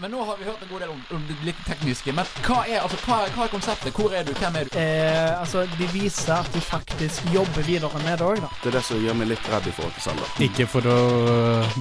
Men 0.00 0.10
nå 0.10 0.24
har 0.24 0.36
vi 0.38 0.44
hørt 0.44 0.62
en 0.62 0.68
god 0.70 0.80
del 0.80 0.92
om, 0.94 1.00
om 1.12 1.24
det 1.28 1.34
litt 1.44 1.58
tekniske. 1.68 2.12
Men 2.16 2.28
hva 2.46 2.62
er, 2.64 2.78
altså, 2.80 2.96
hva, 3.04 3.18
hva 3.34 3.44
er 3.44 3.52
konseptet? 3.52 3.92
Hvor 3.92 4.14
er 4.16 4.24
du? 4.24 4.32
Hvem 4.38 4.56
er 4.56 4.70
du? 4.70 4.78
Eh, 4.80 5.34
altså, 5.36 5.66
de 5.76 5.88
viser 5.92 6.32
at 6.38 6.48
de 6.54 6.62
faktisk 6.64 7.28
jobber 7.34 7.66
videre 7.68 8.00
med 8.06 8.16
det 8.16 8.28
òg, 8.30 8.40
da. 8.40 8.48
Det 8.62 8.72
er 8.72 8.78
det 8.78 8.84
som 8.88 9.02
gjør 9.04 9.18
meg 9.20 9.28
litt 9.34 9.50
redd 9.52 9.68
i 9.68 9.74
forhold 9.76 9.92
til 9.98 10.06
Selda. 10.06 10.30
Ikke 10.48 10.68
for 10.72 10.88
å 10.88 10.96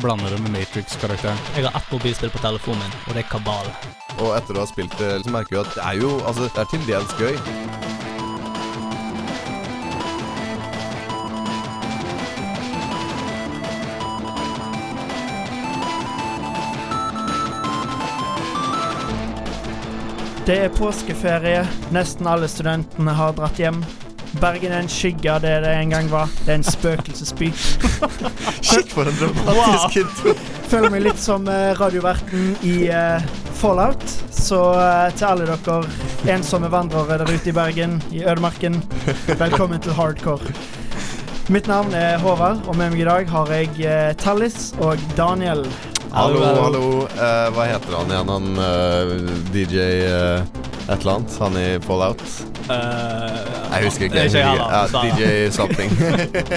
blande 0.03 0.33
det 0.33 0.41
med 0.43 0.57
Matrix-karakteren. 0.57 1.39
Jeg 1.55 1.69
har 1.69 1.79
ett 1.79 1.95
mobilspill 1.95 2.35
på 2.35 2.43
telefonen 2.43 2.83
min, 2.83 2.99
og 3.05 3.15
det 3.15 3.23
er 3.23 3.31
Kabal. 3.31 3.71
Og 4.19 4.35
etter 4.35 4.57
å 4.57 4.65
ha 4.65 4.67
spilt 4.67 4.99
det, 4.99 5.13
så 5.23 5.31
merker 5.31 5.55
vi 5.55 5.63
at 5.63 5.71
det 5.77 5.85
er 5.85 6.03
jo 6.03 6.11
Altså, 6.19 6.49
det 6.51 6.65
er 6.65 6.69
til 6.73 6.83
dels 6.89 7.15
gøy. 7.21 7.88
Det 20.49 20.55
er 20.57 20.71
påskeferie. 20.73 21.59
Nesten 21.93 22.25
alle 22.25 22.47
studentene 22.49 23.13
har 23.13 23.35
dratt 23.37 23.59
hjem. 23.61 23.83
Bergen 24.41 24.71
er 24.73 24.79
en 24.81 24.87
skygge 24.89 25.29
av 25.29 25.43
det 25.43 25.51
det 25.61 25.75
en 25.77 25.91
gang 25.93 26.07
var. 26.09 26.31
Det 26.41 26.49
er 26.49 26.57
en 26.57 26.65
spøkelsesby. 26.65 27.51
Shit, 28.65 28.89
for 28.89 29.05
en 29.05 29.19
dramatisk 29.19 29.99
intro. 30.01 30.33
Føler 30.71 30.89
meg 30.89 31.03
litt 31.05 31.21
som 31.21 31.45
eh, 31.53 31.75
radioverten 31.77 32.55
i 32.65 32.73
eh, 32.89 33.29
Fallout. 33.59 34.01
Så 34.33 34.63
eh, 34.73 35.11
til 35.19 35.27
alle 35.27 35.45
dere 35.51 36.33
ensomme 36.33 36.73
vandrere 36.73 37.19
der 37.21 37.29
ute 37.29 37.53
i 37.53 37.53
Bergen, 37.53 37.99
i 38.09 38.23
ødemarken, 38.25 38.81
velkommen 39.29 39.85
til 39.85 39.93
hardcore. 40.01 40.49
Mitt 41.53 41.69
navn 41.69 41.93
er 41.93 42.17
Håvard, 42.25 42.65
og 42.65 42.73
med 42.73 42.95
meg 42.95 43.05
i 43.05 43.09
dag 43.11 43.29
har 43.29 43.53
jeg 43.53 44.17
Tallis 44.17 44.71
og 44.81 44.97
Daniel. 45.13 45.67
Hallo, 46.11 46.39
hallo. 46.41 46.83
Uh, 47.13 47.49
hva 47.53 47.65
heter 47.69 47.93
han 47.99 48.09
igjen, 48.11 48.29
han 48.33 48.47
uh, 48.57 49.11
DJ 49.53 49.83
uh, 50.09 50.41
et 50.89 50.95
eller 51.03 51.11
annet? 51.19 51.35
Han 51.43 51.57
i 51.59 51.65
Fallout? 51.85 52.23
Jeg 52.69 53.85
husker 53.85 54.07
ikke. 54.07 54.23
Ikke 54.25 54.41
jeg 54.41 54.47
heller, 54.49 54.73
ja. 54.73 55.03
DJ 55.05 55.49
something. 55.53 55.93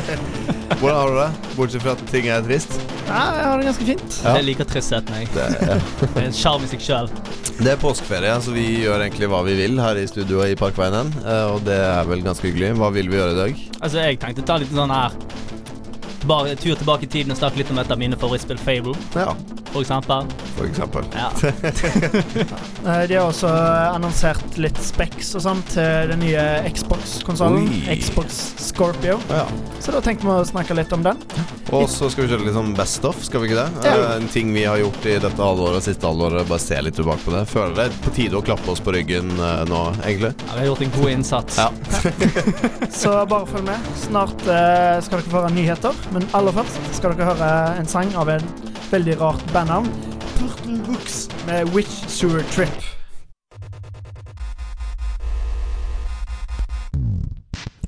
Hvordan 0.81 0.97
har 0.97 1.13
du 1.13 1.19
det? 1.21 1.29
Bortsett 1.57 1.85
fra 1.85 1.95
at 1.97 2.03
ting 2.11 2.27
er 2.33 2.43
trist? 2.47 2.75
Ja, 3.07 3.21
jeg 3.37 3.45
har 3.45 3.61
det 3.61 3.69
ganske 3.69 3.87
fint. 3.93 4.19
Ja. 4.25 4.35
Jeg 4.39 4.47
liker 4.49 4.69
tristheten, 4.73 5.19
jeg. 5.21 5.29
Det, 5.37 5.47
ja. 5.69 5.77
Det 6.03 6.11
er 6.25 6.27
en 6.31 6.37
sjarm 6.37 6.65
i 6.65 6.71
seg 6.73 6.85
sjøl. 6.85 7.13
det 7.63 7.75
er 7.75 7.79
påskeferie, 7.81 8.33
så 8.43 8.55
vi 8.57 8.65
gjør 8.87 9.05
egentlig 9.05 9.29
hva 9.31 9.43
vi 9.47 9.55
vil 9.61 9.77
her 9.85 10.01
i 10.01 10.07
studioet 10.11 10.55
i 10.55 10.59
Parkveien. 10.59 11.13
eh, 11.23 11.45
Og 11.53 11.61
det 11.69 11.77
er 11.77 12.09
vel 12.09 12.25
ganske 12.25 12.49
hyggelig. 12.49 12.73
Hva 12.81 12.89
vil 12.97 13.13
vi 13.13 13.21
gjøre 13.21 13.37
i 13.37 13.41
dag? 13.43 13.63
Altså, 13.83 14.01
jeg 14.09 14.19
tenkte 14.25 14.45
å 14.47 14.51
ta 14.55 14.59
litt 14.65 14.73
sånn 14.75 14.93
her 14.97 15.17
Bare 16.27 16.55
tur 16.57 16.77
tilbake 16.79 17.09
i 17.09 17.11
tiden 17.11 17.35
og 17.35 17.39
snakke 17.41 17.59
litt 17.59 17.71
om 17.75 17.81
et 17.83 17.91
av 17.91 17.99
mine 17.99 18.19
favorittspill, 18.19 18.61
Fable, 18.63 18.95
Ja, 19.19 19.35
for 19.73 19.81
eksempel. 19.83 20.27
for 20.57 20.67
eksempel. 20.69 21.05
Ja. 21.17 21.31
Eh, 22.83 23.05
De 23.09 23.15
har 23.15 23.29
også 23.29 23.47
annonsert 23.95 24.57
litt 24.59 24.79
specs 24.83 25.29
og 25.39 25.43
sånn 25.45 25.61
til 25.71 26.09
den 26.11 26.19
nye 26.25 26.43
Xbox-konsollen. 26.75 27.69
Xbox 27.95 28.41
Scorpio. 28.59 29.21
Ja. 29.31 29.45
Så 29.83 29.95
da 29.95 30.01
tenkte 30.03 30.27
vi 30.27 30.33
å 30.35 30.43
snakke 30.49 30.75
litt 30.75 30.91
om 30.97 31.05
den. 31.07 31.21
Og 31.71 31.87
så 31.91 32.09
skal 32.11 32.27
vi 32.27 32.33
kjøre 32.33 32.49
litt 32.49 32.57
sånn 32.57 32.73
Best 32.77 33.07
Off, 33.07 33.21
skal 33.25 33.45
vi 33.45 33.53
ikke 33.53 33.61
det? 33.63 33.87
Ja. 33.87 33.93
Eh, 34.01 34.17
En 34.17 34.27
ting 34.35 34.51
vi 34.55 34.65
har 34.67 34.81
gjort 34.83 35.07
i 35.07 35.15
dette 35.23 35.39
halvåret 35.39 35.79
og 35.79 35.87
siste 35.87 36.11
halvåret, 36.11 36.43
bare 36.51 36.63
se 36.65 36.81
litt 36.83 36.99
tilbake 36.99 37.23
på 37.29 37.37
det. 37.37 37.45
Føler 37.53 37.77
det 37.79 37.87
er 37.87 37.97
på 38.05 38.15
tide 38.19 38.41
å 38.41 38.43
klappe 38.51 38.75
oss 38.75 38.83
på 38.83 38.97
ryggen 38.99 39.31
eh, 39.39 39.63
nå, 39.71 39.83
egentlig. 40.03 40.33
Ja, 40.43 40.51
Vi 40.57 40.59
har 40.65 40.69
gjort 40.73 40.85
en 40.89 40.95
god 40.99 41.15
innsats. 41.15 41.63
Ja. 41.63 41.71
Så 43.03 43.15
bare 43.31 43.47
følg 43.47 43.69
med. 43.71 43.89
Snart 44.09 44.43
eh, 44.51 44.99
skal 45.07 45.23
dere 45.23 45.31
få 45.31 45.39
høre 45.45 45.55
nyheter. 45.55 46.03
Men 46.17 46.27
aller 46.37 46.59
først 46.59 46.83
skal 46.99 47.15
dere 47.15 47.31
høre 47.33 47.53
en 47.79 47.89
sang 47.91 48.11
av 48.19 48.35
en 48.35 48.51
veldig 48.93 49.21
rart 49.21 49.53
bandnavn. 49.53 49.89
Purple 50.39 50.79
Books 50.87 51.31
med 51.47 51.69
Witch 51.69 52.09
Sewer 52.09 52.43
Trip. 52.43 52.69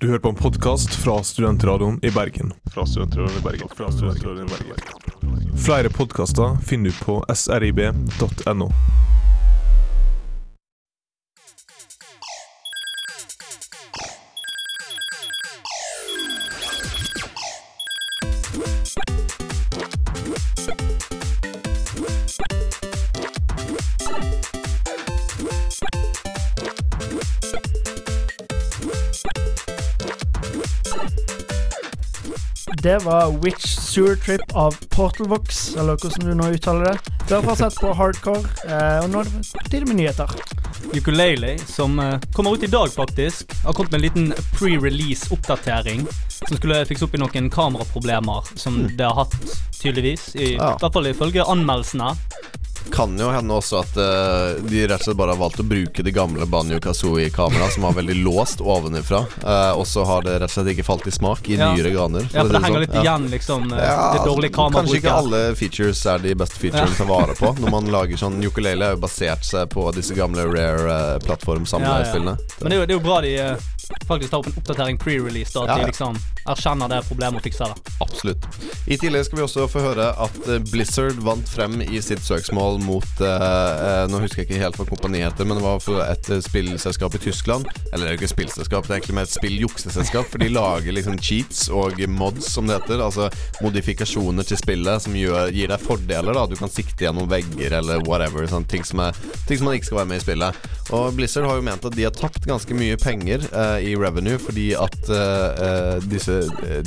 Du 0.00 0.08
hører 0.08 0.18
på 0.18 0.28
en 0.28 0.36
podkast 0.36 0.94
fra 0.94 1.22
Studentradioen 1.24 2.00
i 2.02 2.10
Bergen. 2.10 2.52
Fra 2.72 2.86
Studentradioen 2.86 3.38
i 3.38 3.44
Bergen. 3.44 3.68
Fra 3.76 3.92
Studentradioen 3.92 4.48
i 4.48 4.50
Bergen. 4.50 5.58
Flere 5.64 5.88
podkaster 5.88 6.56
finner 6.66 6.90
du 6.90 7.04
på 7.04 7.24
srib.no. 7.34 8.70
Det 32.84 32.98
var 33.04 33.30
Witch 33.44 33.66
Sewer 33.80 34.16
Trip 34.16 34.52
av 34.56 34.76
Portalvox, 34.92 35.76
eller 35.76 35.96
hvordan 35.96 36.26
du 36.28 36.34
nå 36.36 36.50
uttaler 36.52 36.84
det. 36.90 37.14
Du 37.28 37.32
har 37.32 37.46
fortsatt 37.46 37.78
på 37.80 37.94
hardcore, 37.96 38.42
eh, 38.68 38.98
og 39.00 39.08
nå 39.08 39.22
er 39.22 39.30
det 39.30 39.70
tid 39.72 39.86
med 39.88 39.96
nyheter. 40.02 40.34
Ukulele, 40.92 41.54
som 41.64 41.96
eh, 42.02 42.18
kommer 42.36 42.52
ut 42.58 42.66
i 42.66 42.68
dag, 42.68 42.92
faktisk, 42.92 43.54
har 43.64 43.72
kommet 43.72 43.94
med 43.94 44.02
en 44.02 44.04
liten 44.04 44.50
pre-release-oppdatering. 44.58 46.04
Som 46.44 46.58
skulle 46.60 46.82
fikse 46.84 47.08
opp 47.08 47.16
i 47.16 47.22
noen 47.24 47.48
kameraproblemer 47.54 48.52
som 48.60 48.76
det 48.98 49.08
har 49.08 49.16
hatt, 49.22 49.38
tydeligvis. 49.80 50.34
I, 50.36 50.52
Ja. 50.58 50.74
hvert 50.76 50.92
fall 50.92 51.08
ifølge 51.08 51.40
anmeldelsene. 51.48 52.12
Kan 52.92 53.14
jo 53.18 53.30
hende 53.32 53.54
også 53.56 53.78
at 53.80 53.96
uh, 53.96 54.60
de 54.68 54.82
rett 54.86 55.00
og 55.00 55.06
slett 55.08 55.16
bare 55.16 55.32
har 55.34 55.40
valgt 55.40 55.60
å 55.62 55.66
bruke 55.66 56.02
det 56.04 56.12
gamle 56.14 56.46
Banjo 56.46 56.78
Kazooie-kameraet, 56.84 57.72
som 57.74 57.82
var 57.86 57.94
veldig 57.96 58.16
låst 58.24 58.60
ovenifra, 58.60 59.22
uh, 59.44 59.72
og 59.78 59.86
så 59.88 60.04
har 60.04 60.22
det 60.26 60.34
rett 60.42 60.50
og 60.50 60.54
slett 60.58 60.72
ikke 60.74 60.84
falt 60.86 61.06
i 61.08 61.14
smak 61.14 61.48
i 61.48 61.56
Ja. 61.56 61.72
nyere 61.74 61.90
ganer. 61.94 62.28
Ja, 62.32 62.42
for 62.44 62.52
det 62.52 62.58
det 62.58 62.62
henger 62.64 62.74
sånn. 62.74 62.80
litt 62.86 62.98
igjen, 63.04 63.28
liksom. 63.30 63.72
eh, 63.72 63.84
Ja, 63.84 64.12
det 64.12 64.24
dårlige 64.28 64.52
Kanskje 64.74 64.96
ikke 65.00 65.14
alle 65.16 65.42
features 65.56 66.04
er 66.06 66.18
de 66.18 66.34
beste 66.34 66.58
featurene 66.60 66.96
ta 66.96 67.04
vare 67.08 67.34
på. 67.38 67.54
Når 67.58 67.70
man 67.70 67.90
lager 67.90 68.16
sånn 68.20 68.38
Ukulele 68.44 68.84
er 68.84 68.96
jo 68.96 69.00
basert 69.02 69.44
seg 69.44 69.68
på 69.70 69.88
disse 69.94 70.14
gamle 70.14 70.44
rare 70.46 71.18
plattform-samlespillene. 71.24 72.36
Men 72.60 72.68
det 72.70 72.76
er, 72.76 72.80
jo, 72.80 72.86
det 72.86 72.94
er 72.94 72.98
jo 72.98 73.04
bra 73.04 73.20
de 73.24 73.34
faktisk 74.08 74.30
tar 74.30 74.38
opp 74.40 74.46
en 74.48 74.56
oppdatering 74.58 74.98
pre-release, 74.98 75.52
da. 75.52 75.62
At 75.64 75.68
Ja, 75.68 75.74
ja. 75.76 75.84
de 75.84 75.90
liksom 75.92 76.16
erkjenner 76.48 76.88
det 76.88 77.02
problemet 77.08 77.36
og 77.40 77.44
fikser 77.44 77.72
det. 77.74 77.92
Absolutt. 78.00 78.46
I 78.88 78.96
tillegg 79.00 79.24
skal 79.26 79.38
vi 79.38 79.44
også 79.44 79.66
få 79.70 79.80
høre 79.84 80.08
at 80.24 80.38
Blizzard 80.70 81.20
vant 81.24 81.48
frem 81.48 81.80
i 81.84 82.00
sitt 82.04 82.24
søksmål 82.24 82.73
mot 82.82 83.20
eh, 83.20 83.44
eh, 83.86 84.04
Nå 84.10 84.20
husker 84.22 84.42
jeg 84.42 84.48
ikke 84.48 84.60
helt 84.62 84.78
hva 84.78 84.86
kompaniet 84.88 85.28
heter, 85.28 85.48
men 85.48 85.58
det 85.58 85.64
var 85.64 85.82
for 85.82 86.02
et 86.04 86.30
eh, 86.32 86.42
spillselskap 86.44 87.16
i 87.18 87.22
Tyskland. 87.26 87.68
Eller 87.92 88.04
det 88.04 88.08
er 88.08 88.16
jo 88.16 88.20
ikke 88.22 88.32
spillselskap, 88.34 88.86
det 88.86 88.94
er 88.94 89.00
egentlig 89.00 89.18
mer 89.20 89.28
et 89.28 89.34
spilljukseselskap. 89.34 90.30
For 90.32 90.42
de 90.42 90.50
lager 90.52 90.96
liksom 90.96 91.18
cheats 91.18 91.66
og 91.72 92.00
mods, 92.10 92.50
som 92.54 92.68
det 92.68 92.80
heter. 92.80 93.04
Altså 93.04 93.30
modifikasjoner 93.64 94.46
til 94.48 94.60
spillet 94.60 95.06
som 95.06 95.16
gjør, 95.18 95.52
gir 95.54 95.72
deg 95.72 95.84
fordeler. 95.84 96.34
da 96.34 96.46
Du 96.50 96.56
kan 96.60 96.72
sikte 96.72 97.06
gjennom 97.06 97.30
vegger 97.30 97.78
eller 97.80 98.04
whatever. 98.08 98.46
Sånn, 98.50 98.66
ting, 98.68 98.84
som 98.86 99.02
er, 99.04 99.16
ting 99.48 99.60
som 99.60 99.70
man 99.70 99.78
ikke 99.78 99.90
skal 99.92 100.02
være 100.02 100.12
med 100.12 100.22
i 100.22 100.26
spillet. 100.26 100.64
Og 100.94 101.14
Blizzard 101.16 101.48
har 101.48 101.58
jo 101.58 101.64
ment 101.66 101.84
at 101.88 101.96
de 101.96 102.04
har 102.06 102.14
tapt 102.14 102.44
ganske 102.46 102.76
mye 102.76 102.96
penger 103.00 103.42
uh, 103.50 103.78
i 103.82 103.94
revenue 103.98 104.38
fordi 104.38 104.68
at 104.78 105.08
eh, 105.10 105.96
disse 106.08 106.36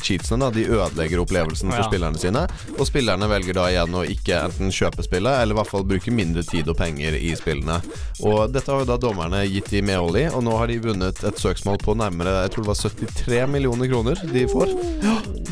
cheatsene 0.04 0.46
da 0.46 0.50
De 0.54 0.64
ødelegger 0.68 1.22
opplevelsen 1.22 1.72
for 1.72 1.82
Ja. 1.82 1.88
spillerne 1.88 2.20
sine. 2.20 2.44
Og 2.78 2.86
spillerne 2.88 3.28
velger 3.30 3.58
da 3.58 3.66
igjen 3.72 3.96
å 3.98 4.04
ikke 4.08 4.40
enten 4.48 4.72
kjøpe 4.74 5.04
spillet, 5.06 5.42
eller 5.42 5.56
i 5.56 5.58
hvert 5.60 5.70
fall 5.70 5.86
bruke 5.88 6.14
mindre 6.14 6.44
tid 6.48 6.70
og 6.72 6.78
penger 6.80 7.18
i 7.18 7.34
spillene. 7.38 7.80
Og 8.26 8.52
dette 8.54 8.72
har 8.72 8.84
jo 8.84 8.88
da 8.90 8.98
dommerne 9.02 9.44
gitt 9.50 9.70
de 9.74 9.82
medhold 9.86 10.18
i, 10.20 10.26
og 10.32 10.44
nå 10.46 10.56
har 10.60 10.72
de 10.72 10.80
vunnet 10.84 11.24
et 11.28 11.42
søksmål 11.42 11.80
på 11.84 11.96
nærmere 12.00 12.36
Jeg 12.46 12.54
tror 12.56 12.66
det 12.68 12.72
var 12.72 12.82
73 12.84 13.42
millioner 13.54 13.92
kroner 13.92 14.24
de 14.32 14.46
får 14.52 14.74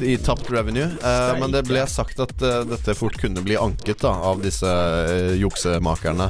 i 0.05 0.15
tapt 0.21 0.49
revenue. 0.53 0.87
Uh, 1.03 1.35
men 1.41 1.53
det 1.53 1.65
ble 1.67 1.83
sagt 1.91 2.19
at 2.23 2.33
dette 2.39 2.97
fort 2.97 3.17
kunne 3.21 3.43
bli 3.45 3.57
anket 3.59 4.03
da 4.05 4.15
av 4.31 4.41
disse 4.43 4.71
juksemakerne. 5.39 6.29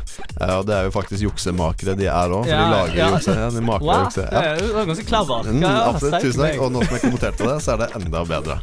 Og 0.58 0.66
det 0.68 0.76
er 0.78 0.90
jo 0.90 0.96
faktisk 0.96 1.28
juksemakere 1.30 1.96
de 1.98 2.10
er 2.12 2.15
òg, 2.24 2.44
for 2.46 2.52
Ja, 2.52 2.60
de 2.64 2.72
lager 2.72 2.96
ja. 2.98 3.10
jukse. 3.12 3.36
Ja, 3.40 3.50
de 3.50 3.62
maker 3.62 3.86
Wow, 3.86 4.04
jukse. 4.06 4.28
Ja. 4.32 4.42
er 4.42 4.62
jo 4.64 4.86
ganske 4.92 5.06
clever. 5.10 5.44
Mm, 5.52 5.62
Ja, 5.62 5.74
absolutt, 5.90 6.22
tusen 6.22 6.42
takk. 6.46 6.62
Og 6.62 6.72
nå 6.72 6.84
som 6.86 6.96
jeg 6.96 7.02
kommenterte 7.02 7.44
det, 7.50 7.58
så 7.66 7.72
er 7.74 7.78
det 7.84 7.90
enda 8.00 8.24
bedre. 8.26 8.60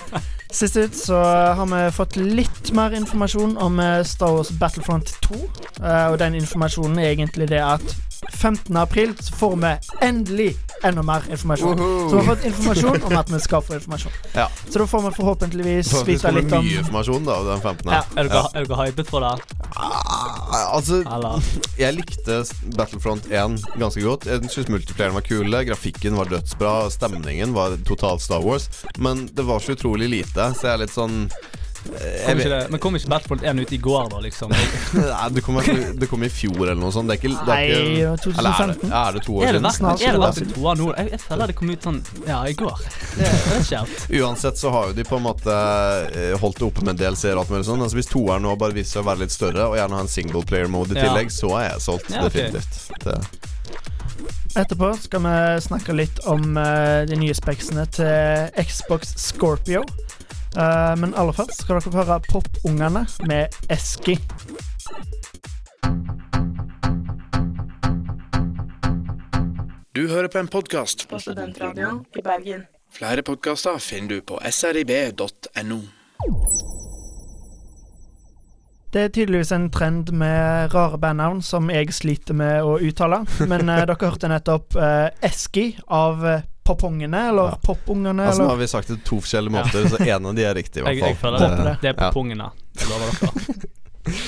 Sist 0.52 0.76
ut 0.76 0.94
så 0.96 1.16
har 1.56 1.66
vi 1.66 1.82
fått 1.96 2.16
litt 2.16 2.72
mer 2.76 2.92
informasjon 2.92 3.56
om 3.56 3.80
eh, 3.80 4.02
Star 4.04 4.34
Wars 4.36 4.50
Battlefront 4.60 5.14
2. 5.24 5.34
eh, 5.82 6.06
Og 6.12 6.18
den 6.20 6.34
informasjonen 6.34 6.98
er 7.00 7.12
egentlig 7.14 7.48
det 7.48 7.62
at 7.64 7.94
15. 8.30 8.76
april 8.76 9.14
så 9.20 9.34
får 9.34 9.56
vi 9.56 9.72
endelig 10.06 10.56
enda 10.84 11.02
mer 11.02 11.22
informasjon. 11.30 11.78
Så 11.78 12.16
vi 12.16 12.26
har 12.26 12.34
fått 12.36 12.44
informasjon 12.44 13.02
om 13.02 13.16
at 13.18 13.30
vi 13.30 13.40
skal 13.40 13.62
få 13.62 13.74
informasjon. 13.74 14.12
Ja. 14.34 14.48
Så 14.70 14.78
da 14.78 14.86
får 14.86 15.02
vi 15.08 15.10
forhåpentligvis 15.16 15.92
vite 16.06 16.32
litt 16.36 16.52
om 16.52 16.64
mye 16.64 16.78
informasjon 16.82 17.24
da 17.28 17.36
den 17.50 17.60
15. 17.60 17.92
Ja, 17.92 18.02
Er 18.16 18.28
dere, 18.30 18.42
ja. 18.54 18.64
dere 18.66 18.86
hypet 18.86 19.10
for 19.10 19.20
det? 19.26 19.58
Ah, 19.76 20.74
Altså, 20.76 21.00
Eller? 21.06 21.42
jeg 21.78 21.94
likte 21.96 22.42
Battlefront 22.76 23.26
1 23.30 23.58
ganske 23.80 24.02
godt. 24.04 24.26
Jeg 24.28 24.50
syns 24.52 24.68
multiplayeren 24.72 25.14
var 25.16 25.24
kule, 25.26 25.64
grafikken 25.68 26.16
var 26.18 26.30
dødsbra, 26.30 26.74
stemningen 26.92 27.54
var 27.56 27.76
totalt 27.88 28.22
Star 28.24 28.42
Wars. 28.44 28.68
Men 28.98 29.26
det 29.32 29.44
var 29.48 29.60
så 29.60 29.72
utrolig 29.76 30.08
lite, 30.12 30.50
så 30.54 30.68
jeg 30.70 30.74
er 30.76 30.82
litt 30.84 30.94
sånn 30.94 31.26
Kom 31.82 32.38
ikke 32.38 32.50
det, 32.52 32.58
men 32.70 32.80
kom 32.82 32.96
ikke 32.96 33.08
Battlefront 33.10 33.42
1 33.42 33.60
ut 33.62 33.72
i 33.74 33.78
går, 33.82 34.08
da, 34.12 34.18
liksom? 34.22 34.52
Nei, 34.98 35.28
det 35.34 35.42
kom, 35.42 35.58
det 35.98 36.08
kom 36.10 36.22
i 36.22 36.30
fjor 36.30 36.60
eller 36.62 36.78
noe 36.78 36.92
sånt. 36.94 37.10
Det 37.10 37.16
er 37.16 37.20
ikke, 37.20 37.44
det 37.46 37.56
er 37.56 37.62
ikke 37.66 37.82
det 37.82 38.32
var 38.32 38.38
Eller 38.38 38.52
er 38.52 38.72
det, 38.72 38.90
er 39.02 39.16
det 39.18 39.22
to 39.26 39.36
år 39.36 39.46
Er 39.48 39.58
det 39.58 39.72
siden? 39.74 39.88
er 39.90 40.36
det 40.38 40.46
to 40.54 40.66
år 40.70 40.78
nå? 40.78 40.88
Jeg, 40.96 41.10
jeg 41.16 41.22
føler 41.26 41.52
det 41.52 41.56
kom 41.58 41.72
ut 41.74 41.88
sånn 41.88 42.00
Ja, 42.28 42.38
i 42.46 42.54
går. 42.58 42.84
Det 43.18 43.26
er 43.30 43.38
det 43.42 43.56
er 43.58 43.64
ikke. 43.66 44.22
Uansett 44.22 44.62
så 44.62 44.72
har 44.76 44.90
jo 44.92 44.96
de 45.00 45.06
på 45.10 45.18
en 45.18 45.26
måte 45.26 45.58
eh, 46.14 46.34
holdt 46.42 46.60
det 46.62 46.68
oppe 46.70 46.86
med 46.86 47.00
DLC-er 47.02 47.34
og 47.36 47.44
alt 47.44 47.54
mulig 47.56 47.66
sånn. 47.68 47.82
Altså 47.86 47.98
Hvis 47.98 48.10
toeren 48.12 48.46
nå 48.46 48.54
bare 48.60 48.76
viser 48.78 48.98
seg 48.98 49.04
å 49.04 49.08
være 49.10 49.24
litt 49.26 49.34
større, 49.34 49.66
og 49.72 49.78
gjerne 49.80 49.98
ha 49.98 50.06
en 50.06 50.12
single 50.12 50.44
player 50.48 50.70
mode 50.70 50.94
i 50.94 51.00
Ja. 51.00 51.08
tillegg, 51.08 51.32
så 51.34 51.50
er 51.58 51.70
jeg 51.72 51.82
solgt. 51.88 52.10
Ja, 52.14 52.26
okay. 52.28 52.50
Definitivt. 52.54 53.02
Det. 53.02 53.18
Etterpå 54.52 54.90
skal 55.00 55.22
vi 55.24 55.34
snakke 55.64 55.94
litt 55.96 56.18
om 56.28 56.56
eh, 56.60 57.02
de 57.08 57.16
nye 57.16 57.34
speksene 57.36 57.86
til 57.96 58.50
Xbox 58.68 59.14
Scorpio. 59.16 59.80
Eh, 60.56 60.94
men 61.00 61.14
aller 61.16 61.32
først 61.32 61.62
skal 61.62 61.78
dere 61.78 61.84
få 61.86 61.94
høre 61.96 62.18
Popungene 62.28 63.06
med 63.24 63.54
Eski. 63.72 64.18
Du 69.96 70.08
hører 70.08 70.28
på 70.28 70.38
en 70.38 70.48
podkast. 70.48 71.08
på 71.08 71.18
Studentradioen 71.18 72.04
i 72.18 72.22
Bergen. 72.24 72.66
Flere 72.92 73.22
podkaster 73.22 73.78
finner 73.78 74.08
du 74.08 74.20
på 74.20 74.40
srib.no. 74.50 75.80
Det 78.92 79.00
er 79.00 79.08
tydeligvis 79.08 79.52
en 79.56 79.70
trend 79.72 80.12
med 80.12 80.74
rare 80.74 80.98
bandnavn 81.00 81.40
som 81.42 81.70
jeg 81.72 81.94
sliter 81.96 82.36
med 82.36 82.60
å 82.60 82.76
uttale. 82.76 83.22
Men 83.48 83.68
eh, 83.72 83.84
dere 83.88 83.96
hørte 84.04 84.28
nettopp 84.28 84.76
eh, 84.76 85.08
Eski 85.24 85.70
av 85.88 86.20
Popongene, 86.64 87.28
eller 87.28 87.52
Ja. 87.52 87.58
Popungene, 87.64 88.26
Altså 88.28 88.42
Nå 88.42 88.48
har 88.52 88.56
vi 88.60 88.66
sagt 88.70 88.88
det 88.88 89.00
to 89.04 89.16
forskjellige 89.20 89.52
måter, 89.52 89.88
så 89.90 89.98
en 90.06 90.26
av 90.26 90.34
de 90.34 90.44
er 90.44 90.54
riktig, 90.54 90.80
i 90.80 90.84
hvert 90.84 90.98
hvert 91.00 91.08
jeg 91.08 91.16
fall. 91.18 91.38
føler 91.38 91.56
det. 91.56 91.64
det. 91.64 91.78
Det 91.82 91.90
er 91.90 92.12
på 92.12 92.26
Ja. 92.32 92.50
Jeg 92.78 92.88
lover 92.88 93.06
dere. 93.20 94.20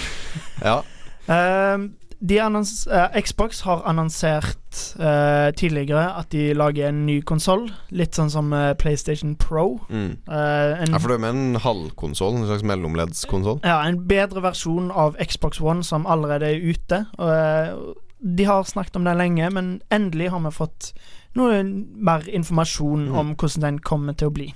Ja. 0.64 0.80
Uh, 1.28 1.90
de 2.24 2.38
annons 2.40 2.86
eh, 2.86 3.20
Xbox 3.20 3.60
har 3.66 3.82
annonsert 3.84 4.78
uh, 4.96 5.50
tidligere 5.58 6.06
at 6.18 6.30
de 6.32 6.54
lager 6.56 6.88
en 6.88 7.02
ny 7.04 7.18
konsoll. 7.26 7.66
Litt 7.92 8.16
sånn 8.16 8.30
som 8.32 8.52
eh, 8.56 8.70
PlayStation 8.80 9.34
Pro. 9.36 9.80
Mm. 9.90 10.14
Eh, 10.24 10.70
en, 10.86 10.94
ja, 10.94 11.00
for 11.02 11.10
det 11.12 11.18
er 11.18 11.24
med 11.26 11.34
en 11.34 11.60
halvkonsoll, 11.60 12.38
en 12.38 12.46
slags 12.48 12.64
mellomleddskonsoll. 12.64 13.60
ja, 13.66 13.82
en 13.84 14.00
bedre 14.08 14.40
versjon 14.46 14.88
av 14.94 15.18
Xbox 15.20 15.60
One 15.60 15.84
som 15.84 16.06
allerede 16.08 16.48
er 16.54 16.64
ute. 16.64 17.02
Eh, 17.18 17.74
de 18.24 18.48
har 18.48 18.64
snakket 18.64 18.96
om 18.96 19.04
det 19.04 19.18
lenge, 19.20 19.50
men 19.52 19.74
endelig 19.92 20.30
har 20.32 20.40
vi 20.46 20.54
fått 20.54 20.94
noe 21.34 21.62
mer 21.64 22.26
informasjon 22.28 23.08
Mm. 23.08 23.16
om 23.18 23.34
hvordan 23.36 23.60
den 23.60 23.78
kommer 23.78 24.14
til 24.14 24.28
å 24.28 24.34
bli. 24.34 24.52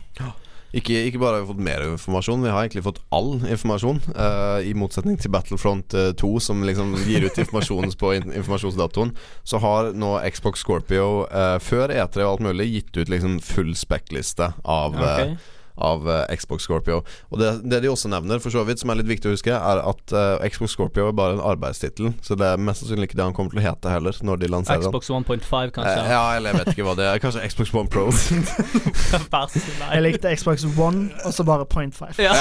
Ikke, 0.75 0.92
ikke 1.08 1.19
bare 1.19 1.38
har 1.38 1.46
vi 1.46 1.54
fått 1.54 1.64
mer 1.64 1.80
informasjon, 1.80 2.42
vi 2.44 2.50
har 2.52 2.66
egentlig 2.66 2.84
fått 2.84 2.98
all 3.10 3.40
informasjon. 3.48 4.02
Uh, 4.12 4.60
I 4.60 4.75
motsetning 4.76 5.16
til 5.16 5.30
Battlefront 5.32 5.94
eh, 5.96 6.10
2, 6.12 6.40
som 6.44 6.60
liksom 6.62 6.92
gir 7.08 7.25
ut 7.25 7.38
informasjon 7.40 7.88
på 7.96 8.10
in 8.19 8.28
informasjonsdatoen, 8.36 9.14
så 9.48 9.58
har 9.64 9.92
nå 9.96 10.19
Xbox 10.28 10.60
Scorpio 10.60 11.25
uh, 11.32 11.56
før 11.58 11.88
E3 11.88 12.20
og 12.20 12.34
alt 12.34 12.44
mulig 12.50 12.69
gitt 12.75 12.96
ut 13.00 13.08
liksom 13.08 13.40
full 13.40 13.72
spekkliste 13.75 14.52
av 14.64 14.94
uh, 15.00 15.22
Ok. 15.32 15.38
Av 15.84 16.08
eh, 16.10 16.36
Xbox 16.38 16.66
Scorpio. 16.69 17.02
Og 17.32 17.38
det, 17.40 17.52
det 17.70 17.82
de 17.84 17.90
også 17.92 18.10
nevner, 18.12 18.40
for 18.42 18.50
så 18.54 18.64
vidt, 18.69 18.80
som 18.82 18.90
er 18.92 19.00
litt 19.00 19.08
viktig 19.10 19.30
å 19.30 19.34
huske, 19.36 19.54
er 19.54 19.82
at 19.82 20.14
eh, 20.14 20.48
Xbox 20.52 20.75
Scorpio 20.76 21.08
er 21.08 21.16
bare 21.19 21.36
en 21.38 21.42
arbeidstittel. 21.44 22.12
Så 22.25 22.36
det 22.38 22.46
er 22.52 22.60
mest 22.62 22.82
sannsynlig 22.84 23.10
ikke 23.10 23.19
det 23.20 23.26
han 23.28 23.36
kommer 23.36 23.54
til 23.54 23.62
å 23.62 23.66
hete 23.69 23.92
heller, 23.92 24.19
når 24.26 24.42
de 24.42 24.50
lanserer 24.52 24.82
den. 24.84 24.90
Xbox 24.92 25.10
1.5, 25.10 25.46
Eh, 25.58 25.70
kanskje? 25.75 26.02
ja, 26.10 26.22
eller 26.36 26.52
jeg 26.52 26.58
vet 26.62 26.72
ikke 26.75 26.84
hva 26.86 26.94
det 26.98 27.06
er. 27.08 27.19
Kanskje 27.22 27.46
Xbox 27.50 27.72
One 27.75 27.88
Pro. 27.92 28.06
Jeg 29.92 30.02
likte 30.04 30.30
Xbox 30.36 30.64
One, 30.78 31.08
og 31.26 31.32
så 31.34 31.44
bare 31.46 31.64
Point 31.69 31.94
5. 31.96 32.19
Ja. 32.20 32.34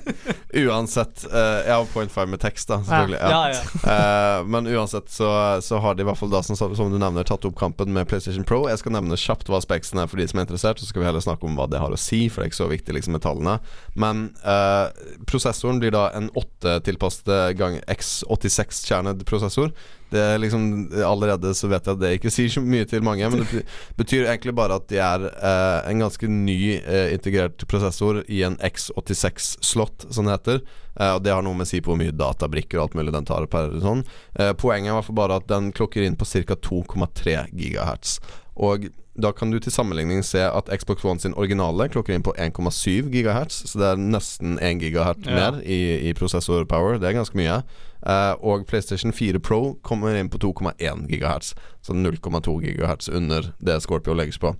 Uansett 0.66 1.24
Jeg 1.26 1.66
Ja, 1.68 1.78
point 1.92 2.12
five 2.12 2.26
med 2.30 2.40
tekst, 2.42 2.68
da, 2.70 2.78
selvfølgelig. 2.84 3.18
Ja. 3.20 3.30
Ja, 3.30 3.48
ja. 3.56 3.62
Eh, 3.96 4.44
men 4.50 4.66
uansett 4.66 5.08
så, 5.12 5.28
så 5.62 5.78
har 5.80 5.94
de 5.94 6.02
i 6.02 6.06
hvert 6.06 6.18
fall 6.18 6.30
da 6.32 6.40
som, 6.44 6.56
som 6.58 6.90
du 6.92 6.98
nevner 7.00 7.24
tatt 7.26 7.44
opp 7.48 7.54
kampen 7.58 7.92
med 7.94 8.08
PlayStation 8.10 8.44
Pro. 8.46 8.64
Jeg 8.68 8.80
skal 8.80 8.92
nevne 8.96 9.16
kjapt 9.18 9.48
hva 9.50 9.60
Spexen 9.62 10.00
er 10.02 10.08
for 10.10 10.20
de 10.20 10.26
som 10.28 10.40
er 10.40 10.46
interessert, 10.46 10.80
så 10.82 10.88
skal 10.88 11.02
vi 11.02 11.08
heller 11.08 11.22
snakke 11.24 11.46
om 11.48 11.56
hva 11.58 11.66
det 11.70 11.80
har 11.80 11.92
å 11.94 11.98
si, 12.00 12.26
for 12.28 12.42
det 12.42 12.48
er 12.48 12.52
ikke 12.52 12.58
så 12.60 12.65
viktig 12.70 12.94
liksom 12.96 13.16
med 13.16 13.24
tallene. 13.24 13.58
Men 13.94 14.28
eh, 14.44 15.04
prosessoren 15.28 15.80
blir 15.82 15.94
da 15.94 16.08
en 16.16 16.30
8-tilpasset 16.36 17.56
gang 17.58 17.78
X86-kjernet 17.86 19.24
prosessor. 19.28 19.72
Det 20.10 20.20
er 20.22 20.38
liksom 20.38 20.66
Allerede 21.02 21.50
så 21.58 21.66
vet 21.70 21.86
jeg 21.86 21.96
at 21.96 22.02
det 22.02 22.12
ikke 22.18 22.30
sier 22.30 22.50
så 22.52 22.62
mye 22.62 22.86
til 22.88 23.02
mange, 23.06 23.26
men 23.32 23.42
det 23.42 23.64
betyr 23.98 24.28
egentlig 24.28 24.54
bare 24.54 24.78
at 24.78 24.86
de 24.92 25.00
er 25.02 25.26
eh, 25.32 25.90
en 25.90 26.04
ganske 26.04 26.30
ny 26.30 26.58
eh, 26.78 27.12
integrert 27.16 27.66
prosessor 27.70 28.22
i 28.30 28.42
en 28.46 28.58
X86-slott, 28.62 30.08
som 30.14 30.28
det 30.28 30.36
heter. 30.38 30.60
Eh, 31.00 31.14
og 31.16 31.24
det 31.24 31.34
har 31.34 31.44
noe 31.44 31.58
med 31.58 31.66
å 31.66 31.70
si 31.70 31.82
på 31.82 31.92
hvor 31.92 32.00
mye 32.00 32.14
databrikker 32.14 32.78
og 32.78 32.86
alt 32.86 32.98
mulig 33.00 33.14
den 33.16 33.28
tar 33.28 33.48
per 33.50 33.74
sånn. 33.82 34.04
Eh, 34.38 34.52
poenget 34.58 34.94
er 34.94 35.18
bare 35.18 35.40
at 35.40 35.50
den 35.50 35.72
klokker 35.76 36.06
inn 36.06 36.18
på 36.18 36.28
ca. 36.28 36.58
2,3 36.70 37.38
gigahertz. 37.52 38.18
Og 38.56 38.88
da 39.18 39.32
kan 39.32 39.50
du 39.50 39.58
til 39.60 39.72
sammenligning 39.72 40.22
se 40.24 40.42
at 40.44 40.68
Xbox 40.80 41.04
One 41.04 41.20
sin 41.22 41.34
originale 41.34 41.88
klokker 41.88 42.14
inn 42.14 42.24
på 42.26 42.34
1,7 42.36 43.10
gigahertz, 43.12 43.62
så 43.70 43.80
det 43.80 43.90
er 43.90 44.00
nesten 44.02 44.58
1 44.60 44.80
gigahertz 44.84 45.26
Ja. 45.26 45.34
mer 45.34 45.60
i, 45.64 46.08
i 46.10 46.12
prosessor 46.14 46.64
power. 46.68 46.98
Det 47.00 47.08
er 47.08 47.16
ganske 47.18 47.36
mye. 47.38 47.62
Uh, 48.06 48.34
og 48.44 48.66
PlayStation 48.68 49.12
4 49.12 49.40
Pro 49.40 49.74
kommer 49.82 50.14
inn 50.14 50.28
på 50.30 50.38
2,1 50.38 51.06
gigahertz, 51.08 51.54
så 51.82 51.92
0,2 51.96 52.60
gigahertz 52.62 53.08
under 53.08 53.52
det 53.58 53.80
Scorpio 53.82 54.14
legges 54.14 54.38
på. 54.38 54.54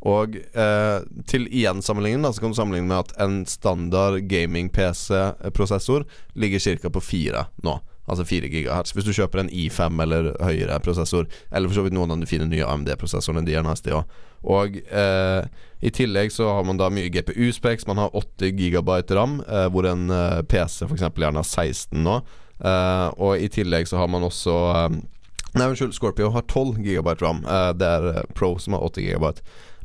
Og 0.00 0.36
eh, 0.56 1.02
til 1.28 1.42
igjen 1.52 1.82
sammenligning 1.84 2.22
da, 2.24 2.30
så 2.32 2.40
kan 2.40 2.54
du 2.54 2.56
sammenligne 2.56 2.88
med 2.88 3.02
at 3.02 3.10
en 3.20 3.42
standard 3.44 4.22
gaming-PC-prosessor 4.32 6.06
ligger 6.34 6.58
ca. 6.80 6.88
på 6.90 7.00
4 7.00 7.44
nå. 7.62 7.74
Altså 8.10 8.26
4 8.26 8.50
GHz. 8.50 8.94
Hvis 8.96 9.06
du 9.06 9.12
kjøper 9.14 9.44
en 9.44 9.52
I5 9.54 10.02
eller 10.02 10.32
høyere 10.42 10.80
prosessor, 10.82 11.28
eller 11.50 11.70
for 11.70 11.78
så 11.78 11.86
vidt 11.86 11.94
noen 11.96 12.10
av 12.14 12.20
de 12.22 12.28
fine 12.28 12.48
nye 12.50 12.66
AMD-prosessorene, 12.66 13.44
de 13.46 13.54
er 13.54 13.66
nasty 13.66 13.94
òg. 13.94 14.10
Og 14.50 14.76
eh, 14.80 15.46
i 15.84 15.92
tillegg 15.92 16.32
så 16.32 16.48
har 16.56 16.66
man 16.66 16.80
da 16.80 16.88
mye 16.92 17.12
GPU-speks. 17.12 17.86
Man 17.88 18.00
har 18.00 18.16
8 18.16 18.52
GB 18.56 18.90
RAM, 19.14 19.40
eh, 19.46 19.68
hvor 19.72 19.88
en 19.88 20.10
eh, 20.10 20.42
PC 20.48 20.88
f.eks. 20.88 21.06
gjerne 21.06 21.42
har 21.42 21.48
16 21.48 22.00
nå. 22.04 22.20
Eh, 22.60 23.08
og 23.20 23.40
i 23.40 23.48
tillegg 23.52 23.88
så 23.88 24.00
har 24.00 24.10
man 24.12 24.26
også 24.26 24.58
eh, 24.74 25.00
Nei, 25.50 25.64
unnskyld, 25.66 25.96
Scorpio 25.96 26.28
har 26.30 26.44
12 26.46 26.76
GB 26.84 27.08
RAM. 27.18 27.40
Eh, 27.42 27.72
det 27.74 27.86
er 27.86 28.26
Pro 28.38 28.52
som 28.62 28.76
har 28.76 28.84
8 28.86 29.02
GB. 29.02 29.32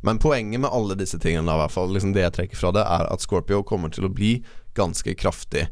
Men 0.06 0.20
poenget 0.22 0.60
med 0.62 0.70
alle 0.70 0.94
disse 0.94 1.18
tingene, 1.18 1.50
i 1.50 1.60
hvert 1.62 1.74
fall 1.74 1.90
liksom 1.90 2.12
det 2.14 2.22
jeg 2.22 2.34
trekker 2.36 2.60
fra 2.60 2.70
det, 2.76 2.84
er 2.86 3.08
at 3.10 3.24
Scorpio 3.24 3.64
kommer 3.66 3.90
til 3.90 4.06
å 4.06 4.12
bli 4.12 4.36
ganske 4.78 5.16
kraftig. 5.18 5.66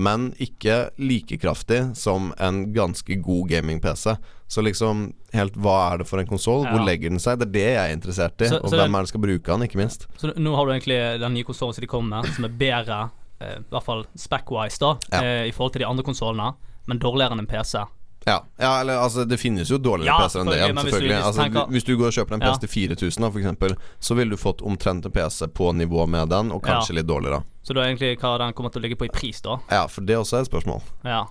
Men 0.00 0.30
ikke 0.40 0.76
like 1.02 1.36
kraftig 1.42 1.80
som 2.00 2.30
en 2.40 2.62
ganske 2.72 3.18
god 3.22 3.50
gaming-PC. 3.52 4.14
Så 4.50 4.62
liksom, 4.64 5.02
helt 5.36 5.54
hva 5.60 5.74
er 5.92 6.00
det 6.00 6.06
for 6.08 6.22
en 6.22 6.26
konsoll? 6.30 6.64
Ja. 6.64 6.72
Hvor 6.72 6.86
legger 6.88 7.12
den 7.12 7.20
seg? 7.22 7.38
Det 7.42 7.50
er 7.50 7.52
det 7.58 7.66
jeg 7.68 7.82
er 7.84 7.92
interessert 7.98 8.40
i. 8.42 8.48
Så- 8.50 8.62
og 8.64 8.70
så 8.72 8.80
hvem 8.80 8.94
er 8.96 9.04
det 9.04 9.10
som 9.10 9.12
skal 9.12 9.24
bruke 9.26 9.52
den, 9.52 9.66
ikke 9.68 9.78
minst. 9.82 10.06
Så 10.18 10.32
nå 10.34 10.54
har 10.56 10.66
du 10.66 10.72
egentlig 10.72 10.98
den 11.20 11.34
nye 11.36 11.44
konsollen 11.46 11.76
som 11.76 11.84
de 11.84 11.90
kommer 11.92 12.22
med, 12.22 12.32
som 12.34 12.48
er 12.48 12.56
bedre, 12.64 13.00
eh, 13.40 13.58
i 13.60 13.68
hvert 13.70 13.84
fall 13.86 14.04
spec-wise, 14.16 14.78
da, 14.80 14.94
Ja. 15.12 15.20
eh, 15.22 15.48
i 15.48 15.52
forhold 15.52 15.72
til 15.76 15.80
de 15.84 15.86
andre 15.92 16.02
konsollene, 16.02 16.54
men 16.88 16.98
dårligere 16.98 17.32
enn 17.36 17.40
en 17.44 17.46
PC. 17.46 17.84
Ja, 18.26 18.42
ja 18.60 18.80
eller 18.82 18.98
altså 19.00 19.24
Det 19.28 19.38
finnes 19.40 19.70
jo 19.70 19.78
dårligere 19.78 20.12
Ja, 20.12 20.18
PC-er 20.26 20.42
enn 20.42 20.50
det. 20.50 20.58
igjen, 20.58 20.74
hvis 20.76 20.84
du- 20.84 20.90
selvfølgelig 20.90 21.14
hvis 21.14 21.22
du 21.22 21.28
altså, 21.28 21.42
tenker- 21.42 21.70
Hvis 21.70 21.84
du 21.84 21.96
går 21.96 22.06
og 22.06 22.12
kjøper 22.12 22.34
en 22.34 22.40
Ja. 22.40 22.50
PC 22.52 22.60
til 22.60 22.68
4000, 22.68 23.20
da, 23.22 23.30
for 23.30 23.38
eksempel, 23.40 23.76
så 24.00 24.14
ville 24.16 24.30
du 24.30 24.36
fått 24.36 24.60
omtrent 24.62 25.06
en 25.06 25.12
PC 25.12 25.46
på 25.48 25.72
nivå 25.74 26.06
med 26.08 26.28
den, 26.28 26.52
og 26.52 26.62
kanskje 26.62 26.94
litt 26.94 27.06
dårligere. 27.06 27.42
Så 27.64 27.74
da 27.74 27.80
er 27.80 27.94
egentlig 27.94 28.18
hva 28.20 28.38
den 28.38 28.52
kommer 28.52 28.70
til 28.72 28.80
å 28.80 28.84
ligge 28.84 28.96
på 28.96 29.06
i 29.06 29.08
pris, 29.08 29.40
da. 29.40 29.58
Ja, 29.70 29.86
for 29.86 30.02
det 30.02 30.16
også 30.16 30.36
er 30.36 30.40
et 30.40 30.50
spørsmål. 30.50 30.82
Ja. 31.04 31.24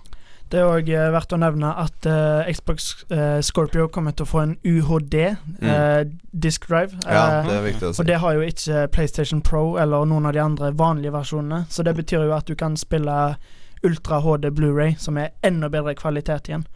Det 0.50 0.58
er 0.58 0.64
òg 0.66 0.88
verdt 1.12 1.30
å 1.30 1.38
nevne 1.38 1.68
at 1.78 2.06
uh, 2.06 2.42
Xbox 2.50 3.04
uh, 3.12 3.40
Scorpio 3.40 3.86
kommer 3.86 4.10
til 4.10 4.26
å 4.26 4.28
få 4.28 4.42
en 4.42 4.56
UHD 4.64 5.36
eh, 5.62 6.04
disk 6.32 6.66
drive. 6.66 6.90
Mm. 6.90 7.06
Ja, 7.06 7.38
eh, 7.38 7.46
det 7.46 7.54
er 7.54 7.62
viktig 7.72 7.86
å 7.86 7.94
si. 7.94 8.02
og 8.02 8.06
det 8.06 8.16
har 8.18 8.34
jo 8.34 8.40
ikke 8.40 8.90
PlayStation 8.90 9.40
Pro 9.40 9.76
eller 9.78 10.04
noen 10.04 10.26
av 10.26 10.32
de 10.32 10.40
andre 10.42 10.72
vanlige 10.72 11.12
versjonene. 11.12 11.66
Så 11.70 11.84
det 11.84 11.94
betyr 11.94 12.26
jo 12.26 12.34
at 12.34 12.46
du 12.46 12.56
kan 12.56 12.74
spille 12.76 13.36
Ultra 13.82 14.20
HD 14.20 14.50
Blu-ray, 14.50 14.94
som 14.98 15.18
er 15.18 15.30
enda 15.46 15.70
bedre 15.72 15.94
kvalitet 15.96 16.50
igjen. 16.50 16.66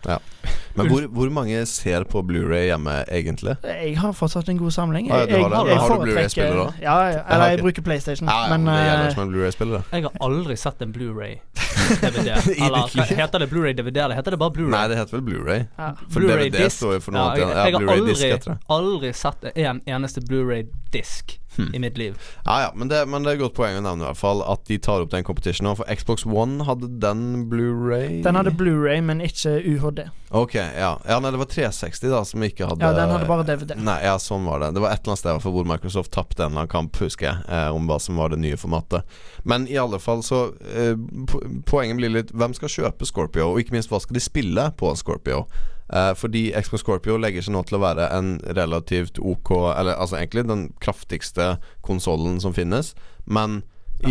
Men 0.75 0.89
hvor, 0.91 1.05
hvor 1.15 1.31
mange 1.31 1.67
ser 1.71 2.05
på 2.11 2.23
Blu-ray 2.27 2.65
hjemme, 2.67 2.95
egentlig? 3.13 3.57
Jeg 3.63 3.99
har 4.01 4.13
fortsatt 4.17 4.49
en 4.51 4.59
god 4.59 4.75
samling. 4.75 5.11
Ah, 5.13 5.23
ja, 5.23 5.27
du 5.27 5.55
har 5.55 5.69
jeg 5.69 5.79
Har 5.79 5.99
du 5.99 6.03
Blu-ray-spiller 6.03 6.57
da? 6.59 6.67
Ja, 6.83 6.97
ja, 7.13 7.21
eller 7.31 7.53
jeg 7.53 7.61
bruker 7.63 7.83
PlayStation. 7.83 8.29
Ja, 8.29 8.41
ja, 8.47 8.57
men 8.57 8.65
men 8.65 8.75
det 8.75 8.81
eh, 8.81 8.89
gjelder 8.89 9.15
som 9.15 9.23
en 9.23 9.35
Blu-ray-spiller. 9.35 9.83
Jeg 9.93 10.03
har 10.03 10.17
aldri 10.21 10.57
sett 10.57 10.83
en 10.83 10.93
Blu-ray 10.93 11.37
DVD. 12.03 12.29
Eller 12.67 13.15
heter 13.21 13.39
det 13.39 13.51
Blu-ray 13.53 13.73
DVD, 13.73 13.97
eller 13.97 14.15
heter 14.15 14.31
det 14.31 14.39
bare 14.39 14.51
Blu-ray? 14.57 14.75
Nei, 14.75 14.89
det 14.89 14.99
heter 14.99 15.19
vel 15.19 15.25
Blu-ray. 15.29 15.67
Ja. 15.77 15.93
For 16.09 16.21
Blu-ray 16.21 16.51
DVD 16.51 16.71
står 16.73 16.99
jo 16.99 17.05
for 17.07 17.17
noe 17.17 17.29
Ja, 17.29 17.35
jeg, 17.37 17.49
jeg, 17.49 17.55
jeg 17.55 17.75
har 17.75 17.95
aldri, 17.95 18.59
aldri 18.79 19.15
sett 19.15 19.49
en 19.55 19.83
eneste 19.87 20.25
Blu-ray-disk 20.27 21.39
Hmm. 21.57 21.71
i 21.75 21.79
mitt 21.79 21.99
liv. 21.99 22.19
Ja, 22.45 22.61
ja, 22.65 22.71
men 22.75 22.89
det, 22.89 23.05
men 23.07 23.23
det 23.23 23.31
er 23.31 23.39
et 23.39 23.45
godt 23.45 23.57
poeng 23.59 23.79
å 23.79 23.85
nevne 23.85 24.03
i 24.03 24.09
hvert 24.09 24.19
fall 24.19 24.43
at 24.43 24.65
de 24.67 24.79
tar 24.83 25.05
opp 25.05 25.13
den 25.13 25.27
competitionen. 25.27 25.77
For 25.79 25.87
Xbox 25.91 26.27
One 26.27 26.67
hadde 26.67 26.89
den 27.03 27.47
Blu-ray 27.51 28.23
Den 28.25 28.39
hadde 28.39 28.55
Blu-ray, 28.59 29.03
men 29.05 29.23
ikke 29.25 29.57
UHD. 29.63 30.05
Ok, 30.35 30.57
ja. 30.59 30.97
ja. 31.07 31.19
Nei, 31.23 31.31
det 31.31 31.39
var 31.39 31.51
360 31.53 32.11
da 32.11 32.23
som 32.27 32.43
ikke 32.43 32.67
hadde 32.67 32.83
Ja, 32.83 32.95
den 32.97 33.13
hadde 33.15 33.29
bare 33.29 33.47
DVD. 33.47 33.77
Nei, 33.79 34.01
ja, 34.03 34.17
sånn 34.19 34.49
var 34.49 34.65
det. 34.65 34.73
Det 34.75 34.83
var 34.83 34.95
et 34.95 35.05
eller 35.05 35.15
annet 35.15 35.23
sted 35.23 35.47
hvor 35.55 35.69
Microsoft 35.69 36.11
tapte 36.15 36.43
en 36.43 36.51
eller 36.51 36.65
annen 36.65 36.73
kamp, 36.73 36.99
husker 36.99 37.29
jeg, 37.29 37.45
eh, 37.47 37.69
om 37.75 37.87
hva 37.91 38.01
som 38.03 38.19
var 38.19 38.35
det 38.35 38.41
nye 38.43 38.59
formatet. 38.59 39.07
Men 39.47 39.69
i 39.71 39.79
alle 39.79 40.01
fall 40.03 40.25
så 40.27 40.49
eh, 40.75 40.97
po 41.31 41.43
Poenget 41.69 41.99
blir 41.99 42.13
litt 42.13 42.33
hvem 42.35 42.55
skal 42.57 42.71
kjøpe 42.71 43.07
Scorpio, 43.09 43.53
og 43.53 43.63
ikke 43.63 43.77
minst 43.77 43.93
hva 43.93 44.01
skal 44.03 44.19
de 44.19 44.23
spille 44.23 44.67
på 44.79 44.91
Scorpio? 44.99 45.45
Eh, 45.93 46.15
fordi 46.17 46.47
Xbox 46.57 46.81
Scorpio 46.81 47.19
legger 47.21 47.45
seg 47.45 47.53
nå 47.53 47.61
til 47.69 47.77
å 47.77 47.83
være 47.85 48.07
en 48.17 48.39
relativt 48.57 49.19
ok 49.21 49.51
Eller 49.77 49.99
altså 50.01 50.17
egentlig 50.17 50.47
den 50.49 50.63
kraftigste 50.81 51.59
konsollen 51.85 52.41
som 52.41 52.55
finnes, 52.57 52.95
men 53.27 53.63
i, 54.05 54.11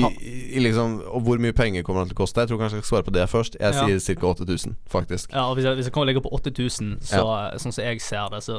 i, 0.55 0.59
liksom 0.63 1.01
Og 1.11 1.21
hvor 1.25 1.37
mye 1.43 1.53
penger 1.53 1.83
kommer 1.83 2.01
den 2.05 2.13
til 2.13 2.15
å 2.15 2.21
koste? 2.23 2.41
Jeg 2.41 2.49
tror 2.49 2.61
kanskje 2.61 2.79
jeg 2.79 2.85
skal 2.85 2.95
svare 2.95 3.05
på 3.09 3.13
det 3.13 3.25
først. 3.29 3.57
Jeg 3.59 3.73
Ja. 3.75 3.99
sier 3.99 4.15
ca. 4.15 4.27
8000, 4.31 4.75
faktisk. 4.89 5.33
Ja, 5.33 5.43
og 5.49 5.57
Hvis 5.57 5.65
jeg, 5.65 5.75
hvis 5.75 5.85
jeg 5.85 5.93
kommer 5.93 6.07
ligger 6.07 6.23
på 6.23 6.31
8000, 6.33 6.97
så, 7.01 7.25
sånn 7.59 7.73
som 7.75 7.83
jeg 7.83 8.01
ser 8.01 8.29
det, 8.31 8.41
så 8.43 8.55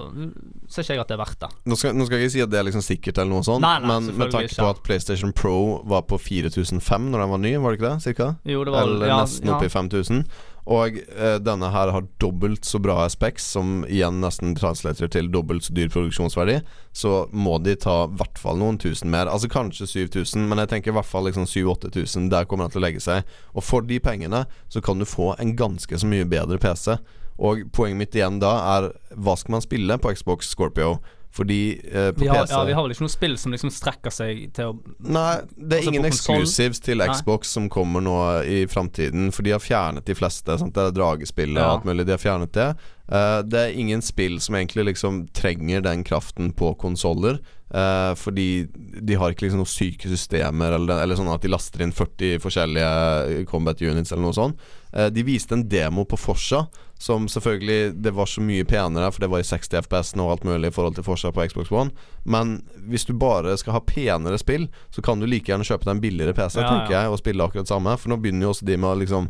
ser 0.68 0.82
ikke 0.84 0.94
jeg 0.94 1.00
at 1.00 1.08
det 1.08 1.16
er 1.16 1.22
verdt 1.24 1.40
det. 1.40 1.50
Nå 1.64 1.76
skal, 1.80 1.94
nå 1.96 2.06
skal 2.06 2.18
jeg 2.18 2.28
ikke 2.28 2.34
si 2.36 2.44
at 2.44 2.50
det 2.52 2.58
er 2.60 2.68
liksom 2.68 2.84
sikkert, 2.84 3.18
eller 3.18 3.32
noe 3.32 3.42
sånt 3.46 3.64
Nei, 3.64 3.78
nei, 3.80 3.88
men 3.88 4.16
med 4.20 4.30
tanke 4.30 4.54
på 4.54 4.68
at 4.68 4.82
PlayStation 4.84 5.32
Pro 5.32 5.82
var 5.88 6.02
på 6.02 6.18
4005 6.20 7.10
når 7.10 7.24
den 7.24 7.30
var 7.34 7.38
ny, 7.38 7.56
var 7.56 7.72
det 7.72 7.80
ikke 7.80 7.90
det? 7.94 8.02
Cirka? 8.04 8.28
Jo, 8.44 8.64
det 8.64 8.72
var 8.76 8.82
Eller 8.82 9.06
ja, 9.06 9.20
nesten 9.24 9.48
ja. 9.48 9.56
oppe 9.56 9.66
i 9.66 9.72
5000. 9.72 10.26
Og 10.64 10.96
eh, 10.96 11.36
denne 11.44 11.68
her 11.74 11.90
har 11.92 12.06
dobbelt 12.22 12.64
så 12.64 12.78
bra 12.80 13.02
specs, 13.12 13.50
som 13.52 13.82
igjen 13.84 14.22
nesten 14.22 14.54
translater 14.56 15.10
til 15.12 15.28
dobbelt 15.32 15.66
så 15.66 15.74
dyr 15.76 15.90
produksjonsverdi. 15.92 16.60
Så 16.96 17.26
må 17.36 17.58
de 17.60 17.74
ta 17.80 18.04
i 18.06 18.14
hvert 18.16 18.40
fall 18.40 18.60
noen 18.60 18.78
tusen 18.80 19.12
mer. 19.12 19.28
Altså 19.28 19.50
kanskje 19.52 19.90
7000, 19.90 20.46
men 20.48 20.62
jeg 20.62 20.72
tenker 20.72 20.94
i 20.94 20.96
hvert 20.96 21.10
fall 21.10 21.28
liksom 21.28 21.44
7000-8000. 21.50 22.30
Der 22.32 22.48
kommer 22.48 22.68
den 22.68 22.76
til 22.76 22.80
å 22.80 22.86
legge 22.86 23.04
seg. 23.04 23.28
Og 23.52 23.66
for 23.66 23.84
de 23.84 24.00
pengene 24.00 24.46
så 24.72 24.80
kan 24.84 25.00
du 25.00 25.08
få 25.08 25.34
en 25.36 25.52
ganske 25.58 26.00
så 26.00 26.08
mye 26.08 26.28
bedre 26.28 26.60
PC. 26.62 26.96
Og 27.44 27.66
poenget 27.74 27.98
mitt 28.00 28.16
igjen 28.16 28.40
da 28.40 28.54
er 28.78 28.88
hva 29.18 29.36
skal 29.36 29.58
man 29.58 29.64
spille 29.64 29.98
på 30.00 30.14
Xbox 30.16 30.52
Scorpio? 30.54 30.96
Fordi 31.34 31.58
eh, 31.90 32.12
på 32.14 32.20
Vi 32.22 32.28
har, 32.30 32.44
PC 32.46 32.52
ja, 32.54 32.60
vi 32.68 32.74
har 32.76 32.84
vel 32.86 32.92
ikke 32.94 33.02
noe 33.08 33.10
spill 33.10 33.32
som 33.42 33.50
liksom 33.50 33.72
strekker 33.74 34.12
seg 34.14 34.42
til 34.54 34.68
å 34.70 34.74
Nei, 35.02 35.40
det 35.56 35.80
er 35.80 35.80
Altså, 35.80 35.90
ingen 35.90 36.06
exclusives 36.06 36.78
til 36.84 37.00
Nei. 37.02 37.08
Xbox 37.10 37.50
som 37.56 37.66
kommer 37.68 38.04
nå 38.04 38.14
i 38.46 38.60
framtiden. 38.70 39.32
For 39.34 39.42
de 39.42 39.50
har 39.56 39.62
fjernet 39.64 40.06
de 40.06 40.14
fleste. 40.14 40.54
Sant? 40.60 40.74
Det 40.76 40.84
er 40.84 40.94
dragespillet 40.94 41.58
Ja. 41.58 41.72
og 41.72 41.80
alt 41.80 41.88
mulig. 41.90 42.06
De 42.06 42.14
har 42.14 42.22
fjernet 42.22 42.52
det. 42.54 42.68
Eh, 43.10 43.40
det 43.50 43.60
er 43.64 43.74
ingen 43.82 44.00
spill 44.06 44.38
som 44.40 44.54
egentlig 44.54 44.86
liksom 44.92 45.24
trenger 45.34 45.82
den 45.84 46.04
kraften 46.06 46.52
på 46.54 46.70
konsoller. 46.78 47.40
eh, 47.74 48.14
fordi 48.14 48.68
de 49.02 49.14
har 49.18 49.32
ikke 49.34 49.48
liksom 49.48 49.58
noen 49.58 49.66
syke 49.66 50.06
systemer, 50.06 50.76
eller, 50.76 51.00
eller 51.02 51.16
sånn 51.18 51.32
at 51.34 51.42
de 51.42 51.48
laster 51.50 51.82
inn 51.82 51.90
40 51.90 52.38
forskjellige 52.38 53.46
combat 53.50 53.80
units 53.82 54.12
eller 54.12 54.22
noe 54.28 54.36
sånt. 54.36 54.60
Eh, 54.94 55.08
de 55.10 55.24
viste 55.26 55.52
en 55.56 55.66
demo 55.68 56.04
på 56.06 56.16
Forsa, 56.16 56.68
som 56.98 57.26
selvfølgelig 57.28 58.02
Det 58.02 58.12
var 58.14 58.26
så 58.26 58.40
mye 58.40 58.64
penere, 58.64 59.10
for 59.12 59.20
det 59.20 59.30
var 59.32 59.42
i 59.42 59.46
60 59.46 59.74
FPS 59.82 60.14
og 60.16 60.30
alt 60.30 60.44
mulig 60.44 60.70
i 60.70 60.74
forhold 60.74 60.94
til 60.94 61.04
forskjell 61.04 61.34
på 61.36 61.46
Xbox 61.50 61.72
One. 61.72 61.90
Men 62.24 62.62
hvis 62.88 63.04
du 63.04 63.12
bare 63.18 63.56
skal 63.60 63.76
ha 63.76 63.80
penere 63.80 64.38
spill, 64.38 64.68
så 64.90 65.02
kan 65.02 65.20
du 65.20 65.26
like 65.26 65.50
gjerne 65.50 65.66
kjøpe 65.66 65.84
deg 65.84 65.96
en 65.96 66.04
billigere 66.04 66.36
PC, 66.36 66.60
Ja, 66.62 66.68
tenker 66.70 66.96
jeg, 66.96 67.10
og 67.10 67.18
spille 67.20 67.44
akkurat 67.44 67.68
samme. 67.68 67.96
For 67.98 68.12
nå 68.12 68.20
begynner 68.22 68.46
jo 68.48 68.54
også 68.54 68.68
de 68.68 68.78
med 68.78 68.90
å 68.90 69.00
liksom 69.02 69.28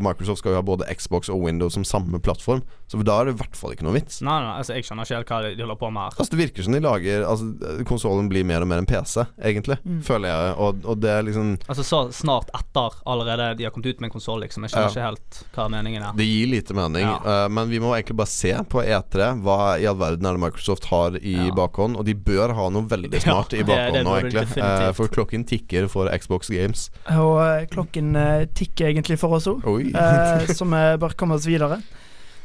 Microsoft 0.00 0.38
skal 0.42 0.52
jo 0.52 0.58
ha 0.58 0.62
både 0.66 0.86
Xbox 0.96 1.28
og 1.30 1.42
Windows 1.44 1.74
som 1.74 1.84
samme 1.84 2.18
plattform, 2.20 2.62
så 2.90 2.98
da 3.06 3.20
er 3.20 3.24
det 3.30 3.34
i 3.36 3.38
hvert 3.38 3.54
fall 3.56 3.72
ikke 3.74 3.84
noe 3.86 3.94
vits. 3.94 4.20
Nei, 4.26 4.40
nei, 4.42 4.56
altså 4.58 4.74
jeg 4.74 4.84
skjønner 4.88 5.06
ikke 5.06 5.16
helt 5.20 5.28
hva 5.30 5.40
de 5.54 5.62
holder 5.62 5.78
på 5.78 5.90
med 5.94 6.02
her. 6.02 6.16
Altså 6.18 6.30
Det 6.34 6.40
virker 6.40 6.66
som 6.66 6.72
de 6.74 6.80
lager 6.82 7.22
Altså 7.30 7.84
konsollen 7.86 8.28
blir 8.30 8.44
mer 8.48 8.64
og 8.64 8.68
mer 8.70 8.78
en 8.82 8.86
PC, 8.86 9.24
egentlig, 9.38 9.78
Mm. 9.86 10.00
føler 10.02 10.28
jeg. 10.28 10.54
Og, 10.58 10.80
og 10.84 10.98
det 11.00 11.10
er 11.10 11.22
liksom 11.22 11.52
Altså 11.68 11.84
Så 11.86 12.00
snart 12.12 12.50
etter 12.54 12.96
allerede 13.06 13.56
de 13.58 13.64
har 13.64 13.70
kommet 13.70 13.86
ut 13.94 14.00
med 14.00 14.08
en 14.10 14.12
konsoll, 14.16 14.40
liksom. 14.42 14.64
Jeg 14.66 14.70
skjønner 14.74 14.90
Ja. 14.90 14.90
ikke 14.90 15.06
helt 15.06 15.40
hva 15.54 15.68
meningen 15.70 16.02
er. 16.02 16.12
Det 16.18 16.26
gir 16.26 16.46
lite 16.50 16.74
mening, 16.74 17.06
Ja. 17.06 17.44
uh, 17.46 17.48
men 17.48 17.68
vi 17.70 17.78
må 17.78 17.94
egentlig 17.94 18.16
bare 18.16 18.26
se 18.26 18.52
på 18.68 18.82
E3. 18.84 19.30
Hva 19.42 19.78
i 19.80 19.86
all 19.86 19.96
verden 19.96 20.26
er 20.26 20.32
det 20.36 20.40
Microsoft 20.42 20.84
har 20.90 21.16
i 21.22 21.36
Ja. 21.46 21.50
bakhånd? 21.54 21.96
Og 21.96 22.04
de 22.04 22.14
bør 22.14 22.54
ha 22.54 22.68
noe 22.70 22.82
veldig 22.90 23.12
Ja, 23.20 23.20
smart 23.20 23.54
i 23.54 23.62
bakhånd 23.62 23.92
det 23.94 24.04
nå, 24.04 24.16
egentlig. 24.20 24.58
Eh, 24.58 24.92
for 24.92 25.06
klokken 25.08 25.44
tikker 25.46 25.88
for 25.88 26.08
Xbox 26.10 26.50
Games. 26.50 26.90
Og 27.10 27.38
uh, 27.38 27.64
klokken 27.70 28.16
eh, 28.16 28.46
tikker 28.46 28.90
egentlig 28.92 29.18
for 29.18 29.34
oss 29.38 29.46
òg, 29.46 29.59
Oi. 29.64 29.92
eh, 29.94 30.46
så 30.54 30.64
vi 30.64 30.82
bør 31.00 31.16
komme 31.16 31.34
oss 31.34 31.46
videre. 31.46 31.80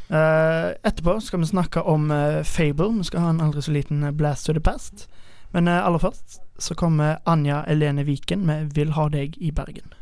Eh, 0.09 0.71
etterpå 0.85 1.19
skal 1.21 1.39
vi 1.39 1.45
snakke 1.45 1.81
om 1.81 2.11
eh, 2.11 2.43
Fable. 2.43 2.91
Vi 2.97 3.03
skal 3.03 3.19
ha 3.19 3.29
en 3.29 3.41
aldri 3.41 3.61
så 3.61 3.71
liten 3.71 4.05
blast 4.17 4.45
to 4.45 4.53
the 4.53 4.59
past. 4.59 5.07
Men 5.51 5.67
aller 5.67 5.99
først 5.99 6.41
så 6.59 6.75
kommer 6.75 7.17
Anja 7.25 7.63
Elene 7.67 8.03
Viken 8.03 8.45
med 8.45 8.73
'Vil 8.75 8.91
ha 8.91 9.07
deg 9.09 9.37
i 9.37 9.51
Bergen'. 9.51 9.93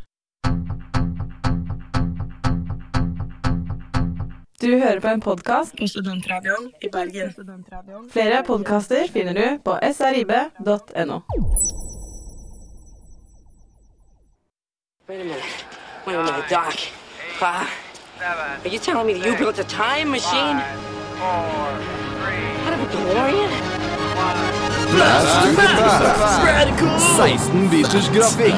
Du 4.62 4.78
hører 4.80 5.00
på 5.00 5.08
en 5.08 5.22
podkast 5.22 5.76
på 5.78 5.88
Studentradioen 5.88 6.72
i 6.82 6.88
Bergen. 6.92 7.34
Flere 8.12 8.44
podkaster 8.48 9.12
finner 9.12 9.34
du 9.34 9.60
på 9.66 9.78
srib.no. 9.92 11.20
Wait 15.10 15.20
a 15.20 15.24
minute. 15.24 15.66
Wait 16.08 16.16
a 16.16 16.24
minute, 16.24 16.50
Doc. 16.50 17.03
Uh, 17.42 17.68
are 18.64 18.68
you 18.68 18.80
telling 18.80 19.08
me 19.08 19.14
that 19.14 19.26
you 19.26 19.36
built 19.38 19.58
a 19.60 19.64
time 19.64 20.12
machine? 20.12 20.58
Out 21.18 22.74
of 22.74 22.80
a 22.80 22.88
DeLorean? 22.94 23.50
16 27.18 27.70
biters 27.70 28.10
grafikk. 28.10 28.54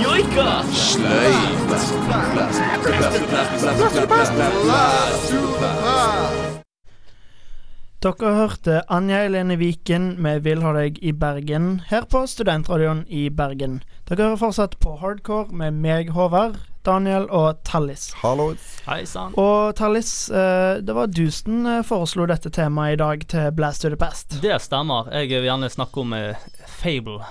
Dere 8.04 8.34
hørte 8.36 8.82
Anja 8.90 9.24
Elene 9.26 9.58
Viken 9.58 10.22
med 10.22 10.44
'Vil 10.44 10.62
ha 10.62 10.74
deg 10.74 11.00
i 11.02 11.12
Bergen' 11.12 11.82
her 11.88 12.04
på 12.06 12.28
Studentradioen 12.28 13.06
i 13.08 13.30
Bergen. 13.30 13.84
Dere 14.10 14.24
hører 14.24 14.36
fortsatt 14.36 14.80
på 14.80 14.98
Hardcore 15.00 15.48
med 15.50 15.72
meg, 15.72 16.10
Håvard, 16.10 16.60
Daniel 16.86 17.26
og 17.34 17.64
Tallis. 17.66 18.12
Hallo. 18.22 18.52
Hei 18.86 19.02
sann. 19.10 19.34
Og 19.42 19.74
Tallis, 19.78 20.30
eh, 20.30 20.78
det 20.86 20.94
var 20.94 21.10
du 21.10 21.24
som 21.34 21.66
eh, 21.66 21.82
foreslo 21.86 22.28
dette 22.30 22.52
temaet 22.54 22.94
i 22.94 23.00
dag 23.02 23.24
til 23.32 23.48
Blast 23.58 23.82
to 23.82 23.90
the 23.90 23.98
Past. 23.98 24.38
Det 24.44 24.60
stemmer. 24.62 25.10
Jeg 25.10 25.32
vil 25.34 25.48
gjerne 25.50 25.72
snakke 25.74 26.04
om 26.04 26.14
eh, 26.14 26.44
Fable. 26.70 27.24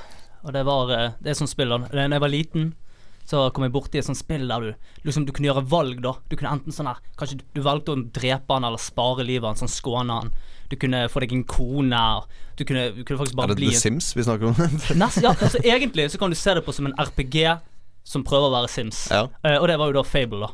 Og 0.45 0.53
det 0.53 0.65
var 0.67 0.91
Det 1.25 1.37
som 1.39 1.47
spiller 1.49 1.87
spill 1.87 2.01
da 2.03 2.17
jeg 2.17 2.21
var 2.21 2.29
liten, 2.29 2.73
så 3.25 3.47
kom 3.55 3.65
jeg 3.65 3.73
borti 3.73 3.97
et 3.97 4.05
sånt 4.05 4.19
spill 4.19 4.43
der 4.51 4.61
du 4.61 5.07
liksom 5.07 5.25
Du 5.25 5.33
kunne 5.33 5.49
gjøre 5.49 5.63
valg, 5.71 6.03
da. 6.03 6.17
Du 6.29 6.37
kunne 6.37 6.51
enten 6.53 6.75
sånn 6.75 6.91
her 6.91 6.99
Kanskje 7.17 7.39
du, 7.41 7.63
valgte 7.65 7.95
å 7.95 8.03
drepe 8.13 8.59
han 8.59 8.67
eller 8.69 8.83
spare 8.83 9.25
livet 9.25 9.47
hans, 9.49 9.63
sånn 9.63 9.73
skåne 9.73 10.19
han. 10.19 10.35
Du 10.69 10.77
kunne 10.77 11.07
få 11.09 11.23
deg 11.23 11.33
en 11.33 11.47
kone. 11.49 12.03
Du 12.59 12.67
kunne, 12.67 12.91
du 12.93 13.05
kunne 13.05 13.23
faktisk 13.23 13.39
Er 13.39 13.55
det 13.55 13.61
bli 13.63 13.71
The 13.71 13.79
en 13.79 13.87
Sims 13.87 14.11
vi 14.19 14.27
snakker 14.27 14.51
om? 14.51 14.77
Nest, 15.01 15.23
ja, 15.23 15.31
altså 15.33 15.63
Egentlig 15.63 16.11
så 16.11 16.21
kan 16.21 16.35
du 16.35 16.37
se 16.37 16.59
det 16.59 16.67
på 16.67 16.75
som 16.75 16.91
en 16.91 16.99
RPG 16.99 17.47
som 18.05 18.25
prøver 18.27 18.51
å 18.51 18.57
være 18.59 18.73
Sims. 18.73 19.07
ja. 19.11 19.27
Uh, 19.45 19.57
og 19.61 19.69
det 19.71 19.79
var 19.81 19.91
jo 19.91 19.99
da 19.99 20.05
Fable, 20.07 20.45
da. 20.45 20.53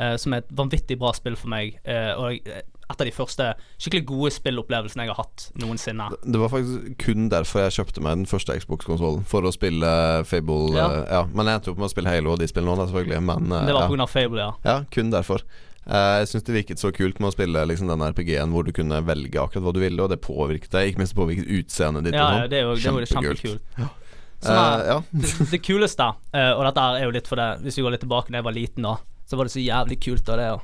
Uh, 0.00 0.16
som 0.20 0.34
er 0.36 0.44
et 0.44 0.52
vanvittig 0.56 0.98
bra 1.00 1.12
spill 1.16 1.36
for 1.36 1.50
meg. 1.52 1.80
Uh, 1.88 2.12
og 2.20 2.50
et 2.90 2.98
av 2.98 3.06
de 3.06 3.12
første 3.14 3.46
skikkelig 3.78 4.02
gode 4.08 4.32
spillopplevelsene 4.34 5.04
jeg 5.06 5.12
har 5.12 5.20
hatt 5.22 5.46
noensinne. 5.62 6.08
Det 6.26 6.40
var 6.42 6.50
faktisk 6.50 6.96
kun 7.04 7.28
derfor 7.30 7.64
jeg 7.64 7.76
kjøpte 7.78 8.02
meg 8.02 8.18
den 8.18 8.30
første 8.30 8.56
Xbox-konsollen. 8.58 9.22
For 9.30 9.46
å 9.46 9.52
spille 9.54 9.90
Fable. 10.26 10.74
Ja. 10.74 10.88
ja. 11.06 11.24
Men 11.30 11.46
jeg 11.50 11.60
endte 11.60 11.74
opp 11.74 11.82
med 11.82 11.86
å 11.86 11.92
spille 11.92 12.12
Halo 12.12 12.34
og 12.34 12.42
de 12.42 12.50
spillene 12.50 12.74
nå, 12.74 12.88
selvfølgelig. 12.90 13.24
Men 13.30 13.50
Det 13.52 13.74
var 13.74 13.84
ja. 13.84 13.86
på 13.86 13.94
grunn 13.94 14.06
av 14.06 14.14
Fable, 14.14 14.46
ja. 14.46 14.54
Ja, 14.66 14.78
kun 14.90 15.14
derfor. 15.14 15.46
Jeg 15.90 16.28
syns 16.28 16.44
det 16.46 16.54
virket 16.54 16.82
så 16.82 16.90
kult 16.94 17.18
med 17.18 17.30
å 17.30 17.34
spille 17.34 17.62
liksom 17.66 17.88
den 17.90 18.04
RPG-en 18.04 18.52
hvor 18.54 18.66
du 18.66 18.70
kunne 18.74 19.00
velge 19.06 19.40
akkurat 19.40 19.64
hva 19.64 19.72
du 19.74 19.80
ville, 19.82 19.98
og 20.02 20.12
det 20.12 20.20
påvirket 20.22 20.74
deg. 20.74 20.92
Ikke 20.92 21.02
minst 21.02 21.16
påvirket 21.18 21.48
utseendet 21.48 22.06
ditt. 22.06 22.18
Ja, 22.18 22.26
og 22.26 22.36
ja, 22.36 22.42
sånn. 22.44 22.52
det 22.52 22.60
jo 22.60 22.74
det 22.74 22.84
jo 22.84 22.90
Kjempekult. 23.14 23.42
kjempekult. 23.42 23.80
Eh, 23.80 23.99
Er- 24.48 24.86
ja. 24.88 25.02
det, 25.10 25.50
det 25.50 25.58
kuleste, 25.60 26.06
uh, 26.32 26.52
og 26.56 26.64
dette 26.64 26.80
er 26.96 27.04
jo 27.04 27.10
litt 27.12 27.26
for 27.28 27.36
det 27.36 27.48
Hvis 27.60 27.76
vi 27.76 27.82
går 27.84 27.92
litt 27.92 28.04
tilbake 28.06 28.32
da 28.32 28.38
jeg 28.40 28.46
var 28.46 28.56
liten, 28.56 28.86
da, 28.86 28.94
så 29.28 29.36
var 29.36 29.44
det 29.44 29.52
så 29.52 29.60
jævlig 29.60 29.98
kult 30.00 30.24
da 30.24 30.36
det 30.40 30.46
å 30.54 30.60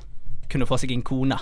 kunne 0.51 0.67
få 0.69 0.77
seg 0.81 0.91
en 0.95 1.03
kone. 1.05 1.37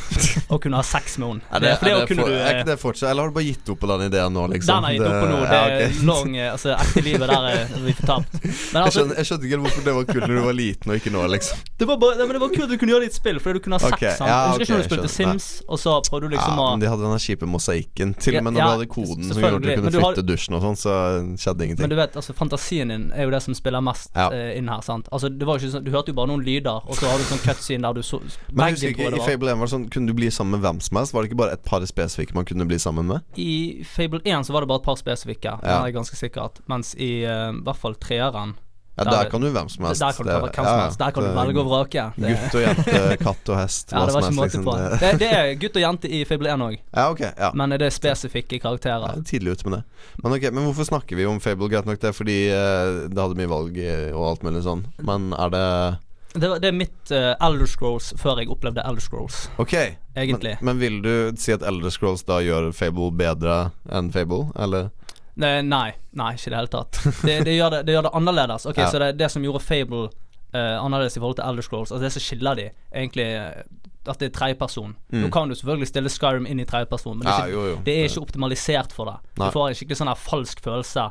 og 0.52 0.60
kunne 0.62 0.80
ha 0.80 0.84
sex 0.86 1.18
med 1.18 1.28
henne. 1.28 1.46
Er, 1.50 1.62
det, 1.64 1.72
For 1.78 1.88
det 1.88 1.92
er, 1.92 2.00
det 2.00 2.08
kunne 2.10 2.24
for, 2.24 2.30
du 2.30 2.36
er 2.36 2.44
eh, 2.44 2.58
ikke 2.60 2.68
det 2.70 2.76
fortsatt 2.80 3.10
Eller 3.10 3.24
har 3.24 3.30
du 3.30 3.36
bare 3.36 3.46
gitt 3.46 3.70
opp 3.72 3.80
på 3.80 3.88
den 3.90 4.04
ideen 4.06 4.34
nå, 4.36 4.46
liksom? 4.54 4.70
Den 4.70 4.86
har 4.86 4.94
jeg 4.94 5.00
gitt 5.00 5.08
opp 5.08 5.20
på 5.20 5.30
nå. 5.30 5.38
Det 5.50 5.56
er 5.56 5.70
ja, 5.70 5.76
okay. 5.76 6.06
long, 6.10 6.36
Altså, 6.50 6.72
ekte 6.76 7.04
livet 7.06 7.32
der 7.32 7.48
er 7.50 7.72
vi 7.84 7.94
fortapt. 8.00 8.36
Men 8.74 8.80
altså, 8.82 9.04
jeg 9.16 9.28
skjønte 9.28 9.48
ikke 9.48 9.60
hvorfor 9.64 9.86
det 9.86 9.94
var 9.96 10.08
kult 10.10 10.26
når 10.26 10.34
du 10.36 10.42
var 10.44 10.56
liten, 10.56 10.92
og 10.92 11.00
ikke 11.00 11.12
nå, 11.14 11.24
liksom. 11.34 11.62
det 11.80 11.88
var, 11.88 11.98
bare, 12.02 12.26
men 12.26 12.34
det 12.36 12.40
var 12.42 12.52
kult 12.54 12.70
du 12.70 12.76
kunne 12.80 12.92
gjøre 12.92 13.04
det 13.04 13.08
i 13.08 13.12
et 13.12 13.16
spill, 13.16 13.40
fordi 13.42 13.58
du 13.58 13.64
kunne 13.64 13.78
ha 13.80 13.82
sex. 13.82 13.96
Okay. 13.96 14.30
ja, 14.30 14.36
husker 14.50 14.64
ikke 14.64 14.74
når 14.76 14.82
du 14.82 14.88
spilte 14.90 15.10
skjønner. 15.14 15.40
Sims, 15.40 15.48
og 15.66 15.80
så 15.80 15.96
prøvde 16.06 16.28
du 16.28 16.34
liksom 16.36 16.54
ja, 16.54 16.66
å 16.66 16.68
men 16.74 16.84
de 16.84 16.90
hadde 16.92 17.06
den 17.06 17.22
kjipe 17.24 17.48
mosaikken. 17.50 18.14
Til 18.20 18.38
og 18.40 18.46
med 18.46 18.56
når 18.56 18.62
ja, 18.62 18.68
du 18.68 18.74
hadde 18.76 18.88
koden 18.92 19.30
som 19.30 19.42
gjorde 19.42 19.60
at 19.60 19.66
du 19.66 19.70
kunne 19.72 19.92
du 19.94 19.98
flytte 19.98 20.22
har- 20.22 20.28
dusjen 20.30 20.58
og 20.58 20.66
sånn, 20.66 20.78
så 20.80 20.96
skjedde 21.40 21.66
ingenting. 21.66 21.84
Men 21.86 21.94
du 21.94 21.98
vet, 21.98 22.18
altså 22.20 22.36
fantasien 22.36 22.92
din 22.94 23.08
er 23.16 23.26
jo 23.28 23.34
det 23.34 23.42
som 23.46 23.56
spiller 23.58 23.84
mest 23.84 24.12
Ja. 24.14 24.28
uh, 24.30 24.52
inn 24.58 24.68
her. 24.70 24.84
sant? 24.86 25.08
Altså 25.10 25.30
det 25.32 25.46
var 25.48 25.58
ikke 25.60 25.72
sånn 25.74 25.84
Du 25.86 25.90
hørte 25.94 26.12
jo 26.12 26.18
bare 26.20 26.30
noen 26.30 26.44
lyder, 26.44 26.84
og 26.86 26.98
så 26.98 27.10
har 27.10 27.18
du 27.18 27.26
sånn 27.28 27.42
cutscene 27.44 27.86
der 27.88 27.98
du 27.98 28.02
så 28.06 28.20
Men 28.52 28.66
jeg 28.66 28.72
husker 28.74 28.88
ikke, 28.94 29.02
jeg 29.10 29.20
I. 29.20 29.26
Fable 29.26 29.50
1 29.52 29.58
var 29.58 29.66
det 29.66 29.72
sånn 29.74 29.88
Kunne 29.90 30.06
du 30.06 30.14
bli 30.14 30.30
sammen 30.30 30.56
med 30.58 30.60
hvem 30.66 30.80
som 30.80 30.96
helst? 31.00 31.12
Var 31.14 31.22
det 31.22 31.30
ikke 31.30 31.40
bare 31.42 31.52
et 31.58 31.64
par 31.64 31.80
spesifikke 31.86 32.34
man 32.34 32.44
kunne 32.44 32.66
bli 32.66 32.78
sammen 32.78 33.06
med? 33.06 33.20
I 33.36 33.84
Fable 33.84 34.20
1 34.24 34.46
så 34.46 34.52
var 34.52 34.60
det 34.66 34.68
bare 34.72 34.80
et 34.82 34.88
par 34.90 34.96
spesifikke, 35.00 35.58
Ja. 35.62 35.84
er 35.86 35.92
ganske 35.92 36.16
sikkert. 36.16 36.60
Mens 36.68 36.94
i 36.98 37.24
uh, 37.24 37.52
hvert 37.62 37.76
fall 37.76 37.94
treeren 37.94 38.56
Ja, 38.98 39.04
Der- 39.04 39.10
der 39.22 39.30
kan 39.30 39.40
du 39.40 39.48
hvem 39.48 39.68
som 39.70 39.84
helst. 39.86 40.00
Der 40.02 40.12
kan 40.12 40.26
du 40.26 40.32
hvem 40.32 40.52
som 40.54 40.80
helst. 40.80 40.98
Der 40.98 41.10
kan 41.10 41.22
du 41.22 41.28
velge 41.32 41.60
og 41.62 41.68
vrake. 41.70 42.02
Gutt 42.20 42.54
og 42.54 42.60
jente, 42.60 43.16
katt 43.24 43.48
og 43.48 43.56
hest, 43.56 43.92
Ja, 43.94 44.02
det 44.04 44.12
var 44.12 44.20
ikke 44.26 44.34
måte 44.36 44.44
Liksom. 44.50 44.64
på. 44.64 44.74
Det- 45.00 45.18
Det, 45.22 45.30
er 45.32 45.54
gutt 45.54 45.76
og 45.76 45.82
jente 45.82 46.10
i 46.10 46.24
Fable 46.24 46.50
1 46.52 46.60
òg, 46.66 46.76
Ja, 46.96 47.10
ok. 47.10 47.20
Ja. 47.38 47.50
men 47.54 47.70
det 47.70 47.82
er 47.82 47.90
spesifikke 47.90 48.60
karakterer. 48.60 49.14
Ja, 49.16 49.22
tidlig 49.22 49.52
ute 49.56 49.70
med 49.70 49.78
det. 49.78 49.84
Men 50.22 50.32
ok, 50.36 50.42
men 50.52 50.64
hvorfor 50.68 50.84
snakker 50.84 51.16
vi 51.16 51.24
om 51.24 51.40
Fable? 51.40 51.68
Greit 51.70 51.86
nok 51.86 52.00
det 52.00 52.12
fordi 52.14 52.50
eh, 52.50 53.08
det 53.08 53.16
hadde 53.16 53.36
mye 53.40 53.48
valg 53.48 53.78
eh, 53.78 54.12
og 54.12 54.26
alt 54.34 54.42
mulig 54.42 54.62
sånn. 54.66 54.84
Men 55.00 55.32
er 55.32 55.48
det 55.48 55.98
Det, 56.34 56.46
det 56.62 56.68
er 56.68 56.76
mitt 56.76 57.10
uh, 57.10 57.32
Elder 57.42 57.66
Scrolls 57.66 58.12
før 58.20 58.38
jeg 58.38 58.50
opplevde 58.52 58.84
Elder 58.86 59.02
Scrolls, 59.02 59.48
Ok. 59.58 59.74
egentlig. 60.14 60.56
Men, 60.60 60.76
men 60.76 60.78
vil 60.84 61.00
du 61.02 61.12
si 61.40 61.52
at 61.52 61.64
Elder 61.66 61.90
Scrolls 61.90 62.22
da 62.28 62.38
gjør 62.44 62.70
Fable 62.76 63.10
bedre 63.18 63.56
enn 63.90 64.12
Fable, 64.14 64.44
eller? 64.54 64.92
Nei, 65.40 65.60
nei, 65.66 65.88
nei, 66.18 66.32
ikke 66.36 66.50
i 66.50 66.52
det 66.52 66.58
hele 66.60 66.70
tatt. 66.70 67.00
Det, 67.24 67.36
det, 67.48 67.54
gjør 67.56 67.78
det, 67.80 67.84
gjør 67.94 68.06
det 68.06 68.14
annerledes. 68.18 68.66
Ok, 68.70 68.78
Ja. 68.82 68.90
Så 68.92 69.00
det 69.02 69.12
det 69.18 69.30
som 69.32 69.44
gjorde 69.46 69.62
Fable 69.64 70.06
uh, 70.54 70.76
annerledes 70.84 71.16
i 71.16 71.22
forhold 71.22 71.38
til 71.40 71.46
Elder 71.48 71.66
Scrolls, 71.66 71.92
altså 71.92 72.04
det 72.04 72.12
som 72.14 72.24
skiller 72.24 72.58
de, 72.58 72.66
egentlig 72.94 73.26
eh, 73.34 73.62
at 74.08 74.18
det 74.20 74.30
er 74.30 74.34
tredjeperson. 74.36 74.94
Mm. 75.12 75.22
Nå 75.24 75.30
kan 75.34 75.48
du 75.50 75.54
selvfølgelig 75.54 75.90
stille 75.90 76.12
Skyrim 76.12 76.46
inn 76.48 76.60
i 76.62 76.66
tredjeperson, 76.68 77.18
men 77.18 77.26
det 77.26 77.32
er, 77.34 77.48
ikke, 77.50 77.56
jo, 77.56 77.64
jo. 77.74 77.80
det 77.86 77.96
er 77.96 78.06
ikke 78.08 78.22
optimalisert 78.26 78.94
for 78.96 79.10
det. 79.10 79.16
Nei. 79.36 79.48
Du 79.50 79.56
får 79.58 79.66
en 79.68 79.80
skikkelig 79.80 80.00
sånn 80.00 80.12
her 80.12 80.22
falsk 80.28 80.62
følelse 80.64 81.08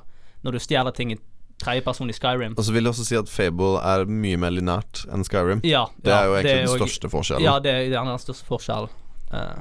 når 0.48 0.56
du 0.56 0.64
stjeler 0.64 0.96
ting 0.96 1.14
i 1.14 1.20
tredjeperson 1.62 2.10
i 2.12 2.16
Skyrim. 2.16 2.56
Og 2.58 2.66
så 2.66 2.74
vil 2.76 2.88
jeg 2.88 2.94
også 2.94 3.08
si 3.08 3.18
at 3.20 3.32
Fable 3.32 3.80
er 3.84 4.06
mye 4.10 4.40
mer 4.42 4.54
linært 4.56 5.04
enn 5.12 5.26
Skyrim. 5.28 5.64
Ja, 5.68 5.86
Det 6.00 6.14
ja, 6.14 6.22
er 6.22 6.30
jo 6.30 6.38
egentlig 6.40 6.56
den 6.56 6.72
jo- 6.72 6.80
største 6.80 7.12
forskjellen. 7.12 7.46
Ja, 7.46 7.58
det 7.60 7.74
er 7.74 7.90
gjerne 7.90 8.16
den 8.16 8.24
største 8.24 8.48
forskjellen. 8.50 8.96
Uh. 9.34 9.60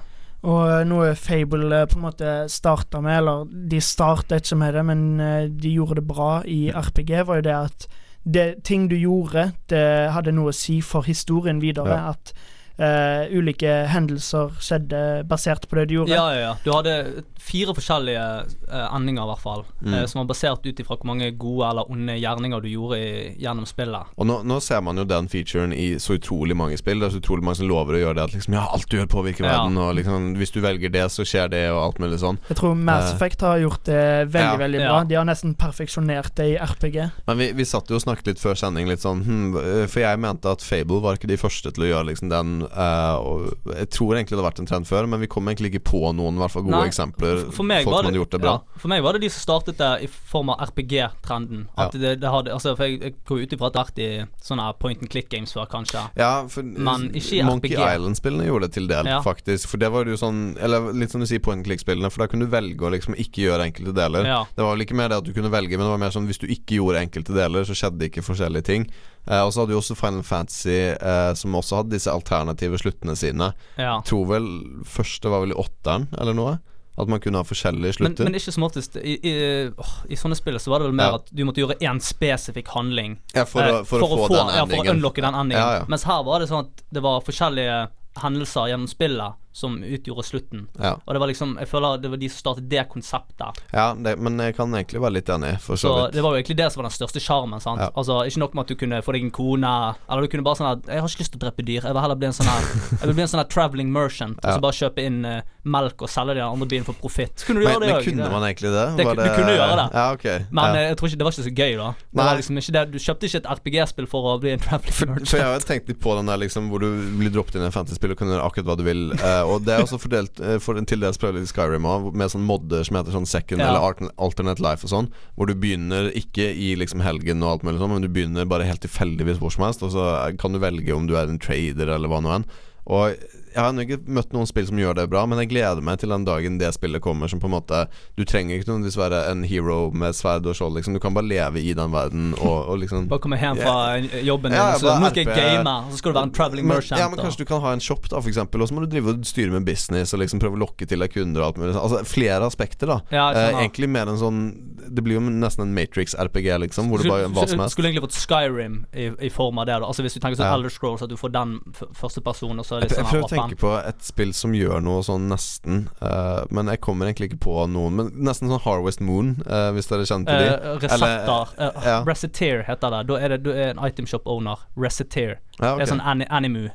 Og 0.49 0.87
nå 0.87 1.01
noe 1.01 1.15
Fable 1.19 1.81
eh, 1.81 1.87
på 1.91 1.99
en 1.99 2.05
måte 2.05 2.35
starta 2.53 3.01
med, 3.03 3.17
eller 3.19 3.49
de 3.71 3.81
starta 3.83 4.39
ikke 4.39 4.59
med 4.61 4.77
det, 4.77 4.85
men 4.87 5.01
eh, 5.21 5.49
de 5.51 5.73
gjorde 5.75 5.99
det 5.99 6.07
bra 6.07 6.43
i 6.47 6.69
RPG, 6.71 7.11
var 7.27 7.41
jo 7.41 7.47
det 7.49 7.57
at 7.57 7.89
det, 8.29 8.47
ting 8.65 8.87
du 8.91 8.95
gjorde, 8.95 9.49
det 9.73 10.13
hadde 10.15 10.35
noe 10.37 10.53
å 10.53 10.57
si 10.57 10.79
for 10.85 11.07
historien 11.09 11.63
videre. 11.63 11.97
Ja. 11.97 12.15
At 12.15 12.33
eh, 12.79 13.27
ulike 13.35 13.73
hendelser 13.91 14.55
skjedde 14.63 15.03
basert 15.29 15.69
på 15.69 15.79
det 15.79 15.89
du 15.91 15.95
gjorde. 15.99 16.15
Ja, 16.15 16.27
ja, 16.35 16.41
ja. 16.41 16.53
Du 16.65 16.71
hadde 16.73 17.25
fire 17.39 17.75
forskjellige 17.77 18.25
uh, 18.71 18.95
endinger, 18.95 19.25
i 19.25 19.31
hvert 19.33 19.43
fall. 19.43 19.65
Mm. 19.83 19.95
uh, 19.95 20.05
som 20.11 20.23
var 20.23 20.29
basert 20.33 20.67
ut 20.67 20.81
ifra 20.83 20.97
hvor 20.99 21.09
mange 21.11 21.31
gode 21.39 21.69
eller 21.71 21.91
onde 21.91 22.17
gjerninger 22.19 22.63
du 22.65 22.69
gjorde 22.71 22.99
i, 22.99 23.11
gjennom 23.43 23.67
spillet. 23.69 24.15
Og 24.17 24.29
nå, 24.29 24.41
nå 24.49 24.61
ser 24.65 24.83
man 24.85 25.01
jo 25.01 25.07
den 25.09 25.29
featuren 25.31 25.73
i 25.75 25.99
så 26.03 26.19
utrolig 26.19 26.57
mange 26.59 26.79
spill. 26.81 27.01
Det 27.01 27.11
er 27.11 27.17
så 27.17 27.23
utrolig 27.23 27.47
mange 27.47 27.61
som 27.61 27.71
lover 27.71 27.99
å 27.99 28.03
gjøre 28.03 28.19
det. 28.21 28.27
At 28.29 28.37
liksom, 28.37 28.57
ja, 28.59 28.67
alt 28.75 28.89
du 28.89 28.99
gjør 28.99 29.11
påvirker 29.19 29.47
Ja. 29.49 29.55
verden, 29.59 29.79
og 29.83 29.95
liksom, 29.99 30.33
hvis 30.39 30.55
du 30.55 30.61
velger 30.65 30.93
det, 30.93 31.07
så 31.15 31.27
skjer 31.27 31.51
det, 31.53 31.65
og 31.73 31.83
alt 31.83 32.03
mulig 32.03 32.21
sånn. 32.23 32.41
Jeg 32.51 32.61
tror 32.61 32.75
Mass 32.79 33.13
Effect 33.13 33.45
har 33.47 33.59
gjort 33.63 33.85
det 33.89 34.03
veldig 34.29 34.59
ja. 34.59 34.63
veldig 34.65 34.81
Ja. 34.83 34.89
bra. 34.93 35.05
De 35.09 35.19
har 35.19 35.29
nesten 35.29 35.55
perfeksjonert 35.59 36.35
det 36.39 36.49
i 36.53 36.57
RPG. 36.59 36.99
Men 37.27 37.39
vi, 37.39 37.51
vi 37.57 37.65
satt 37.69 37.91
jo 37.91 37.99
og 37.99 38.05
snakket 38.05 38.33
litt 38.33 38.43
før 38.43 38.59
sending, 38.59 38.89
litt 38.89 39.03
sånn 39.03 39.25
hm, 39.25 39.89
For 39.91 40.03
jeg 40.03 40.21
mente 40.23 40.51
at 40.51 40.63
Fable 40.63 41.01
var 41.03 41.19
ikke 41.19 41.31
de 41.31 41.39
første 41.41 41.73
til 41.75 41.87
å 41.87 41.91
gjøre 41.91 42.11
liksom 42.13 42.31
den 42.31 42.68
og 42.69 43.75
Jeg 43.75 43.89
tror 43.95 44.17
egentlig 44.17 44.37
det 44.37 44.43
har 44.43 44.49
vært 44.51 44.63
en 44.63 44.69
trend 44.71 44.89
før, 44.89 45.09
men 45.11 45.23
vi 45.23 45.29
kom 45.31 45.49
egentlig 45.49 45.73
ikke 45.73 45.85
på 45.91 46.01
noen 46.17 46.41
fall 46.49 46.65
gode 46.67 46.81
Nei, 46.83 46.91
eksempler. 46.91 47.45
For, 47.55 47.67
meg 47.67 47.87
folk 47.87 47.97
var 47.97 48.09
det, 48.09 48.19
gjort 48.21 48.35
det 48.35 48.41
bra. 48.43 48.55
Ja, 48.59 48.81
for 48.83 48.93
meg 48.93 49.03
var 49.05 49.17
det 49.17 49.23
de 49.27 49.31
som 49.33 49.45
startet 49.45 49.79
det 49.81 49.91
i 50.07 50.09
form 50.09 50.53
av 50.55 50.63
RPG-trenden. 50.69 51.67
Ja. 51.77 51.89
det, 51.93 52.15
det 52.23 52.33
hadde 52.33 52.55
Altså, 52.59 52.75
for 52.79 52.89
jeg, 52.89 53.01
jeg 53.03 53.17
går 53.29 53.43
ut 53.45 53.55
ifra 53.55 53.69
at 53.69 53.75
det 53.75 53.81
har 53.81 53.89
vært 53.91 54.01
i 54.03 54.47
sånne 54.49 54.69
point 54.81 55.05
and 55.05 55.13
click 55.13 55.29
games 55.33 55.53
før, 55.55 55.69
kanskje. 55.71 56.05
Ja, 56.19 56.33
for 56.51 56.67
Men 56.67 57.11
ikke 57.13 57.41
i 57.41 57.45
Monkey. 57.47 57.75
Island-spillene 57.77 58.49
gjorde 58.49 58.69
det 58.69 58.77
til 58.79 58.89
del, 58.91 59.11
Ja. 59.11 59.21
faktisk. 59.25 59.69
For 59.71 59.81
det 59.81 59.93
var 59.95 60.09
jo 60.09 60.17
sånn 60.19 60.57
Eller 60.63 60.93
litt 60.93 61.13
som 61.13 61.21
du 61.21 61.27
sier, 61.29 61.43
point 61.45 61.61
and 61.61 61.67
click-spillene, 61.67 62.11
for 62.11 62.25
da 62.25 62.31
kunne 62.31 62.49
du 62.49 62.53
velge 62.53 62.85
å 62.85 62.93
liksom 62.95 63.17
ikke 63.19 63.45
gjøre 63.47 63.69
enkelte 63.69 63.95
deler. 63.97 64.27
Det 64.57 64.65
var 64.65 64.75
vel 64.75 64.87
ikke 64.87 64.99
mer 64.99 65.13
det 65.13 65.21
at 65.23 65.29
du 65.29 65.33
kunne 65.37 65.53
velge, 65.53 65.77
men 65.77 65.87
det 65.87 65.95
var 65.95 66.03
mer 66.03 66.15
sånn 66.15 66.27
hvis 66.29 66.41
du 66.41 66.49
ikke 66.49 66.81
gjorde 66.81 67.05
enkelte 67.05 67.37
deler, 67.37 67.65
så 67.69 67.77
skjedde 67.77 68.09
ikke 68.11 68.27
forskjellige 68.27 68.65
ting. 68.65 68.89
Uh, 69.29 69.45
og 69.45 69.53
så 69.53 69.61
hadde 69.61 69.75
du 69.75 69.77
også 69.77 69.95
Final 69.99 70.23
Fantasy, 70.25 70.95
uh, 70.97 71.35
som 71.37 71.53
også 71.53 71.77
hadde 71.83 71.93
disse 71.93 72.09
alternative 72.09 72.58
sluttene 72.59 73.15
sine. 73.17 73.53
Ja. 73.79 74.01
Tror 74.07 74.27
vel 74.27 74.49
første 74.85 75.29
var 75.31 75.41
vel 75.45 75.53
i 75.55 75.55
åtteren, 75.55 76.09
eller 76.19 76.35
noe? 76.35 76.59
At 76.99 77.07
man 77.07 77.21
kunne 77.23 77.39
ha 77.39 77.45
forskjellige 77.47 77.95
slutter. 78.01 78.25
men 78.27 78.35
ikke 78.35 78.51
som 78.51 78.65
oftest 78.67 78.97
I, 78.99 79.13
i, 79.23 79.33
åh, 79.71 79.93
I 80.11 80.17
sånne 80.19 80.35
spill 80.35 80.59
så 80.59 80.71
var 80.73 80.81
det 80.83 80.89
vel 80.89 80.97
mer 80.99 81.13
Ja. 81.13 81.15
at 81.21 81.29
du 81.31 81.45
måtte 81.47 81.61
gjøre 81.63 81.77
én 81.79 82.01
spesifikk 82.03 82.69
handling 82.75 83.21
ja, 83.35 83.45
for, 83.47 83.63
eh, 83.63 83.81
å, 83.81 83.85
for, 83.87 84.03
å 84.03 84.27
få, 84.27 84.35
den 84.35 84.51
ja, 84.51 84.65
for 84.67 84.75
å 84.75 84.81
endingen. 84.81 84.97
unlocke 84.97 85.23
den 85.23 85.35
endingen. 85.35 85.87
Mens 85.89 86.03
her 86.11 86.25
var 86.27 86.41
det 86.43 86.49
sånn 86.51 86.67
at 86.67 86.83
det 86.91 87.01
var 87.07 87.23
forskjellige 87.23 87.89
hendelser 88.19 88.67
gjennom 88.73 88.89
spillet 88.91 89.39
som 89.59 89.77
utgjorde 89.83 90.25
slutten. 90.27 90.67
Ja, 90.79 90.95
Og 91.05 91.15
det 91.15 91.21
var 91.23 91.29
liksom 91.33 91.57
Jeg 91.59 91.69
føler 91.69 91.99
det 92.01 92.11
var 92.13 92.21
de 92.23 92.29
som 92.31 92.39
startet 92.45 92.69
det 92.71 92.85
konseptet. 92.93 93.59
ja 93.75 93.89
det, 93.95 94.15
men 94.19 94.39
jeg 94.39 94.55
kan 94.57 94.71
egentlig 94.75 95.01
være 95.03 95.17
litt 95.19 95.29
enig, 95.35 95.53
for 95.61 95.75
så 95.77 95.89
Så 95.89 95.95
vidt. 96.05 96.13
det 96.15 96.23
var 96.23 96.31
jo 96.37 96.39
egentlig 96.43 96.57
det 96.61 96.69
som 96.73 96.83
var 96.83 96.89
den 96.91 96.97
største 96.99 97.21
sjarmen. 97.25 97.61
sant? 97.61 97.81
Ja. 97.81 97.91
Altså 97.97 98.21
Ikke 98.29 98.39
nok 98.45 98.55
med 98.55 98.63
at 98.63 98.69
du 98.69 98.77
kunne 98.77 99.03
få 99.03 99.13
deg 99.13 99.23
en 99.27 99.31
kone, 99.35 99.75
eller 100.09 100.23
du 100.23 100.29
kunne 100.29 100.45
bare 100.47 100.57
sånn 100.61 100.73
at 100.73 100.87
'Jeg 100.87 101.01
har 101.01 101.09
ikke 101.09 101.23
lyst 101.25 101.33
til 101.33 101.41
å 101.41 101.45
drepe 101.45 101.63
dyr, 101.67 101.83
jeg 101.83 101.93
vil 101.95 102.03
heller 102.03 102.15
bli 102.17 102.27
en 102.27 102.33
sånn 102.39 102.47
her 102.47 102.63
Jeg 103.03 103.07
vil 103.09 103.15
bli 103.15 103.23
en 103.23 103.29
sånn 103.35 103.43
her 103.43 103.51
traveling 103.51 103.93
merchant, 103.93 104.39
og 104.45 104.55
så 104.55 104.61
bare 104.61 104.79
kjøpe 104.79 105.05
inn 105.05 105.25
eh, 105.25 105.43
melk 105.69 106.03
og 106.05 106.11
selge 106.13 106.35
de 106.39 106.43
andre 106.45 106.67
bilene 106.71 106.87
for 106.89 106.97
profitt. 106.99 107.45
Kunne 107.47 107.61
du 107.61 107.67
Men, 107.67 107.75
gjøre 107.75 107.81
det 107.85 107.89
men 107.89 107.97
òg. 107.99 108.05
kunne 108.09 108.29
man 108.33 108.47
egentlig 108.49 108.71
det? 108.75 108.85
Det- 108.99 109.07
Var 109.09 109.15
du 109.19 109.23
kunne 109.37 109.55
gjøre 109.59 109.77
det. 109.81 109.87
Ja, 109.95 110.07
okay. 110.17 110.39
Men 110.51 110.65
ja. 110.75 110.81
eh, 110.81 110.89
jeg 110.89 110.97
tror 110.99 111.09
ikke 111.09 111.19
det 111.21 111.27
var 111.29 111.33
ikke 111.37 111.47
så 111.49 111.55
gøy, 111.59 111.77
da. 111.79 111.89
Det 111.99 112.25
var 112.25 112.37
liksom 112.41 112.59
ikke 112.63 112.75
det 112.79 112.83
Du 112.93 112.99
kjøpte 112.99 113.29
ikke 113.29 113.41
et 113.43 113.49
RPG-spill 113.55 114.07
for 114.09 114.29
å 114.33 114.41
bli 114.41 114.51
en 114.57 114.59
traveling 114.65 114.97
For, 114.99 115.07
merchant. 115.13 115.29
for 115.29 115.39
jeg 115.43 115.47
har 115.53 115.67
tenkt 115.69 115.89
litt 115.93 116.01
på 116.01 116.17
den 116.19 116.27
der 116.33 116.41
liksom 116.43 116.69
hvor 116.73 116.81
du 116.81 116.89
blir 117.19 117.31
droppet 117.35 117.55
inn 117.59 117.63
i 117.63 117.69
en 117.71 117.75
fantasy-spill 117.77 118.13
og 118.13 118.19
kan 118.19 118.29
gjøre 118.33 118.45
akkurat 118.49 118.67
hva 118.71 118.77
du 118.81 118.85
vil. 118.89 119.03
Uh, 119.21 119.45
og 119.53 119.65
det 119.67 119.75
er 119.77 119.85
også 119.85 120.01
fordelt 120.01 120.41
uh, 120.41 120.59
for, 120.59 120.75
til 120.89 121.01
dels 121.01 121.19
prøvd 121.21 121.43
i 121.43 121.47
Skyrim 121.51 121.85
òg, 121.89 122.13
med 122.15 122.31
sånn 122.33 122.47
modder 122.49 122.83
som 122.89 122.97
heter 123.01 123.13
sånn 123.13 123.27
second 123.29 123.61
Ja. 123.61 123.69
eller 123.75 124.09
alternate 124.19 124.61
life 124.65 124.85
og 124.85 124.91
sånn. 124.93 125.11
Hvor 125.37 125.47
du 125.47 125.55
begynner 125.55 126.11
ikke 126.17 126.49
i 126.55 126.75
liksom 126.79 127.01
helgen 127.05 127.43
og 127.43 127.51
alt 127.59 127.63
mulig 127.67 127.79
sånn, 127.83 127.93
men 127.93 128.03
du 128.03 128.09
begynner 128.09 128.49
bare 128.49 128.65
helt 128.69 128.81
tilfeldigvis 128.85 129.39
hvor 129.39 129.53
som 129.53 129.65
helst. 129.69 129.83
Og 129.83 129.93
så 129.93 130.07
kan 130.39 130.53
du 130.53 130.59
velge 130.63 130.95
om 130.95 131.07
du 131.07 131.15
er 131.17 131.29
en 131.29 131.39
trader 131.39 131.89
eller 131.95 132.09
hva 132.09 132.21
nå 132.25 132.33
enn. 132.39 132.45
Og 132.89 133.15
jeg 133.59 133.65
har 133.67 133.83
ikke 133.85 134.15
møtt 134.19 134.35
noen 134.37 134.49
spill 134.49 134.67
som 134.69 134.79
gjør 134.79 134.95
det 135.01 135.07
bra, 135.11 135.25
men 135.27 135.41
jeg 135.43 135.51
gleder 135.51 135.83
meg 135.85 135.99
til 135.99 136.13
den 136.15 136.27
dagen 136.27 136.59
det 136.61 136.71
spillet 136.77 137.03
kommer 137.03 137.31
som 137.31 137.41
på 137.43 137.49
en 137.51 137.57
måte 137.57 137.81
Du 138.19 138.25
trenger 138.29 138.57
ikke 138.57 138.69
nødvendigvis 138.71 138.99
være 139.01 139.23
en 139.33 139.43
hero 139.49 139.79
med 139.91 140.15
sverd 140.17 140.47
og 140.47 140.57
skjold, 140.59 140.77
liksom. 140.79 140.95
Du 140.95 141.03
kan 141.03 141.17
bare 141.17 141.27
leve 141.27 141.63
i 141.63 141.75
den 141.77 141.93
verden 141.93 142.31
og, 142.39 142.71
og 142.71 142.79
liksom 142.85 143.09
Bare 143.11 143.25
komme 143.25 143.41
hjem 143.41 143.59
fra 143.61 143.99
jobben 144.25 144.55
din, 144.55 144.59
Ja, 144.59 144.79
så 144.79 144.95
nå 144.95 145.11
skal 145.11 145.25
jeg 145.25 145.35
game, 145.35 145.75
så 145.91 146.01
skal 146.01 146.15
du 146.15 146.19
være 146.21 146.31
en 146.31 146.35
traveling 146.39 146.69
men, 146.69 146.77
merchant. 146.77 147.03
Ja, 147.03 147.11
men 147.11 147.21
kanskje 147.21 147.45
du 147.45 147.49
kan 147.51 147.63
ha 147.65 147.75
en 147.75 147.83
shop, 147.85 148.07
da, 148.09 148.21
for 148.21 148.31
eksempel, 148.31 148.63
og 148.63 148.71
så 148.71 148.77
må 148.77 148.85
du 148.85 148.91
drive 148.93 149.15
og 149.15 149.27
styre 149.29 149.55
med 149.57 149.67
business 149.69 150.15
og 150.15 150.23
liksom 150.23 150.43
prøve 150.43 150.59
å 150.59 150.63
lokke 150.63 150.89
til 150.89 151.03
deg 151.03 151.13
kunder 151.15 151.43
og 151.43 151.51
alt 151.51 151.61
mulig. 151.63 151.75
sånn. 151.75 151.85
Altså 151.85 152.03
flere 152.09 152.47
aspekter, 152.47 152.95
da. 152.95 153.01
Ja, 153.15 153.29
eh, 153.33 153.63
egentlig 153.65 153.91
mer 153.91 154.11
en 154.11 154.21
sånn 154.21 154.43
Det 154.89 155.03
blir 155.05 155.19
jo 155.19 155.21
nesten 155.21 155.67
en 155.67 155.75
Matrix-RPG, 155.77 156.49
liksom, 156.65 156.89
hvor 156.89 157.03
du 157.03 157.11
bare 157.11 157.29
hva 157.29 157.45
som 157.49 157.61
helst. 157.61 157.77
Skulle 157.77 157.91
egentlig 157.91 158.07
fått 158.07 158.17
Skyrim 158.23 158.79
i, 158.93 159.11
i 159.27 159.31
form 159.33 159.61
av 159.61 159.69
det. 159.69 159.77
da 159.83 159.89
Altså 159.91 160.05
Hvis 160.07 160.17
du 160.17 160.21
tenker 160.23 160.39
sånn 160.41 160.49
Ja. 160.49 160.55
Elder 160.57 160.73
Scrolls, 160.73 161.03
at 161.05 161.13
du 161.13 161.17
får 161.21 161.35
den 161.35 161.59
første 161.99 162.23
personen, 162.25 162.63
og 162.63 162.65
så 162.65 162.79
er 162.79 162.87
det 162.87 162.97
jeg 162.97 163.05
tenke 163.49 163.61
på 163.61 163.73
et 163.81 164.05
spill 164.05 164.35
som 164.37 164.55
gjør 164.57 164.83
noe 164.85 165.03
sånn 165.07 165.29
nesten, 165.33 165.87
Uh, 165.99 166.45
men 166.55 166.69
jeg 166.71 166.81
kommer 166.85 167.09
egentlig 167.09 167.31
ikke 167.33 167.41
på 167.49 167.55
noen. 167.71 167.97
Men 167.99 168.11
nesten 168.29 168.51
sånn 168.51 168.63
Harvest 168.63 169.01
Moon, 169.05 169.35
uh, 169.49 169.71
hvis 169.75 169.91
dere 169.91 170.07
kjenner 170.09 170.29
til 170.29 170.45
de. 170.45 170.51
Eh, 170.53 170.77
Resetter. 170.85 171.25
Eller, 171.25 171.55
eh, 171.59 171.89
ja. 171.89 171.97
Reseteer 172.07 172.63
heter 172.69 172.95
det. 172.95 173.01
Da 173.11 173.19
er 173.19 173.35
det 173.35 173.41
du 173.45 173.51
er 173.53 173.73
en 173.73 173.83
itemshop 173.85 174.29
owner. 174.31 174.63
Reseteer. 174.79 175.39
Ja, 175.59 175.75
okay. 175.75 175.81
Det 175.81 175.89
er 175.89 175.93
sånn 175.95 176.05
ani 176.07 176.29
animu 176.31 176.69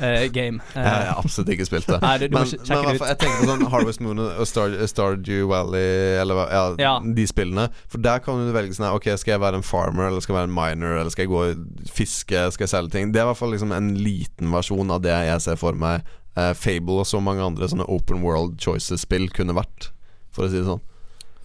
eh, 0.00 0.26
game. 0.32 0.60
Uh, 0.74 0.80
Jeg 0.82 1.06
har 1.08 1.20
absolutt 1.22 1.48
ikke 1.54 1.66
spilt 1.68 1.86
det. 1.86 2.00
Nei, 2.02 2.18
du- 2.18 2.26
du 2.28 2.34
men, 2.36 2.46
men 2.46 2.84
hvert 2.84 2.98
fall, 2.98 3.08
jeg 3.08 3.18
tenker 3.22 3.38
på 3.40 3.48
sånn 3.50 3.64
Harvest 3.72 4.00
Moon 4.04 4.18
og 4.24 4.46
Star, 4.46 4.74
Stardew 4.86 5.46
Valley, 5.48 6.18
eller 6.20 6.42
ja, 6.52 6.64
Ja. 6.78 6.94
de 7.00 7.26
spillene. 7.26 7.68
For 7.88 7.98
der 7.98 8.18
kan 8.24 8.42
du 8.46 8.52
velge 8.52 8.74
sånn 8.76 8.90
Ok, 8.92 9.08
skal 9.18 9.32
jeg 9.36 9.40
være 9.40 9.56
en 9.62 9.66
farmer, 9.66 10.08
eller 10.08 10.20
skal 10.20 10.34
jeg 10.36 10.40
være 10.42 10.50
en 10.50 10.54
miner, 10.58 10.96
eller 11.00 11.10
skal 11.10 11.24
jeg 11.26 11.32
gå 11.32 11.42
og 11.50 11.90
fiske, 11.90 12.44
skal 12.52 12.64
jeg 12.66 12.74
selge 12.74 12.90
ting? 12.92 13.12
Det 13.12 13.20
er 13.20 13.24
i 13.26 13.30
hvert 13.32 13.40
fall 13.40 13.50
liksom 13.56 13.72
en 13.72 13.94
liten 13.96 14.50
versjon 14.52 14.90
av 14.90 15.02
det 15.02 15.12
jeg 15.14 15.40
ser 15.40 15.56
for 15.56 15.72
meg 15.72 16.02
uh, 16.36 16.52
Fable 16.52 17.00
og 17.00 17.06
så 17.08 17.20
mange 17.22 17.40
andre 17.42 17.68
sånne 17.68 17.88
open 17.88 18.20
world 18.22 18.58
choices-spill 18.60 19.28
kunne 19.32 19.54
vært, 19.56 19.90
for 20.32 20.44
å 20.46 20.50
si 20.52 20.60
det 20.60 20.66
sånn. 20.68 20.84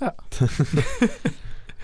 Ja. 0.01 0.11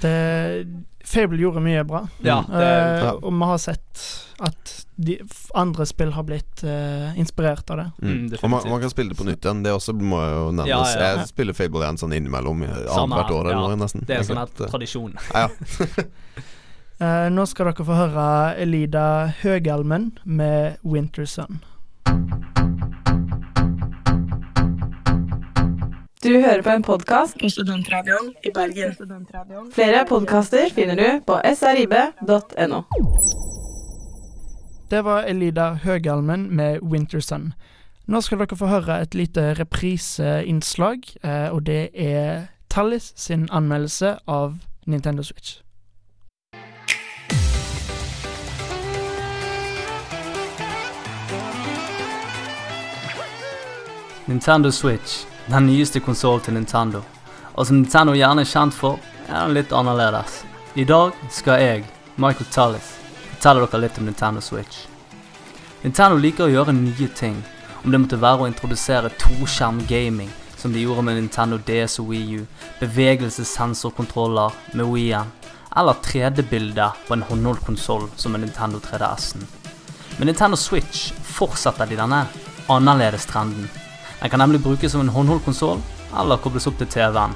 Det, 0.02 0.68
Fable 1.08 1.40
gjorde 1.40 1.62
mye 1.64 1.84
bra. 1.88 2.02
Ja, 2.26 2.42
Eh, 2.52 3.04
ja. 3.04 3.12
og 3.16 3.32
vi 3.34 3.46
har 3.48 3.58
sett 3.64 4.02
at 4.44 4.74
de 4.96 5.16
andre 5.56 5.86
spill 5.86 6.12
har 6.14 6.26
blitt 6.28 6.64
uh, 6.68 7.16
inspirert 7.20 7.70
av 7.70 7.78
det. 7.80 7.86
Mm. 8.02 8.12
Mm, 8.12 8.36
og 8.42 8.50
man, 8.50 8.68
man 8.70 8.82
kan 8.84 8.92
spille 8.92 9.14
det 9.14 9.18
på 9.18 9.26
nytt 9.26 9.46
igjen. 9.46 9.64
Det 9.64 9.72
også 9.74 9.96
må 9.96 10.20
jo 10.20 10.44
nevnes. 10.52 10.68
Ja, 10.70 10.82
ja, 10.92 11.00
ja. 11.00 11.22
Jeg 11.22 11.32
spiller 11.32 11.56
Fable 11.58 11.86
igjen 11.86 12.02
sånn 12.02 12.14
innimellom 12.18 12.66
annethvert 12.68 13.32
år 13.32 13.48
eller 13.48 13.56
ja. 13.56 13.64
noe, 13.72 13.80
nesten. 13.86 14.04
Det 14.10 14.20
er 14.20 14.28
sånn 14.28 14.44
her 14.44 14.54
tradisjon. 14.68 15.18
Ja. 15.34 15.48
Eh, 16.98 17.28
nå 17.30 17.44
skal 17.46 17.68
dere 17.70 17.86
få 17.86 17.94
høre 17.94 18.24
Elida 18.58 19.04
Høgelmen 19.44 20.16
med 20.26 20.80
'Winter 20.82 21.30
Sun'. 21.30 21.60
Du 26.28 26.34
hører 26.34 26.62
på 26.62 26.70
en 26.70 26.84
podkast 26.84 27.38
på 27.40 27.50
Studentradioen 27.50 28.34
i 28.44 28.50
Bergen. 28.52 28.96
Flere 29.72 30.02
podkaster 30.10 30.74
finner 30.76 30.96
du 31.00 31.22
på 31.28 31.38
srib.no. 31.56 32.82
Det 34.92 35.04
var 35.06 35.24
Elida 35.24 35.74
Høgalmen 35.84 36.56
med 36.56 36.80
'Wintersun'. 36.80 37.54
Nå 38.08 38.22
skal 38.22 38.40
dere 38.40 38.58
få 38.58 38.68
høre 38.68 39.02
et 39.02 39.16
lite 39.16 39.54
repriseinnslag, 39.54 40.98
eh, 41.24 41.54
og 41.54 41.66
det 41.66 41.90
er 41.94 42.42
Tallis 42.70 43.14
sin 43.16 43.48
anmeldelse 43.52 44.18
av 44.28 44.60
Nintendo 44.86 45.24
Switch. 45.24 45.62
Nintendo 54.28 54.72
Switch, 54.72 55.37
den 55.48 55.68
nyeste 55.68 56.00
konsollen 56.00 56.44
til 56.44 56.54
Nintendo. 56.54 57.02
Og 57.56 57.68
som 57.68 57.80
Nintendo 57.80 58.14
gjerne 58.14 58.44
er 58.44 58.50
kjent 58.50 58.76
for, 58.76 59.00
er 59.28 59.48
den 59.48 59.56
litt 59.58 59.74
annerledes. 59.76 60.42
I 60.76 60.86
dag 60.86 61.16
skal 61.32 61.62
jeg, 61.62 61.86
Michael 62.16 62.50
Tallis, 62.52 62.90
fortelle 63.32 63.66
dere 63.66 63.82
litt 63.86 64.00
om 64.00 64.06
Nintendo 64.06 64.44
Switch. 64.44 64.86
Nintendo 65.84 66.20
liker 66.20 66.48
å 66.48 66.52
gjøre 66.52 66.76
nye 66.76 67.08
ting, 67.16 67.40
om 67.84 67.94
det 67.94 68.02
måtte 68.04 68.20
være 68.20 68.44
å 68.44 68.50
introdusere 68.50 69.14
toskjerm 69.22 69.80
gaming, 69.88 70.30
som 70.58 70.74
de 70.74 70.84
gjorde 70.84 71.06
med 71.08 71.20
Nintendo 71.20 71.60
DS 71.64 72.00
og 72.02 72.12
Wii 72.12 72.42
U, 72.42 72.46
bevegelsessensorkontroller 72.82 74.56
med 74.74 74.92
Wii-en, 74.92 75.32
eller 75.78 76.00
3D-bilde 76.04 76.92
på 77.08 77.16
en 77.16 77.26
håndholdt 77.30 77.66
konsoll 77.66 78.08
som 78.18 78.36
en 78.36 78.44
Nintendo 78.44 78.82
3DS-en. 78.84 79.46
Med 80.18 80.28
Nintendo 80.28 80.58
Switch 80.58 81.12
fortsetter 81.38 81.86
de 81.86 82.00
denne 82.00 82.24
annerledes 82.74 83.30
trenden. 83.30 83.70
Den 84.22 84.30
kan 84.30 84.40
nemlig 84.40 84.62
brukes 84.62 84.92
som 84.92 85.02
en 85.02 85.10
håndholdt 85.14 85.46
konsoll, 85.46 85.82
eller 86.20 86.38
kobles 86.42 86.68
opp 86.68 86.78
til 86.80 86.88
TV-en. 86.88 87.36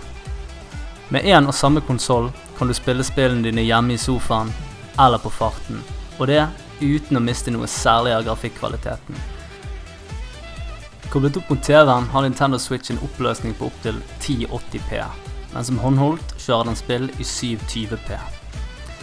Med 1.12 1.28
én 1.28 1.48
og 1.48 1.54
samme 1.54 1.82
konsoll 1.82 2.32
kan 2.58 2.67
du 2.67 2.74
spille 2.74 3.04
spillene 3.04 3.44
dine 3.44 3.65
hjemme 3.67 3.94
i 3.94 4.00
sofaen 4.00 4.54
eller 5.00 5.20
på 5.22 5.30
farten, 5.30 5.82
og 6.20 6.28
det 6.32 6.46
uten 6.82 7.17
å 7.17 7.24
miste 7.24 7.52
noe 7.54 7.67
særlig 7.70 8.15
av 8.15 8.26
grafikkvaliteten. 8.26 9.17
Koblet 11.12 11.38
opp 11.38 11.50
mot 11.52 11.63
TV-en 11.63 12.08
har 12.13 12.24
Nintendo 12.24 12.58
Switch 12.60 12.91
en 12.91 13.02
oppløsning 13.04 13.54
på 13.60 13.67
opptil 13.67 13.98
1080p, 14.22 15.02
men 15.52 15.67
som 15.67 15.82
håndholdt 15.84 16.38
kjører 16.39 16.70
den 16.70 16.80
spill 16.80 17.10
i 17.17 17.28
720p. 17.28 18.15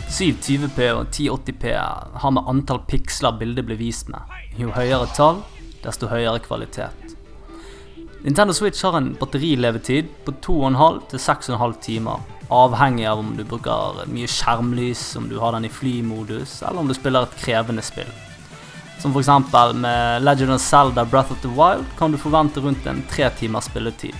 720p 0.08 0.80
og 0.94 1.04
1080p 1.12 1.74
har 2.22 2.32
med 2.32 2.48
antall 2.48 2.80
piksler 2.88 3.36
bildet 3.36 3.68
blir 3.68 3.76
vist 3.76 4.08
med. 4.08 4.24
Jo 4.56 4.72
høyere 4.72 5.10
tall, 5.12 5.42
desto 5.84 6.08
høyere 6.08 6.40
kvalitet. 6.40 7.07
Nintendo 8.22 8.54
Switch 8.54 8.82
har 8.82 8.96
en 8.96 9.12
batterilevetid 9.20 10.08
på 10.24 10.32
2,5 10.32 10.96
til 11.10 11.20
6,5 11.22 11.74
timer, 11.82 12.22
avhengig 12.50 13.04
av 13.06 13.20
om 13.22 13.28
du 13.38 13.44
bruker 13.46 14.00
mye 14.10 14.26
skjermlys, 14.26 15.02
om 15.20 15.28
du 15.30 15.36
har 15.38 15.54
den 15.54 15.68
i 15.68 15.70
flymodus, 15.70 16.56
eller 16.62 16.82
om 16.82 16.90
du 16.90 16.96
spiller 16.98 17.28
et 17.28 17.36
krevende 17.38 17.84
spill. 17.86 18.10
Som 18.98 19.14
f.eks. 19.14 19.30
med 19.78 20.22
Legend 20.22 20.50
of 20.50 20.60
Zelda 20.60 21.04
Breath 21.04 21.32
of 21.32 21.38
the 21.42 21.52
Wild 21.54 21.86
kan 21.98 22.10
du 22.10 22.18
forvente 22.18 22.60
rundt 22.60 22.86
en 22.86 23.04
tre 23.10 23.30
timers 23.38 23.70
spilletid. 23.70 24.18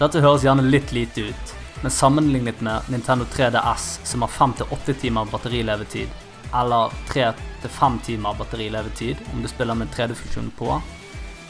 Dette 0.00 0.20
høres 0.20 0.42
gjerne 0.42 0.66
litt 0.66 0.90
lite 0.92 1.28
ut, 1.30 1.54
men 1.84 1.94
sammenlignet 1.94 2.60
med 2.66 2.90
Nintendo 2.90 3.24
3DS, 3.30 4.00
som 4.02 4.26
har 4.26 4.34
5-8 4.34 4.98
timer 5.04 5.30
batterilevetid, 5.30 6.10
eller 6.50 6.90
3-5 7.14 8.02
timer 8.10 8.34
batterilevetid 8.42 9.22
om 9.32 9.42
du 9.42 9.48
spiller 9.48 9.78
med 9.78 9.94
3D-funksjonen 9.94 10.50
på, 10.58 10.80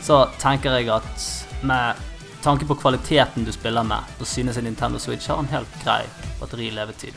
så 0.04 0.26
tenker 0.38 0.76
jeg 0.76 0.92
at 0.92 1.45
med 1.62 1.96
tanke 2.42 2.66
på 2.66 2.74
kvaliteten 2.74 3.44
du 3.44 3.52
spiller 3.52 3.82
med, 3.82 4.04
så 4.18 4.24
synes 4.24 4.56
jeg 4.56 4.64
Nintendo 4.64 4.98
Switch 4.98 5.28
har 5.28 5.38
en 5.38 5.50
helt 5.50 5.80
grei 5.84 6.02
batterilevetid. 6.40 7.14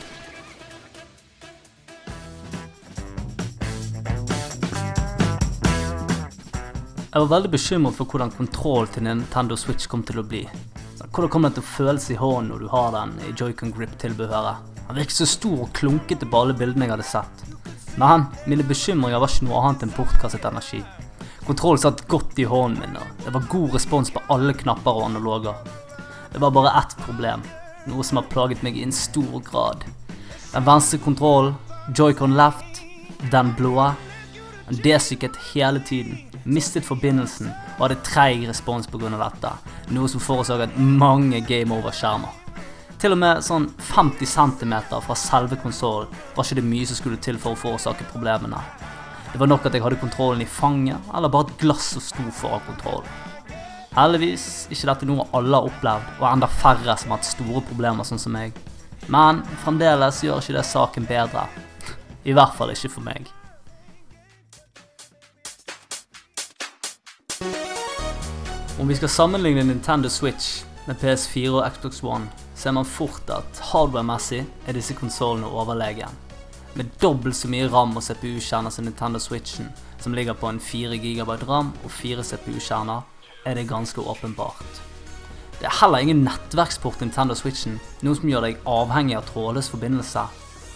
Jeg 7.10 7.24
var 7.24 7.30
veldig 7.30 7.50
bekymret 7.50 7.96
for 7.98 8.06
hvordan 8.06 8.30
kontrollen 8.30 8.92
til 8.94 9.02
Nintendo 9.02 9.56
Switch 9.58 9.88
kom 9.90 10.02
til 10.06 10.20
å 10.22 10.26
bli. 10.26 10.44
Hvordan 11.10 11.30
kommer 11.32 11.50
den 11.50 11.56
til 11.58 11.64
å 11.64 11.70
føles 11.72 12.04
i 12.14 12.18
hånden 12.18 12.52
når 12.52 12.60
du 12.62 12.68
har 12.70 12.92
den 12.94 13.16
i 13.26 13.32
Joy-Con 13.34 13.72
Grip-tilbehøret? 13.74 14.68
Den 14.86 14.98
virket 15.00 15.16
så 15.16 15.26
stor 15.26 15.64
og 15.64 15.72
klunkete 15.74 16.28
på 16.30 16.38
alle 16.38 16.54
bildene 16.54 16.86
jeg 16.86 16.94
hadde 16.94 17.08
sett. 17.08 17.42
Men 17.98 18.28
mine 18.46 18.66
bekymringer 18.66 19.18
var 19.18 19.30
ikke 19.30 19.48
noe 19.48 19.62
annet 19.64 19.82
enn 19.88 19.94
bortkastet 19.96 20.46
energi. 20.46 20.84
Kontrollen 21.46 21.78
satt 21.78 22.08
godt 22.08 22.38
i 22.38 22.44
hånden 22.44 22.80
min, 22.80 22.96
og 23.00 23.24
det 23.24 23.32
var 23.34 23.48
god 23.48 23.74
respons 23.74 24.10
på 24.12 24.22
alle 24.28 24.54
knapper 24.54 24.98
og 24.98 25.06
analoger. 25.08 25.56
Det 26.32 26.38
var 26.42 26.52
bare 26.54 26.74
ett 26.78 26.96
problem, 27.04 27.42
noe 27.90 28.04
som 28.04 28.20
har 28.20 28.28
plaget 28.30 28.62
meg 28.62 28.76
i 28.76 28.84
en 28.86 28.94
stor 28.94 29.40
grad. 29.46 29.84
Den 30.52 30.66
venstre 30.66 30.98
kontrollen, 30.98 31.56
Joy-Con 31.96 32.36
left, 32.36 32.82
den 33.32 33.54
blå, 33.58 33.90
den 34.68 34.82
desykket 34.84 35.38
hele 35.52 35.80
tiden, 35.80 36.18
mistet 36.44 36.86
forbindelsen 36.86 37.50
og 37.78 37.86
hadde 37.86 38.02
treig 38.06 38.44
respons 38.48 38.86
pga. 38.86 39.10
dette, 39.16 39.54
noe 39.90 40.08
som 40.08 40.20
forårsaket 40.20 40.78
mange 40.78 41.40
game 41.40 41.74
over-skjermer. 41.74 42.36
Til 43.00 43.14
og 43.14 43.18
med 43.22 43.40
sånn 43.40 43.70
50 43.80 44.28
cm 44.28 44.74
fra 44.92 45.14
selve 45.16 45.56
konsollen 45.62 46.10
var 46.36 46.44
ikke 46.44 46.60
det 46.60 46.68
mye 46.68 46.86
som 46.86 46.98
skulle 46.98 47.16
til 47.16 47.38
for 47.40 47.56
å 47.56 47.60
forårsake 47.62 48.04
problemene. 48.12 48.60
Det 49.32 49.38
var 49.38 49.46
nok 49.46 49.66
at 49.66 49.74
jeg 49.74 49.82
hadde 49.84 49.98
kontrollen 50.00 50.42
i 50.42 50.46
fanget, 50.48 50.98
eller 51.14 51.30
bare 51.30 51.46
et 51.46 51.58
glass 51.60 51.92
som 51.94 52.02
sto 52.02 52.24
foran 52.34 52.64
kontrollen. 52.66 53.10
Heldigvis 53.94 54.68
ikke 54.70 54.88
dette 54.88 55.06
noe 55.06 55.26
alle 55.34 55.54
har 55.54 55.66
opplevd, 55.68 56.08
og 56.18 56.24
enda 56.32 56.48
færre 56.50 56.96
som 56.98 57.12
har 57.12 57.20
hatt 57.20 57.28
store 57.28 57.62
problemer 57.68 58.06
sånn 58.06 58.22
som 58.22 58.34
meg. 58.34 58.56
Men 59.10 59.44
fremdeles 59.62 60.22
gjør 60.26 60.42
ikke 60.42 60.56
det 60.58 60.64
saken 60.66 61.06
bedre. 61.06 61.44
I 62.28 62.34
hvert 62.34 62.56
fall 62.58 62.74
ikke 62.74 62.90
for 62.90 63.06
meg. 63.06 63.30
Om 68.80 68.88
vi 68.88 68.96
skal 68.96 69.12
sammenligne 69.12 69.62
Nintendo 69.68 70.08
Switch 70.10 70.64
med 70.88 70.98
PS4 71.02 71.52
og 71.52 71.66
Xbox 71.76 72.02
One, 72.02 72.26
ser 72.58 72.74
man 72.74 72.88
fort 72.88 73.30
at 73.30 73.62
hardware-messig 73.70 74.42
er 74.66 74.74
disse 74.74 74.96
konsollene 74.98 75.50
overlegen. 75.54 76.29
Med 76.74 76.90
dobbelt 77.02 77.36
så 77.36 77.48
mye 77.50 77.66
RAM 77.70 77.96
og 77.98 78.04
CPU-kjerner 78.06 78.70
som 78.70 78.86
Nintendo 78.86 79.18
Switchen, 79.18 79.72
som 80.00 80.14
ligger 80.14 80.36
på 80.38 80.46
en 80.46 80.60
4 80.62 81.00
GB 81.02 81.32
RAM 81.48 81.72
og 81.84 81.90
4 81.90 82.22
CPU-kjerner, 82.22 83.02
er 83.46 83.54
det 83.58 83.68
ganske 83.68 84.00
åpenbart. 84.00 84.82
Det 85.60 85.66
er 85.66 85.78
heller 85.80 85.98
ingen 85.98 86.22
nettverksport 86.24 87.02
Nintendo 87.02 87.34
Switchen, 87.34 87.80
noe 88.06 88.16
som 88.16 88.30
gjør 88.30 88.46
deg 88.46 88.62
avhengig 88.70 89.18
av 89.18 89.26
trådløs 89.28 89.68
forbindelse. 89.72 90.22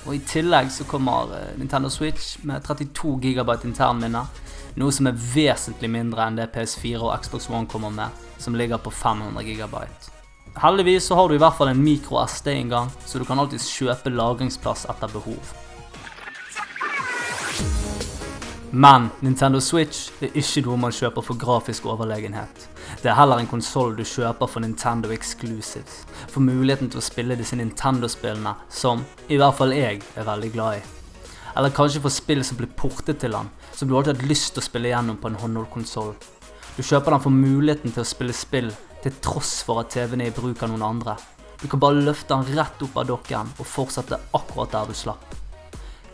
Og 0.04 0.16
I 0.18 0.24
tillegg 0.28 0.68
så 0.74 0.85
kommer 0.85 1.30
eh, 1.38 1.52
Nintendo 1.57 1.88
Switch 1.88 2.35
med 2.44 2.66
32 2.66 3.14
GB 3.22 3.54
internminne, 3.64 4.26
noe 4.76 4.92
som 4.92 5.09
er 5.09 5.16
vesentlig 5.16 5.88
mindre 5.88 6.26
enn 6.26 6.37
det 6.37 6.50
PS4 6.52 7.00
og 7.00 7.14
Xbox 7.22 7.48
One 7.48 7.70
kommer 7.70 7.94
med, 7.94 8.24
som 8.42 8.59
ligger 8.59 8.83
på 8.83 8.92
500 8.92 9.46
GB. 9.46 9.78
Heldigvis 10.61 11.07
så 11.09 11.16
har 11.16 11.28
du 11.28 11.38
i 11.38 11.40
hvert 11.40 11.57
fall 11.57 11.72
en 11.72 11.80
micro 11.83 12.20
SD-inngang, 12.26 12.90
så 13.07 13.18
du 13.18 13.24
kan 13.24 13.40
alltids 13.40 13.70
kjøpe 13.72 14.12
lagringsplass 14.12 14.85
etter 14.90 15.14
behov. 15.14 15.54
Men 18.76 19.04
Nintendo 19.22 19.60
Switch 19.62 20.08
er 20.18 20.32
ikke 20.34 20.64
noe 20.66 20.80
man 20.82 20.94
kjøper 20.94 21.22
for 21.22 21.38
grafisk 21.38 21.84
overlegenhet. 21.87 22.64
Det 23.04 23.06
er 23.06 23.14
heller 23.14 23.38
en 23.38 23.46
konsoll 23.46 23.92
du 23.94 24.02
kjøper 24.02 24.48
for 24.50 24.64
Nintendo 24.64 25.12
Exclusives, 25.14 26.00
for 26.26 26.42
muligheten 26.42 26.90
til 26.90 26.98
å 26.98 27.04
spille 27.06 27.37
disse 27.38 27.54
Nintendo-spillene 27.54 28.56
som 28.66 29.04
i 29.28 29.38
hvert 29.38 29.54
fall 29.60 29.76
jeg 29.76 30.00
er 30.18 30.26
veldig 30.26 30.50
glad 30.56 30.80
i. 30.80 30.82
Eller 31.54 31.76
kanskje 31.76 32.02
for 32.02 32.16
spill 32.16 32.42
som 32.42 32.58
blir 32.58 32.72
portet 32.74 33.22
til 33.22 33.38
den, 33.38 33.52
som 33.70 33.87
du 33.87 33.94
alltid 33.94 34.24
har 34.24 34.32
lyst 34.32 34.56
til 34.56 34.64
å 34.64 34.66
spille 34.66 34.90
gjennom 34.90 35.22
på 35.22 35.30
en 35.30 35.38
håndholdt 35.44 35.70
konsoll. 35.76 36.10
Du 36.74 36.82
kjøper 36.82 37.14
den 37.14 37.24
for 37.28 37.38
muligheten 37.46 37.94
til 37.94 38.02
å 38.02 38.10
spille 38.10 38.34
spill 38.34 38.74
til 39.04 39.14
tross 39.22 39.60
for 39.62 39.84
at 39.84 39.94
TV-en 39.94 40.26
er 40.26 40.34
i 40.34 40.34
bruk 40.34 40.66
av 40.66 40.74
noen 40.74 40.88
andre. 40.90 41.14
Du 41.62 41.68
kan 41.70 41.78
bare 41.78 42.02
løfte 42.02 42.34
den 42.34 42.58
rett 42.58 42.82
opp 42.82 42.98
av 42.98 43.06
dokken 43.14 43.54
og 43.54 43.72
fortsette 43.76 44.18
akkurat 44.34 44.74
der 44.74 44.90
du 44.90 44.98
slapp. 44.98 45.43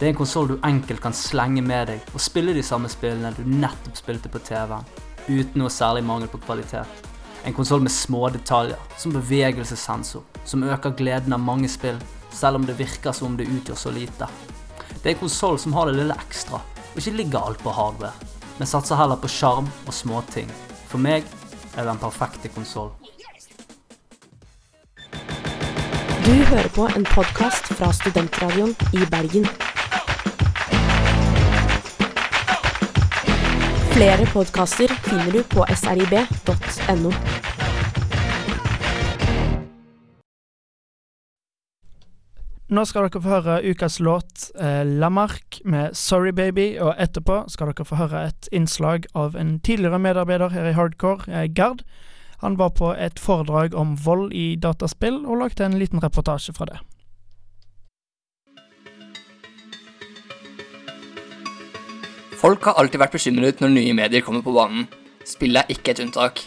Det 0.00 0.06
er 0.06 0.14
en 0.14 0.16
konsoll 0.16 0.46
du 0.48 0.54
enkelt 0.64 1.02
kan 1.04 1.12
slenge 1.12 1.60
med 1.60 1.90
deg 1.90 2.12
og 2.14 2.22
spille 2.24 2.54
de 2.56 2.62
samme 2.64 2.88
spillene 2.88 3.34
du 3.36 3.42
nettopp 3.44 3.98
spilte 4.00 4.30
på 4.32 4.40
TV-en, 4.46 4.86
uten 5.28 5.60
noe 5.60 5.68
særlig 5.68 6.00
mangel 6.08 6.30
på 6.32 6.40
kvalitet. 6.40 6.88
En 7.44 7.52
konsoll 7.52 7.84
med 7.84 7.92
små 7.92 8.30
detaljer, 8.32 8.80
som 8.96 9.12
bevegelsessensor, 9.12 10.24
som 10.48 10.64
øker 10.64 10.96
gleden 10.96 11.36
av 11.36 11.44
mange 11.44 11.68
spill, 11.68 12.00
selv 12.32 12.56
om 12.56 12.64
det 12.64 12.78
virker 12.78 13.12
som 13.12 13.28
om 13.28 13.36
det 13.36 13.50
utgjør 13.52 13.76
så 13.76 13.92
lite. 13.92 14.28
Det 14.88 15.04
er 15.04 15.12
en 15.18 15.20
konsoll 15.26 15.60
som 15.60 15.76
har 15.76 15.90
det 15.90 15.98
lille 15.98 16.16
ekstra, 16.16 16.62
og 16.64 16.96
ikke 16.96 17.18
ligger 17.20 17.50
alt 17.50 17.60
på 17.60 17.76
hardware, 17.76 18.32
men 18.56 18.72
satser 18.72 18.96
heller 18.96 19.20
på 19.20 19.28
sjarm 19.28 19.68
og 19.84 19.92
småting. 19.92 20.48
For 20.88 20.96
meg 20.96 21.28
er 21.74 21.82
det 21.82 21.90
den 21.90 22.00
perfekte 22.00 22.48
konsoll. 22.56 22.94
Du 26.24 26.32
hører 26.32 26.72
på 26.72 26.88
en 26.96 27.04
podkast 27.04 27.68
fra 27.76 27.92
Studentradioen 27.92 28.72
i 28.96 29.04
Bergen. 29.12 29.44
Flere 34.00 34.24
podkaster 34.32 34.88
finner 35.04 35.28
du 35.28 35.42
på 35.44 35.60
srib.no. 35.76 37.10
Nå 42.70 42.84
skal 42.88 43.04
dere 43.04 43.20
få 43.20 43.28
høre 43.28 43.58
ukas 43.60 43.98
låt 44.00 44.46
eh, 44.56 44.88
Lamarck 44.88 45.60
med 45.68 45.92
'Sorry 45.92 46.32
Baby', 46.32 46.80
og 46.80 46.94
etterpå 46.96 47.42
skal 47.52 47.74
dere 47.74 47.84
få 47.84 48.00
høre 48.00 48.22
et 48.30 48.48
innslag 48.56 49.04
av 49.12 49.36
en 49.36 49.58
tidligere 49.60 50.00
medarbeider 50.00 50.48
her 50.56 50.70
i 50.70 50.72
Hardcore, 50.80 51.28
eh, 51.28 51.50
Gard. 51.52 51.84
Han 52.40 52.56
var 52.56 52.72
på 52.80 52.94
et 52.96 53.20
foredrag 53.20 53.76
om 53.76 53.98
vold 54.00 54.32
i 54.32 54.56
dataspill, 54.56 55.26
og 55.26 55.44
lagde 55.44 55.68
en 55.68 55.76
liten 55.76 56.00
reportasje 56.00 56.56
fra 56.56 56.72
det. 56.72 56.80
Folk 62.40 62.64
har 62.64 62.78
alltid 62.80 63.02
vært 63.02 63.12
bekymret 63.18 63.58
når 63.60 63.72
nye 63.74 63.92
medier 63.92 64.22
kommer 64.24 64.40
på 64.40 64.54
banen. 64.56 64.86
Spillet 65.28 65.60
er 65.60 65.74
ikke 65.74 65.92
et 65.92 65.98
unntak. 66.00 66.38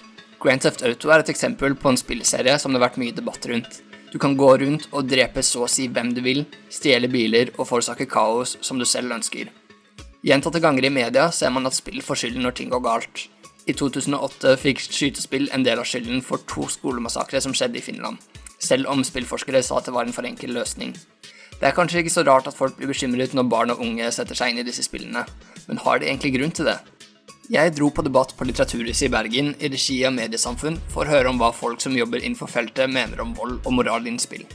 Grand 0.42 0.64
Theft 0.64 0.82
Auto 0.88 1.12
er 1.14 1.22
et 1.22 1.30
eksempel 1.30 1.76
på 1.78 1.92
en 1.92 2.00
spillserie 2.02 2.56
som 2.58 2.74
det 2.74 2.80
har 2.80 2.88
vært 2.88 2.98
mye 2.98 3.14
debatt 3.14 3.46
rundt. 3.52 3.78
Du 4.10 4.18
kan 4.18 4.34
gå 4.38 4.50
rundt 4.58 4.88
og 4.90 5.06
drepe 5.12 5.44
så 5.46 5.68
å 5.68 5.70
si 5.70 5.86
hvem 5.94 6.10
du 6.18 6.24
vil, 6.26 6.42
stjele 6.74 7.12
biler 7.14 7.52
og 7.60 7.68
forårsake 7.70 8.08
kaos 8.10 8.56
som 8.66 8.82
du 8.82 8.88
selv 8.90 9.14
ønsker. 9.14 9.54
Gjentatte 10.26 10.64
ganger 10.66 10.90
i 10.90 10.94
media 10.98 11.28
ser 11.30 11.54
man 11.54 11.70
at 11.70 11.78
spill 11.78 12.02
får 12.02 12.24
skylden 12.24 12.48
når 12.48 12.58
ting 12.58 12.74
går 12.74 12.82
galt. 12.90 13.28
I 13.70 13.78
2008 13.78 14.58
fikk 14.66 14.82
skytespill 14.82 15.52
en 15.54 15.66
del 15.68 15.78
av 15.78 15.86
skylden 15.86 16.26
for 16.26 16.42
to 16.50 16.66
skolemassakre 16.74 17.38
som 17.44 17.54
skjedde 17.54 17.78
i 17.78 17.86
Finland, 17.86 18.18
selv 18.58 18.90
om 18.90 19.06
spillforskere 19.06 19.62
sa 19.62 19.78
at 19.78 19.92
det 19.92 19.94
var 19.94 20.10
en 20.10 20.16
for 20.16 20.26
enkel 20.26 20.58
løsning. 20.58 20.98
Det 21.60 21.70
er 21.70 21.78
kanskje 21.78 22.02
ikke 22.02 22.18
så 22.18 22.26
rart 22.26 22.50
at 22.50 22.58
folk 22.58 22.80
blir 22.80 22.90
bekymret 22.90 23.38
når 23.38 23.46
barn 23.52 23.72
og 23.72 23.86
unge 23.86 24.10
setter 24.12 24.36
seg 24.36 24.52
inn 24.52 24.64
i 24.64 24.66
disse 24.68 24.84
spillene, 24.84 25.22
men 25.68 25.82
har 25.84 26.00
de 26.00 26.10
egentlig 26.10 26.34
grunn 26.38 26.52
til 26.56 26.70
det? 26.72 26.80
Jeg 27.52 27.74
dro 27.76 27.90
på 27.92 28.04
debatt 28.06 28.32
på 28.38 28.46
Litteraturhuset 28.48 29.10
i 29.10 29.12
Bergen 29.12 29.52
i 29.60 29.70
regi 29.72 29.98
av 30.08 30.14
Mediesamfunn 30.16 30.78
for 30.94 31.04
å 31.04 31.12
høre 31.12 31.32
om 31.32 31.42
hva 31.42 31.52
folk 31.52 31.84
som 31.84 31.96
jobber 31.98 32.24
innenfor 32.24 32.48
feltet 32.48 32.92
mener 32.92 33.20
om 33.20 33.34
vold 33.36 33.60
og 33.66 33.76
moral 33.76 34.08
innen 34.08 34.22
spill. 34.22 34.46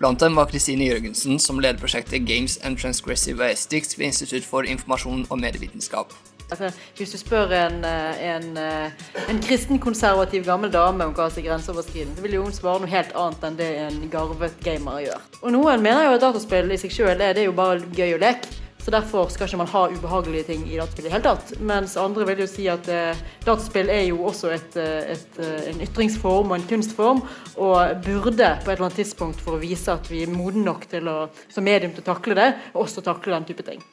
Blant 0.00 0.22
dem 0.24 0.38
var 0.38 0.48
Kristine 0.48 0.86
Jørgensen, 0.88 1.36
som 1.38 1.60
leder 1.60 1.76
prosjektet 1.78 2.24
Games 2.24 2.56
and 2.64 2.80
Transgressive 2.80 3.44
Aesthetics 3.44 3.98
ved 3.98 4.06
Institutt 4.06 4.46
for 4.48 4.64
informasjon 4.64 5.26
og 5.28 5.40
medievitenskap. 5.42 6.16
Altså, 6.50 6.70
hvis 6.96 7.12
du 7.12 7.18
spør 7.18 7.52
en, 7.54 7.84
eh, 7.84 8.22
en, 8.34 8.56
eh, 8.56 8.90
en 9.28 9.42
kristen, 9.42 9.78
konservativ 9.78 10.44
gammel 10.44 10.72
dame 10.72 11.04
om 11.04 11.12
hva 11.14 11.28
som 11.30 11.44
er 11.44 11.48
grenseoverskridende, 11.48 12.16
så 12.16 12.22
vil 12.22 12.32
jo 12.32 12.42
hun 12.42 12.52
svare 12.52 12.80
noe 12.80 12.90
helt 12.90 13.12
annet 13.12 13.44
enn 13.44 13.56
det 13.56 13.68
en 13.78 14.10
garvet 14.10 14.56
gamer 14.64 15.04
gjør. 15.04 15.20
Og 15.42 15.52
noen 15.52 15.82
mener 15.82 16.04
jo 16.04 16.14
at 16.16 16.20
dataspill 16.20 16.72
i 16.72 16.80
seg 16.80 16.90
sjøl 16.90 17.20
er 17.20 17.34
det 17.34 17.44
jo 17.44 17.52
bare 17.52 17.80
gøy 17.80 18.16
å 18.16 18.18
leke. 18.24 18.48
Så 18.90 18.96
derfor 18.96 19.28
skal 19.30 19.46
ikke 19.46 19.58
man 19.60 19.68
ha 19.70 19.80
ubehagelige 19.86 20.46
ting 20.48 20.62
i 20.66 20.74
dataspill 20.74 21.04
i 21.04 21.06
det 21.06 21.12
hele 21.12 21.22
tatt. 21.22 21.50
Mens 21.62 21.92
andre 22.00 22.24
vil 22.26 22.40
jo 22.42 22.46
si 22.50 22.64
at 22.72 22.88
eh, 22.90 23.20
dataspill 23.44 23.86
er 23.86 24.00
jo 24.08 24.24
også 24.26 24.50
et, 24.50 24.78
eh, 24.82 25.12
et, 25.12 25.38
eh, 25.38 25.68
en 25.70 25.84
ytringsform 25.84 26.50
og 26.50 26.56
en 26.56 26.66
kunstform, 26.72 27.20
og 27.54 28.02
burde 28.02 28.48
på 28.64 28.66
et 28.66 28.74
eller 28.74 28.88
annet 28.88 28.98
tidspunkt 28.98 29.44
for 29.46 29.54
å 29.54 29.62
vise 29.62 29.94
at 29.94 30.10
vi 30.10 30.24
er 30.24 30.34
moden 30.34 30.66
nok 30.66 30.88
til 30.90 31.06
å, 31.06 31.14
som 31.54 31.68
medium 31.70 31.94
til 31.94 32.02
å 32.02 32.08
takle 32.10 32.34
det, 32.40 32.48
også 32.74 33.06
takle 33.06 33.38
den 33.38 33.46
type 33.52 33.68
ting. 33.70 33.86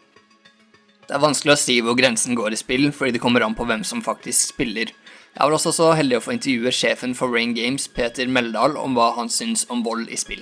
Det 1.05 1.13
er 1.13 1.25
vanskelig 1.27 1.53
å 1.53 1.61
si 1.67 1.77
hvor 1.85 2.01
grensen 2.01 2.33
går 2.33 2.57
i 2.57 2.61
spill, 2.65 2.89
fordi 2.89 3.19
det 3.19 3.21
kommer 3.21 3.45
an 3.45 3.53
på 3.53 3.69
hvem 3.69 3.85
som 3.85 4.01
faktisk 4.01 4.55
spiller. 4.55 4.89
Jeg 4.89 5.43
var 5.43 5.59
også 5.61 5.77
så 5.77 5.93
heldig 5.93 6.17
å 6.17 6.25
få 6.25 6.39
intervjue 6.39 6.73
sjefen 6.73 7.13
for 7.13 7.29
Rain 7.29 7.53
Games, 7.53 7.85
Peter 7.85 8.25
Meldal, 8.25 8.81
om 8.81 8.97
hva 8.97 9.11
han 9.21 9.29
syns 9.29 9.69
om 9.69 9.85
vold 9.85 10.09
i 10.09 10.17
spill. 10.17 10.41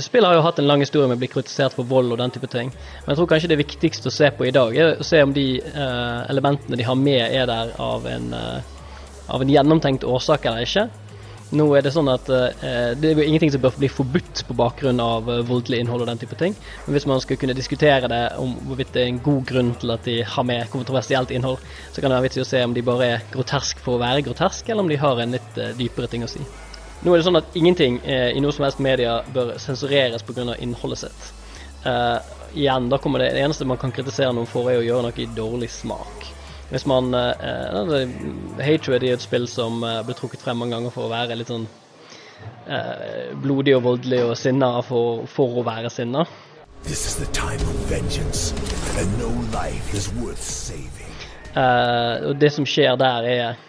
Spill 0.00 0.24
har 0.24 0.38
jo 0.38 0.44
hatt 0.46 0.60
en 0.62 0.68
lang 0.68 0.80
historie 0.80 1.08
med 1.10 1.18
å 1.18 1.20
bli 1.20 1.28
kritisert 1.28 1.74
for 1.76 1.88
vold 1.88 2.14
og 2.14 2.20
den 2.22 2.32
type 2.32 2.48
ting. 2.48 2.70
Men 2.72 3.12
jeg 3.12 3.18
tror 3.18 3.28
kanskje 3.34 3.50
det 3.52 3.60
viktigste 3.60 4.08
å 4.08 4.14
se 4.14 4.30
på 4.32 4.46
i 4.48 4.54
dag, 4.54 4.72
er 4.72 4.96
å 4.96 5.04
se 5.04 5.20
om 5.20 5.34
de 5.36 5.46
uh, 5.60 6.24
elementene 6.32 6.78
de 6.80 6.86
har 6.88 6.96
med, 6.96 7.20
er 7.26 7.44
der 7.50 7.74
av 7.82 8.08
en, 8.08 8.32
uh, 8.32 9.28
av 9.28 9.44
en 9.44 9.52
gjennomtenkt 9.52 10.08
årsak 10.08 10.48
eller 10.48 10.64
ikke. 10.64 10.86
Nå 11.52 11.66
er 11.76 11.84
det 11.84 11.92
sånn 11.92 12.08
at 12.08 12.30
uh, 12.32 12.48
det 12.96 13.10
er 13.10 13.20
jo 13.20 13.26
ingenting 13.28 13.52
som 13.52 13.60
bør 13.60 13.76
bli 13.76 13.92
forbudt 13.92 14.40
på 14.48 14.56
bakgrunn 14.56 15.02
av 15.04 15.28
eh, 15.28 15.44
voldelig 15.44 15.82
innhold 15.82 16.06
og 16.06 16.08
den 16.08 16.22
type 16.22 16.38
ting. 16.40 16.56
Men 16.86 16.96
hvis 16.96 17.08
man 17.10 17.20
skal 17.20 17.36
kunne 17.36 17.58
diskutere 17.58 18.08
det 18.08 18.22
om 18.40 18.56
hvorvidt 18.70 18.96
det 18.96 19.04
er 19.04 19.12
en 19.12 19.20
god 19.26 19.44
grunn 19.52 19.74
til 19.82 19.92
at 19.92 20.08
de 20.08 20.22
har 20.24 20.48
med 20.48 20.72
kontroversielt 20.72 21.36
innhold, 21.36 21.60
så 21.92 22.00
kan 22.00 22.08
det 22.08 22.16
være 22.16 22.30
vits 22.30 22.40
i 22.40 22.46
å 22.46 22.48
se 22.54 22.64
om 22.64 22.72
de 22.72 22.88
bare 22.88 23.14
er 23.18 23.30
grotesk 23.34 23.84
for 23.84 23.98
å 23.98 24.04
være 24.06 24.24
grotesk, 24.24 24.72
eller 24.72 24.86
om 24.86 24.92
de 24.94 25.02
har 25.04 25.20
en 25.20 25.36
litt 25.36 25.60
eh, 25.60 25.76
dypere 25.76 26.08
ting 26.08 26.24
å 26.24 26.32
si. 26.32 26.40
Nå 27.02 27.10
er 27.10 27.18
det 27.18 27.26
sånn 27.26 27.40
at 27.40 27.56
ingenting 27.58 27.96
eh, 28.06 28.28
i 28.36 28.40
noe 28.42 28.54
som 28.54 28.62
helst 28.62 28.78
media 28.82 29.16
bør 29.34 29.56
sensureres 29.58 30.22
pga. 30.22 30.54
innholdet 30.62 31.00
sitt. 31.00 31.32
Eh, 31.84 32.18
igjen, 32.54 32.88
da 32.88 32.98
kommer 32.98 33.18
det, 33.18 33.32
det 33.34 33.42
eneste 33.42 33.66
man 33.66 33.80
kan 33.80 33.90
kritisere 33.90 34.30
noen 34.32 34.46
for, 34.46 34.70
er 34.70 34.78
å 34.78 34.86
gjøre 34.86 35.08
noe 35.08 35.18
i 35.18 35.26
dårlig 35.34 35.70
smak. 35.70 36.28
Hvis 36.70 36.86
man 36.88 37.10
uh, 37.12 37.34
Hatred 38.62 39.02
er 39.02 39.16
et 39.16 39.20
spill 39.20 39.44
som 39.50 39.82
eh, 39.84 39.98
ble 40.06 40.14
trukket 40.16 40.40
frem 40.40 40.56
mange 40.62 40.72
ganger 40.72 40.94
for 40.94 41.04
å 41.04 41.10
være 41.10 41.36
litt 41.36 41.50
sånn 41.52 41.66
uh, 41.66 43.34
blodig 43.42 43.74
og 43.76 43.82
voldelig 43.90 44.22
og 44.30 44.32
sinna 44.40 44.70
for, 44.86 45.26
for 45.28 45.58
å 45.60 45.66
være 45.66 45.90
sinna. 45.92 46.24
This 46.86 47.04
is 47.04 47.18
the 47.18 47.28
time 47.36 47.60
of 47.60 47.90
vengeance, 47.90 48.54
and 48.96 49.18
no 49.18 49.28
life 49.52 49.92
is 49.92 50.08
worth 50.16 50.40
saving. 50.40 51.10
og 51.52 52.40
det 52.40 52.48
som 52.54 52.64
skjer 52.64 52.96
der, 52.96 53.28
er 53.28 53.60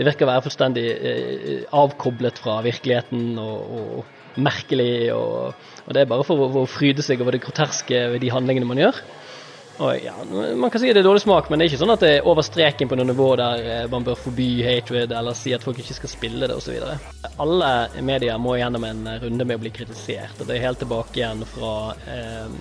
det 0.00 0.06
virker 0.08 0.24
å 0.24 0.30
være 0.30 0.46
fullstendig 0.46 0.86
eh, 0.96 1.64
avkoblet 1.76 2.38
fra 2.40 2.54
virkeligheten 2.64 3.34
og, 3.36 3.74
og 3.76 4.40
merkelig. 4.40 5.10
Og, 5.12 5.66
og, 5.84 5.90
det 5.92 6.00
er 6.00 6.08
bare 6.08 6.24
for 6.24 6.40
å, 6.40 6.46
å 6.62 6.68
fryde 6.70 7.04
seg 7.04 7.20
over 7.20 7.36
det 7.36 7.42
groteske 7.44 8.06
ved 8.14 8.24
de 8.24 8.30
handlingene 8.32 8.68
man 8.70 8.80
gjør. 8.80 9.02
Og 9.80 9.96
ja, 10.04 10.12
Man 10.56 10.70
kan 10.70 10.80
si 10.80 10.90
det 10.92 11.00
er 11.00 11.06
dårlig 11.06 11.22
smak, 11.22 11.48
men 11.48 11.58
det 11.58 11.64
er 11.64 11.70
ikke 11.72 11.80
sånn 11.80 11.94
at 11.94 12.02
det 12.04 12.10
er 12.18 12.26
over 12.28 12.44
streken 12.44 12.88
på 12.88 12.98
noe 13.00 13.08
nivå 13.08 13.28
der 13.40 13.62
eh, 13.64 13.86
man 13.88 14.04
bør 14.04 14.18
forby 14.20 14.48
hatred 14.66 15.14
eller 15.16 15.36
si 15.38 15.54
at 15.56 15.64
folk 15.64 15.80
ikke 15.80 15.96
skal 15.96 16.12
spille 16.12 16.50
det 16.50 16.56
osv. 16.58 16.76
Alle 17.40 17.70
medier 18.04 18.36
må 18.42 18.58
gjennom 18.60 18.84
en 18.84 19.08
runde 19.22 19.46
med 19.46 19.56
å 19.56 19.62
bli 19.62 19.72
kritisert. 19.72 20.36
og 20.36 20.50
Det 20.50 20.58
er 20.58 20.66
helt 20.66 20.82
tilbake 20.84 21.22
igjen 21.22 21.46
fra 21.48 21.72
eh, 22.04 22.52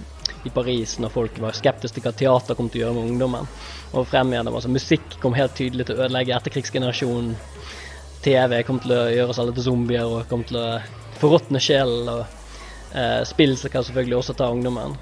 i 0.48 0.54
Paris 0.56 0.96
når 1.04 1.12
folk 1.12 1.42
var 1.44 1.58
skeptiske 1.58 2.00
til 2.00 2.08
hva 2.08 2.16
teater 2.22 2.56
kom 2.56 2.72
til 2.72 2.86
å 2.86 2.86
gjøre 2.86 2.98
med 3.02 3.12
ungdommen. 3.12 3.52
Og 3.92 4.08
frem 4.08 4.32
igjennom, 4.32 4.56
altså 4.56 4.72
Musikk 4.72 5.20
kom 5.20 5.36
helt 5.36 5.58
tydelig 5.60 5.90
til 5.90 6.00
å 6.00 6.06
ødelegge 6.06 6.38
etterkrigsgenerasjonen. 6.38 7.36
TV 8.24 8.62
kom 8.68 8.80
til 8.84 8.96
å 8.96 9.04
gjøre 9.12 9.36
oss 9.36 9.44
alle 9.44 9.56
til 9.56 9.68
zombier 9.68 10.08
og 10.08 10.24
kom 10.32 10.48
til 10.48 10.60
å 10.62 10.68
forråtne 11.20 11.60
sjelen. 11.64 12.16
Og 12.16 12.96
eh, 12.96 13.22
spill 13.28 13.60
kan 13.68 13.84
selvfølgelig 13.84 14.22
også 14.22 14.40
ta 14.40 14.52
ungdommen. 14.56 14.96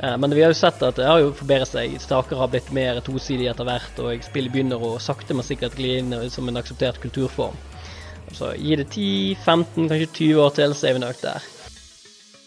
Eh, 0.00 0.16
men 0.18 0.34
vi 0.34 0.42
har 0.42 0.50
jo 0.52 0.58
sett 0.58 0.82
at 0.82 0.98
det 0.98 1.06
har 1.06 1.22
jo 1.22 1.32
forbedret 1.36 1.70
seg. 1.70 1.94
Staker 2.02 2.40
har 2.40 2.50
blitt 2.52 2.72
mer 2.74 3.00
tosidige 3.04 3.52
etter 3.52 3.68
hvert, 3.68 4.02
og 4.02 4.26
spill 4.26 4.50
begynner 4.52 4.82
å 4.82 4.96
sakte, 5.02 5.36
men 5.36 5.46
sikkert 5.46 5.78
gli 5.78 5.98
inn 6.00 6.14
som 6.30 6.48
en 6.50 6.60
akseptert 6.60 7.00
kulturform. 7.02 7.56
Så 8.34 8.54
gi 8.58 8.76
det 8.80 8.88
10-15, 8.90 9.88
kanskje 9.90 10.10
20 10.10 10.42
år 10.42 10.54
til, 10.56 10.74
så 10.74 10.88
er 10.88 10.96
vi 10.96 11.04
nok 11.04 11.20
der. 11.22 11.50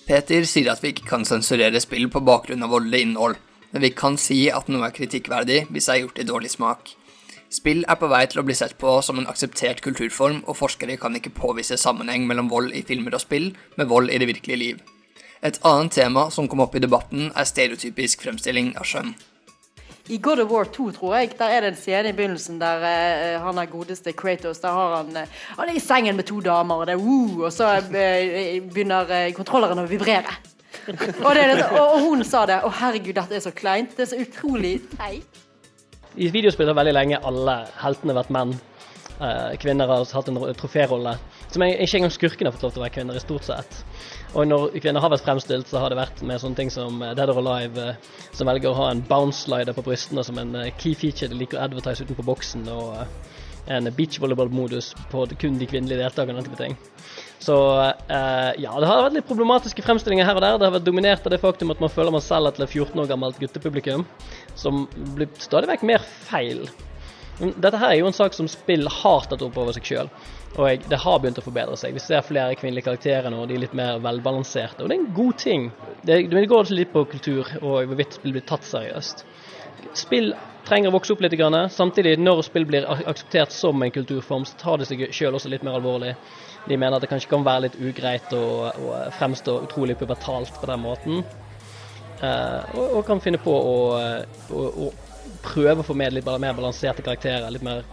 Peter 0.08 0.48
sier 0.48 0.72
at 0.72 0.84
vi 0.84 0.94
ikke 0.94 1.08
kan 1.08 1.26
sensurere 1.28 1.80
spill 1.84 2.08
på 2.12 2.24
bakgrunn 2.24 2.64
av 2.64 2.72
voldelig 2.72 3.04
innhold, 3.04 3.36
men 3.74 3.84
vi 3.84 3.92
kan 3.92 4.16
si 4.20 4.46
at 4.52 4.70
noe 4.72 4.88
er 4.88 4.96
kritikkverdig 4.96 5.66
hvis 5.68 5.90
det 5.90 5.94
er 5.94 6.02
gjort 6.06 6.22
i 6.24 6.28
dårlig 6.28 6.52
smak. 6.54 6.94
Spill 7.52 7.86
er 7.88 8.00
på 8.00 8.10
vei 8.12 8.26
til 8.28 8.42
å 8.42 8.46
bli 8.48 8.56
sett 8.56 8.76
på 8.80 8.98
som 9.04 9.20
en 9.20 9.28
akseptert 9.32 9.80
kulturform, 9.84 10.42
og 10.48 10.60
forskere 10.60 10.98
kan 11.00 11.16
ikke 11.16 11.36
påvise 11.36 11.80
sammenheng 11.80 12.28
mellom 12.28 12.52
vold 12.52 12.74
i 12.76 12.84
filmer 12.88 13.16
og 13.16 13.24
spill 13.24 13.54
med 13.80 13.92
vold 13.92 14.12
i 14.12 14.20
det 14.20 14.28
virkelige 14.32 14.64
liv. 14.64 14.82
Et 15.46 15.60
annet 15.70 15.94
tema 15.94 16.30
som 16.34 16.48
kom 16.50 16.64
opp 16.66 16.76
i 16.76 16.82
debatten, 16.82 17.32
er 17.36 17.46
stereotypisk 17.46 18.24
fremstilling 18.26 18.74
av 18.78 18.88
skjønn. 18.90 19.14
I 20.10 20.18
God 20.24 20.40
of 20.40 20.52
War 20.52 20.66
2, 20.72 20.92
tror 20.96 21.16
jeg, 21.18 21.34
der 21.36 21.52
er 21.52 21.66
det 21.66 21.74
en 21.74 21.80
scene 21.80 22.14
i 22.14 22.16
begynnelsen 22.16 22.62
der 22.62 22.84
uh, 22.84 23.42
han 23.44 23.58
er 23.60 23.68
godeste 23.68 24.14
Kratos 24.16 24.62
Der 24.64 24.72
har 24.72 24.94
han 24.96 25.10
uh, 25.12 25.42
Han 25.58 25.68
er 25.68 25.76
i 25.76 25.84
sengen 25.84 26.16
med 26.16 26.24
to 26.30 26.40
damer, 26.40 26.76
og 26.80 26.88
det 26.88 26.96
er 26.96 27.02
uh, 27.02 27.42
og 27.44 27.52
så 27.52 27.74
uh, 27.82 27.90
begynner 27.92 29.12
kontrolleren 29.36 29.84
å 29.84 29.88
vibrere. 29.90 30.32
og, 30.88 31.34
det, 31.36 31.44
og, 31.74 31.82
og, 31.82 32.00
hun 32.06 32.24
sa 32.24 32.46
det. 32.48 32.62
Å, 32.64 32.72
herregud, 32.80 33.18
dette 33.18 33.36
er 33.36 33.44
så 33.44 33.52
kleint. 33.52 33.98
Det 33.98 34.06
er 34.06 34.12
så 34.14 34.22
utrolig 34.24 34.78
teit. 34.96 35.44
I 36.16 36.32
videospill 36.32 36.72
har 36.72 36.78
veldig 36.78 36.96
lenge 36.96 37.20
alle 37.28 37.58
heltene 37.82 38.16
vært 38.16 38.32
menn. 38.34 38.56
kvinner 39.60 39.92
har 39.92 40.08
hatt 40.08 40.30
en 40.32 40.40
troférolle. 40.58 41.18
Som 41.52 41.66
ikke 41.68 42.00
engang 42.00 42.14
skurkene 42.16 42.48
har 42.48 42.56
fått 42.56 42.64
lov 42.70 42.74
til 42.78 42.82
å 42.82 42.86
være 42.86 42.96
kvinner, 42.96 43.20
i 43.20 43.26
stort 43.26 43.46
sett. 43.50 43.82
Og 44.38 44.46
når 44.46 44.76
kvinner 44.78 45.02
har 45.02 45.10
vært 45.10 45.26
fremstilt, 45.26 45.70
så 45.70 45.82
har 45.82 45.90
det 45.90 45.98
vært 45.98 46.20
med 46.22 46.38
sånne 46.42 46.60
ting 46.60 46.70
som 46.74 47.02
eh, 47.02 47.16
Dead 47.18 47.32
or 47.34 47.40
Alive, 47.42 47.82
eh, 47.82 48.28
som 48.38 48.50
velger 48.50 48.70
å 48.70 48.78
ha 48.78 48.92
en 48.92 49.02
bounce-slider 49.08 49.74
på 49.74 49.84
brystene 49.88 50.22
som 50.26 50.38
en 50.38 50.54
eh, 50.60 50.70
key 50.78 50.94
feature 50.98 51.32
de 51.32 51.40
liker 51.40 51.58
å 51.58 51.66
advertise 51.66 52.06
utenfor 52.06 52.28
boksen, 52.28 52.68
og 52.70 53.74
en 53.74 53.90
beach 53.98 54.20
volleyball-modus 54.24 54.94
på 55.12 55.26
kun 55.42 55.58
de 55.60 55.68
kvinnelige 55.68 56.00
deltakerne. 56.00 56.44
type 56.46 56.56
ting. 56.56 56.78
Så 57.44 57.56
ja, 58.08 58.72
det 58.80 58.88
har 58.88 59.02
vært 59.04 59.18
litt 59.18 59.28
problematiske 59.28 59.84
fremstillinger 59.84 60.24
her 60.24 60.40
og 60.40 60.46
der. 60.46 60.56
Det 60.56 60.70
har 60.70 60.76
vært 60.78 60.86
dominert 60.88 61.28
av 61.28 61.34
det 61.34 61.42
faktum 61.42 61.74
at 61.76 61.82
man 61.84 61.92
føler 61.92 62.16
man 62.16 62.24
selger 62.24 62.56
til 62.56 62.64
et 62.64 62.78
14 62.78 63.02
år 63.04 63.10
gammelt 63.12 63.42
guttepublikum, 63.44 64.06
som 64.56 64.86
blir 65.18 65.28
stadig 65.44 65.68
vekk 65.74 65.84
mer 65.90 66.08
feil. 66.30 66.64
Dette 67.38 67.78
her 67.78 67.92
er 67.92 68.00
jo 68.00 68.08
en 68.10 68.16
sak 68.18 68.34
som 68.34 68.48
spill 68.50 68.88
har 68.90 69.28
tatt 69.30 69.44
opp 69.46 69.58
over 69.62 69.76
seg 69.76 69.86
sjøl, 69.86 70.08
og 70.58 70.88
det 70.90 70.98
har 71.04 71.20
begynt 71.22 71.38
å 71.38 71.46
forbedre 71.46 71.78
seg. 71.78 71.94
Vi 71.94 72.02
ser 72.02 72.26
flere 72.26 72.58
kvinnelige 72.58 72.88
karakterer 72.88 73.30
nå, 73.30 73.44
og 73.44 73.52
de 73.52 73.58
er 73.60 73.64
litt 73.68 73.78
mer 73.78 74.00
velbalanserte, 74.02 74.82
og 74.82 74.90
det 74.90 74.98
er 74.98 75.04
en 75.04 75.14
god 75.14 75.38
ting. 75.44 75.68
Det, 76.02 76.20
det 76.34 76.46
går 76.50 76.74
litt 76.74 76.94
på 76.96 77.06
kultur 77.12 77.52
og 77.62 77.92
hvorvidt 77.92 78.18
spill 78.18 78.34
blir 78.34 78.46
tatt 78.50 78.66
seriøst. 78.66 79.22
Spill 79.98 80.32
trenger 80.68 80.90
å 80.90 80.98
vokse 80.98 81.14
opp 81.14 81.22
litt, 81.24 81.38
samtidig 81.72 82.18
når 82.20 82.42
spill 82.50 82.66
blir 82.68 82.90
akseptert 82.90 83.54
som 83.54 83.86
en 83.86 83.94
kulturform, 83.94 84.46
så 84.50 84.58
tar 84.58 84.82
det 84.82 84.90
seg 84.90 85.06
sjøl 85.14 85.38
også 85.38 85.54
litt 85.54 85.66
mer 85.68 85.78
alvorlig. 85.78 86.16
De 86.68 86.76
mener 86.76 86.98
at 86.98 87.06
det 87.06 87.12
kanskje 87.12 87.30
kan 87.32 87.46
være 87.46 87.68
litt 87.68 87.78
ugreit 87.80 88.34
å, 88.36 88.46
å 88.68 88.96
fremstå 89.16 89.62
utrolig 89.70 89.96
pubertalt 90.00 90.58
på 90.58 90.68
den 90.68 90.82
måten. 90.84 91.22
Eh, 92.18 92.74
og, 92.74 92.98
og 92.98 93.06
kan 93.08 93.22
finne 93.24 93.40
på 93.40 93.54
å, 93.54 93.78
å, 94.52 94.64
å 94.88 94.90
prøve 95.48 95.82
å 95.82 95.88
få 95.88 95.96
med 95.98 96.16
litt 96.16 96.28
mer 96.28 96.56
balanserte 96.58 97.06
karakterer, 97.06 97.50
litt 97.54 97.66
mer 97.66 97.84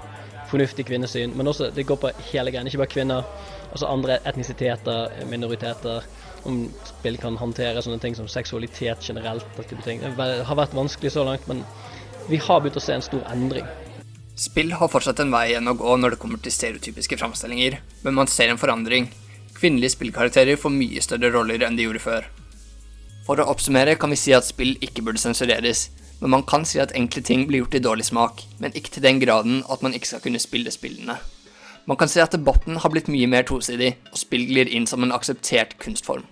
fornuftig 0.50 0.86
kvinnesyn. 0.88 1.34
Men 1.38 1.50
også, 1.50 1.70
det 1.74 1.86
går 1.88 2.00
på 2.02 2.12
hele 2.30 2.52
greien, 2.52 2.68
ikke 2.68 2.82
bare 2.82 2.94
kvinner. 2.94 3.30
Altså 3.70 3.88
andre 3.90 4.20
etnisiteter, 4.28 5.14
minoriteter. 5.30 6.06
Om 6.44 6.66
spill 6.84 7.16
kan 7.22 7.38
håndtere 7.40 7.82
sånne 7.82 8.02
ting 8.02 8.16
som 8.18 8.28
seksualitet 8.28 9.06
generelt. 9.08 9.46
Det 9.56 10.28
har 10.44 10.60
vært 10.60 10.76
vanskelig 10.76 11.14
så 11.14 11.24
langt, 11.26 11.48
men 11.48 11.64
vi 12.28 12.40
har 12.40 12.60
begynt 12.60 12.78
å 12.80 12.84
se 12.84 12.96
en 12.96 13.04
stor 13.04 13.24
endring. 13.32 13.66
Spill 14.38 14.72
har 14.74 14.90
fortsatt 14.90 15.20
en 15.22 15.30
vei 15.30 15.46
igjen 15.52 15.70
å 15.70 15.76
gå 15.78 15.96
når 15.96 16.14
det 16.14 16.20
kommer 16.22 16.40
til 16.42 16.52
stereotypiske 16.52 17.18
framstillinger, 17.20 17.78
men 18.02 18.16
man 18.18 18.30
ser 18.30 18.50
en 18.50 18.60
forandring. 18.60 19.06
Kvinnelige 19.54 19.94
spillkarakterer 19.94 20.58
får 20.60 20.74
mye 20.74 21.02
større 21.04 21.30
roller 21.32 21.62
enn 21.62 21.78
de 21.78 21.86
gjorde 21.86 22.02
før. 22.02 22.26
For 23.24 23.40
å 23.40 23.46
oppsummere 23.52 23.94
kan 23.96 24.12
vi 24.12 24.18
si 24.20 24.34
at 24.36 24.44
spill 24.44 24.74
ikke 24.84 25.04
burde 25.06 25.22
sensureres, 25.22 25.86
men 26.20 26.30
man 26.30 26.44
kan 26.46 26.64
si 26.64 26.80
at 26.80 26.94
enkle 26.96 27.22
ting 27.22 27.46
blir 27.48 27.64
gjort 27.64 27.74
i 27.78 27.82
dårlig 27.84 28.06
smak, 28.08 28.44
men 28.60 28.74
ikke 28.76 28.96
til 28.96 29.04
den 29.04 29.20
graden 29.20 29.62
at 29.70 29.82
man 29.82 29.94
ikke 29.96 30.14
skal 30.14 30.22
kunne 30.24 30.42
spille 30.42 30.70
spillene. 30.70 31.18
Man 31.84 31.98
kan 32.00 32.08
si 32.08 32.20
at 32.22 32.32
debatten 32.32 32.78
har 32.80 32.92
blitt 32.92 33.10
mye 33.12 33.26
mer 33.28 33.44
tosidig, 33.44 33.96
og 34.12 34.16
spill 34.16 34.46
glir 34.48 34.70
inn 34.72 34.86
som 34.88 35.04
en 35.04 35.12
akseptert 35.12 35.76
kunstform. 35.82 36.24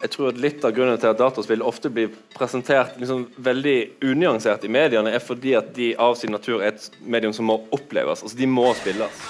Jeg 0.00 0.14
tror 0.14 0.30
at 0.30 0.38
litt 0.40 0.64
av 0.64 0.72
grunnen 0.72 0.96
til 0.96 1.10
at 1.10 1.18
dataspill 1.20 1.60
ofte 1.62 1.90
blir 1.92 2.08
presentert 2.32 2.96
liksom 2.98 3.26
veldig 3.36 3.76
unyansert 4.08 4.64
i 4.64 4.70
mediene, 4.72 5.12
er 5.12 5.20
fordi 5.20 5.52
at 5.58 5.74
de 5.76 5.92
av 6.00 6.16
sin 6.16 6.32
natur 6.32 6.62
er 6.62 6.72
et 6.72 6.88
medium 7.04 7.34
som 7.36 7.46
må 7.52 7.58
oppleves. 7.76 8.24
Altså, 8.24 8.38
de 8.40 8.48
må 8.48 8.64
spilles. 8.80 9.20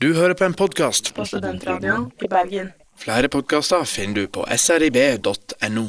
Du 0.00 0.10
hører 0.14 0.34
på 0.34 0.44
en 0.44 0.56
podkast 0.56 1.14
På 1.14 1.24
Studentradioen 1.24 2.10
i 2.24 2.28
Bergen. 2.32 2.72
Flere 2.98 3.28
podkaster 3.28 3.84
finner 3.84 4.14
du 4.14 4.26
på 4.26 4.44
srib.no. 4.56 5.86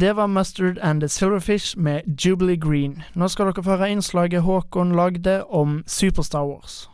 Det 0.00 0.12
var 0.12 0.26
Mustard 0.26 0.78
and 0.78 1.00
the 1.00 1.08
Silverfish 1.08 1.78
med 1.78 2.02
Jubilee 2.24 2.56
Green. 2.56 3.02
Nå 3.14 3.28
skal 3.28 3.46
dere 3.46 3.62
få 3.62 3.76
høre 3.76 3.90
innslaget 3.94 4.42
Håkon 4.42 4.96
lagde 4.98 5.44
om 5.44 5.84
Super 5.86 6.22
Star 6.22 6.42
Wars. 6.48 6.88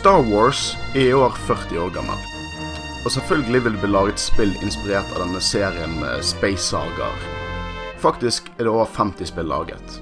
Star 0.00 0.22
Wars 0.22 0.78
er 0.94 1.10
i 1.10 1.12
år 1.12 1.34
40 1.44 1.76
år 1.78 1.90
gammel. 1.92 2.20
Og 3.04 3.10
selvfølgelig 3.12 3.64
vil 3.64 3.74
det 3.74 3.80
bli 3.82 3.90
laget 3.90 4.22
spill 4.22 4.54
inspirert 4.64 5.10
av 5.12 5.20
denne 5.20 5.42
serien 5.44 5.98
med 6.00 6.24
Space 6.24 6.70
Sagaer. 6.70 7.26
Faktisk 8.00 8.48
er 8.54 8.64
det 8.64 8.72
over 8.72 8.88
50 8.88 9.28
spill 9.28 9.52
laget. 9.52 9.98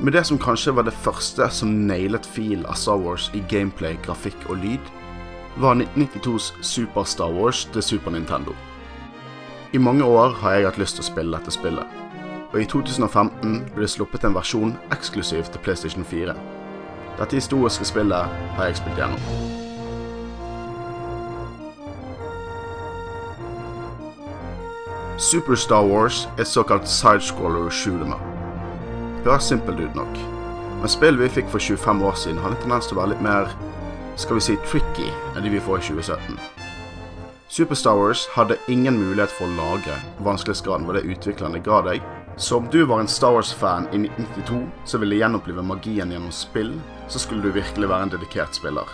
Med 0.00 0.16
det 0.16 0.24
som 0.24 0.40
kanskje 0.40 0.72
var 0.72 0.88
det 0.88 0.96
første 1.04 1.50
som 1.52 1.76
nailet 1.90 2.24
fil 2.24 2.64
av 2.64 2.80
Star 2.80 2.96
Wars 3.04 3.28
i 3.36 3.44
gameplay, 3.52 4.00
grafikk 4.08 4.48
og 4.48 4.64
lyd, 4.64 4.88
var 5.60 5.76
1992s 5.76 6.54
Super 6.64 7.04
Star 7.04 7.36
Wars 7.36 7.66
til 7.76 7.84
Super 7.84 8.16
Nintendo. 8.16 8.56
I 9.76 9.84
mange 9.84 10.04
år 10.04 10.32
har 10.40 10.56
jeg 10.56 10.70
hatt 10.70 10.80
lyst 10.80 10.96
til 10.96 11.04
å 11.04 11.12
spille 11.12 11.36
dette 11.36 11.52
spillet, 11.52 12.04
og 12.54 12.60
i 12.62 12.70
2015 12.72 13.64
ble 13.74 13.84
det 13.84 13.96
sluppet 14.00 14.24
en 14.24 14.40
versjon 14.40 14.78
eksklusivt 14.96 15.52
til 15.52 15.60
PlayStation 15.60 16.08
4. 16.08 16.55
Dette 17.16 17.38
historiske 17.38 17.84
spillet 17.88 18.40
har 18.56 18.66
jeg 18.68 18.76
spilt 18.76 18.98
gjennom. 19.00 19.20
Super 25.18 25.56
Star 25.56 25.86
Wars 25.88 26.26
er 26.36 26.44
et 26.44 26.50
såkalt 26.50 26.88
sidescroller 26.88 27.70
shootermer. 27.70 28.20
Høres 29.24 29.48
simpelt 29.48 29.80
ut 29.80 29.94
nok, 29.96 30.18
men 30.82 30.92
spillet 30.92 31.22
vi 31.22 31.32
fikk 31.38 31.48
for 31.48 31.58
25 31.58 32.04
år 32.04 32.18
siden, 32.20 32.42
har 32.44 32.52
en 32.52 32.60
tendens 32.60 32.86
til 32.86 32.98
å 32.98 33.00
være 33.00 33.14
litt 33.14 33.24
mer 33.24 33.48
skal 34.16 34.38
vi 34.38 34.44
si 34.44 34.56
tricky 34.68 35.08
enn 35.34 35.44
de 35.44 35.50
vi 35.52 35.60
får 35.60 35.80
i 35.80 35.86
2017. 35.88 36.36
Super 37.48 37.78
Star 37.78 37.96
Wars 37.96 38.26
hadde 38.34 38.58
ingen 38.68 38.96
mulighet 39.00 39.32
for 39.32 39.48
å 39.48 39.56
lagre 39.56 39.96
vanskelighetsgraden 40.24 40.84
hvor 40.84 40.98
det 40.98 41.08
utviklerne 41.08 41.60
ga 41.64 41.80
deg. 41.88 42.04
Så 42.36 42.58
om 42.60 42.68
du 42.72 42.82
var 42.84 43.00
en 43.00 43.08
Star 43.08 43.32
Wars-fan 43.32 43.88
i 43.92 44.02
1992 44.04 44.60
som 44.84 45.00
ville 45.00 45.20
gjenopplive 45.20 45.64
magien 45.64 46.12
gjennom 46.12 46.32
spill, 46.34 46.74
så 47.08 47.18
skulle 47.18 47.42
du 47.42 47.54
virkelig 47.54 47.88
være 47.88 48.08
en 48.08 48.14
dedikert 48.16 48.54
spiller. 48.54 48.88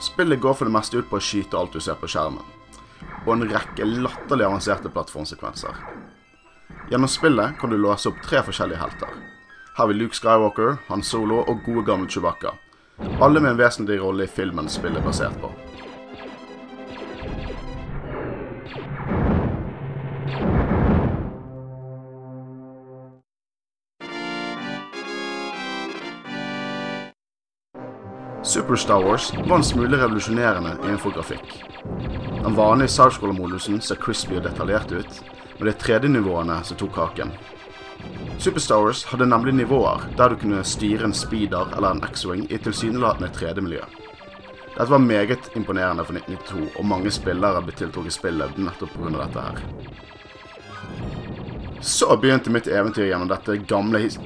Spillet 0.00 0.40
går 0.40 0.54
for 0.54 0.68
det 0.68 0.74
meste 0.76 0.98
ut 1.00 1.08
på 1.08 1.18
å 1.18 1.24
skyte 1.24 1.56
alt 1.56 1.72
du 1.72 1.80
ser 1.80 1.96
på 2.00 2.08
skjermen, 2.10 2.44
og 3.24 3.30
en 3.32 3.46
rekke 3.48 3.88
latterlig 3.88 4.48
avanserte 4.48 4.92
plattformsekvenser. 4.92 5.80
Gjennom 6.90 7.10
spillet 7.10 7.56
kan 7.60 7.72
du 7.72 7.78
låse 7.80 8.10
opp 8.10 8.20
tre 8.22 8.42
forskjellige 8.46 8.82
helter. 8.82 9.16
Her 9.76 9.82
har 9.82 9.88
vi 9.90 9.94
Luke 9.98 10.16
Skywalker, 10.16 10.76
Han 10.88 11.02
Solo 11.02 11.42
og 11.42 11.64
gode 11.66 11.84
gamle 11.88 12.08
Chewbacca. 12.08 12.54
Alle 13.20 13.40
med 13.40 13.50
en 13.50 13.58
vesentlig 13.60 13.98
rolle 14.00 14.24
i 14.24 14.30
filmen 14.30 14.70
spillet 14.72 15.02
er 15.02 15.04
basert 15.04 15.36
på. 15.42 15.50
Super 28.46 28.76
Star 28.76 29.02
Wars 29.04 29.32
var 29.46 29.56
en 29.56 29.64
smule 29.64 29.96
revolusjonerende 29.96 30.76
innenfor 30.84 31.10
grafikk. 31.10 31.64
Den 32.44 32.54
vanlige 32.54 32.92
sidescroller-modusen 32.94 33.80
ser 33.82 33.98
crispy 33.98 34.36
og 34.38 34.44
detaljert 34.44 34.92
ut, 34.94 35.16
men 35.58 35.66
det 35.66 35.72
er 35.72 35.80
3D-nivåene 35.82 36.60
som 36.64 36.78
tok 36.78 36.92
kaken. 36.94 37.32
Super 38.38 38.62
Star 38.62 38.84
Wars 38.84 39.00
hadde 39.10 39.26
nemlig 39.26 39.56
nivåer 39.58 40.04
der 40.14 40.30
du 40.30 40.36
kunne 40.44 40.62
styre 40.62 41.08
en 41.08 41.14
speeder 41.14 41.74
eller 41.74 41.96
en 41.96 42.04
X-wing 42.06 42.44
i 42.46 42.60
tilsynelatende 42.62 43.32
3D-miljø. 43.34 43.80
Dette 44.76 44.90
var 44.92 45.02
meget 45.02 45.50
imponerende 45.58 46.04
for 46.06 46.14
1992, 46.14 46.76
og 46.78 46.86
mange 46.86 47.10
spillere 47.10 47.64
ble 47.66 47.74
tiltrukket 47.74 48.14
spillet 48.14 48.60
nettopp 48.62 48.94
pga. 48.94 49.10
dette 49.24 49.40
her. 49.48 49.56
Så 51.80 52.14
begynte 52.14 52.54
mitt 52.54 52.70
eventyr 52.70 53.08
gjennom 53.10 53.26
dette 53.28 53.58
gamle 53.66 54.04
his... 54.06 54.20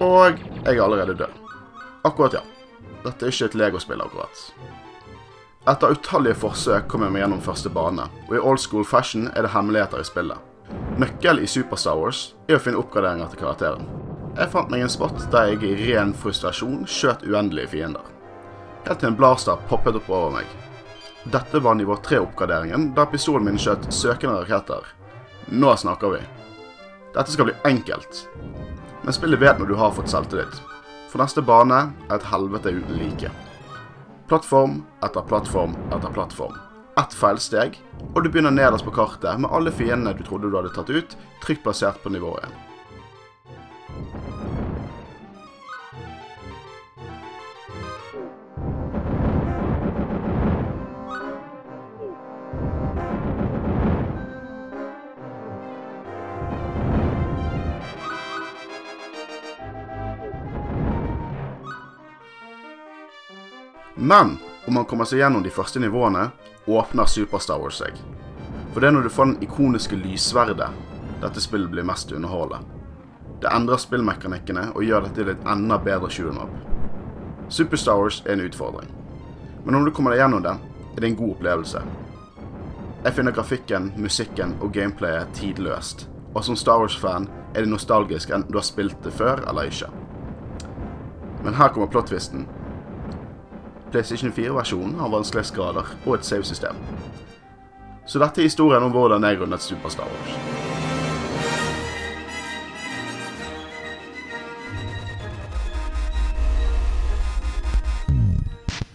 Og 0.00 0.40
jeg 0.64 0.78
er 0.78 0.82
allerede 0.82 1.18
død. 1.20 1.36
Akkurat, 2.04 2.38
ja. 2.40 2.59
Dette 3.04 3.26
er 3.26 3.32
ikke 3.32 3.50
et 3.50 3.58
legospill, 3.58 4.02
akkurat. 4.04 4.44
Etter 5.68 5.92
utallige 5.92 6.38
forsøk 6.40 6.86
kom 6.88 7.04
jeg 7.04 7.12
meg 7.14 7.24
gjennom 7.24 7.42
første 7.44 7.72
bane, 7.72 8.06
og 8.28 8.36
i 8.36 8.40
old 8.40 8.60
school 8.60 8.84
fashion 8.84 9.28
er 9.34 9.44
det 9.44 9.52
hemmeligheter 9.54 10.00
i 10.00 10.08
spillet. 10.08 10.38
Nøkkel 11.00 11.42
i 11.42 11.48
Super 11.50 11.80
Star 11.80 11.98
Wars 12.00 12.30
er 12.48 12.58
å 12.58 12.62
finne 12.62 12.80
oppgraderinger 12.80 13.32
til 13.32 13.42
karakteren. 13.42 13.84
Jeg 14.38 14.52
fant 14.52 14.70
meg 14.72 14.84
en 14.84 14.92
spot 14.92 15.26
der 15.32 15.50
jeg 15.50 15.62
i 15.66 15.76
ren 15.88 16.14
frustrasjon 16.16 16.86
skjøt 16.88 17.24
uendelige 17.26 17.72
fiender. 17.74 18.04
Helt 18.86 19.02
til 19.02 19.10
en 19.10 19.18
blaster 19.18 19.60
poppet 19.68 19.98
opp 19.98 20.08
over 20.08 20.32
meg. 20.38 20.56
Dette 21.28 21.60
var 21.60 21.76
nivå 21.76 21.98
3-oppgraderingen, 22.06 22.92
da 22.96 23.04
pistolen 23.10 23.50
min 23.50 23.60
skjøt 23.60 23.90
søkende 23.92 24.38
raketter. 24.40 24.86
Nå 25.52 25.74
snakker 25.76 26.14
vi. 26.14 26.20
Dette 27.12 27.32
skal 27.32 27.50
bli 27.50 27.56
enkelt. 27.68 28.24
Men 29.02 29.16
spillet 29.16 29.40
vet 29.42 29.60
når 29.60 29.68
du 29.68 29.76
har 29.80 29.92
fått 29.92 30.08
selvtillit. 30.12 30.60
For 31.10 31.18
neste 31.18 31.42
bane 31.42 31.78
er 32.06 32.20
et 32.20 32.26
helvete 32.30 32.70
uten 32.70 32.98
like. 33.00 33.30
Plattform 34.30 34.76
etter 35.02 35.24
plattform 35.26 35.74
etter 35.90 36.12
plattform. 36.14 36.54
Ett 37.00 37.16
feilsteg, 37.18 37.80
og 38.14 38.22
du 38.22 38.28
begynner 38.30 38.54
nederst 38.54 38.86
på 38.86 38.94
kartet 38.94 39.42
med 39.42 39.50
alle 39.50 39.72
fiendene 39.74 40.14
du 40.14 40.22
trodde 40.26 40.50
du 40.50 40.54
hadde 40.54 40.70
tatt 40.76 40.90
ut, 40.94 41.16
trygt 41.42 41.64
plassert 41.66 41.98
på 42.04 42.14
nivå 42.14 42.36
Men 64.00 64.38
om 64.66 64.74
man 64.74 64.84
kommer 64.84 65.04
seg 65.04 65.20
gjennom 65.20 65.42
de 65.44 65.50
første 65.52 65.80
nivåene, 65.80 66.30
åpner 66.66 67.06
Super 67.06 67.38
Star 67.38 67.60
Wars 67.60 67.80
seg. 67.82 67.96
For 68.72 68.80
det 68.80 68.88
er 68.88 68.94
når 68.96 69.08
du 69.08 69.12
får 69.12 69.28
den 69.28 69.42
ikoniske 69.44 69.96
lyssverdet 70.00 70.70
dette 71.20 71.40
spillet 71.40 71.68
blir 71.68 71.84
mest 71.84 72.12
underholdende. 72.12 72.64
Det 73.40 73.48
endrer 73.52 73.80
spillmekanikkene 73.80 74.70
og 74.74 74.84
gjør 74.84 75.04
dette 75.04 75.20
til 75.20 75.32
et 75.32 75.46
enda 75.48 75.76
bedre 75.78 76.10
shoot 76.10 76.32
'em 76.32 76.42
up. 76.42 76.54
Super 77.48 77.76
Star 77.76 77.98
Wars 77.98 78.22
er 78.26 78.32
en 78.32 78.40
utfordring, 78.40 78.88
men 79.64 79.74
om 79.74 79.84
du 79.84 79.90
kommer 79.90 80.10
deg 80.10 80.20
gjennom 80.20 80.42
det, 80.42 80.56
er 80.96 81.00
det 81.00 81.08
en 81.08 81.16
god 81.16 81.30
opplevelse. 81.30 81.82
Jeg 83.04 83.12
finner 83.12 83.32
grafikken, 83.32 83.92
musikken 83.96 84.56
og 84.60 84.72
gameplayet 84.72 85.28
tidløst, 85.34 86.08
og 86.34 86.44
som 86.44 86.56
Star 86.56 86.78
Wars-fan 86.78 87.28
er 87.54 87.60
det 87.60 87.68
nostalgisk 87.68 88.30
enten 88.30 88.52
du 88.52 88.58
har 88.58 88.64
spilt 88.64 89.02
det 89.04 89.12
før 89.12 89.48
eller 89.48 89.62
ikke. 89.62 89.90
Men 91.44 91.54
her 91.54 91.68
kommer 91.68 91.88
plot-twisten. 91.88 92.46
PlayStation 93.90 94.32
4-versjonen 94.32 94.98
har 95.00 95.12
vanskelighetsgrader 95.12 95.94
og 96.06 96.14
et 96.14 96.24
save-system. 96.24 96.78
Så 98.06 98.18
dette 98.18 98.42
er 98.42 98.48
historien 98.48 98.82
om 98.82 98.94
hvordan 98.94 99.22
jeg 99.26 99.40
rundet 99.40 99.62
Super 99.62 99.92
Star 99.92 100.08
Wars. 100.10 100.60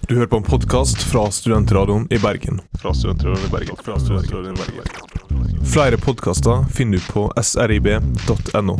Du 0.08 0.16
hører 0.16 0.28
på 0.28 0.38
en 0.38 0.44
podkast 0.44 1.02
fra 1.04 1.32
Studentradioen 1.32 2.08
i 2.14 2.20
Bergen. 2.22 2.62
Fra 2.82 2.94
Studentradioen 2.94 3.48
i 3.48 3.52
Bergen. 3.52 3.80
Fra 3.84 4.00
Studentradioen 4.00 4.54
i 4.54 4.60
Bergen. 4.60 5.66
Flere 5.66 5.98
podkaster 5.98 6.64
finner 6.70 7.02
du 7.02 7.08
på 7.14 7.26
srib.no. 7.42 8.78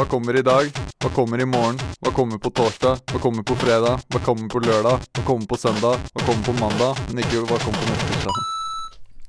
Hva 0.00 0.06
kommer 0.08 0.36
i 0.38 0.42
dag? 0.42 0.64
Hva 1.04 1.08
kommer 1.12 1.40
i 1.40 1.44
morgen? 1.44 1.76
Hva 2.00 2.10
kommer 2.16 2.38
på 2.40 2.48
torsdag? 2.56 3.02
Hva 3.12 3.18
kommer 3.20 3.44
på 3.44 3.52
fredag? 3.60 4.00
Hva 4.08 4.20
kommer 4.24 4.48
på 4.48 4.62
lørdag? 4.64 5.02
Hva 5.12 5.24
kommer 5.26 5.44
på 5.50 5.58
søndag? 5.60 6.06
Hva 6.14 6.24
kommer 6.24 6.46
på 6.46 6.54
mandag? 6.56 7.02
Men 7.10 7.20
ikke 7.20 7.42
hva 7.44 7.58
kommer 7.60 7.82
på 7.82 7.90
neste 7.90 8.08
tirsdag. 8.14 8.38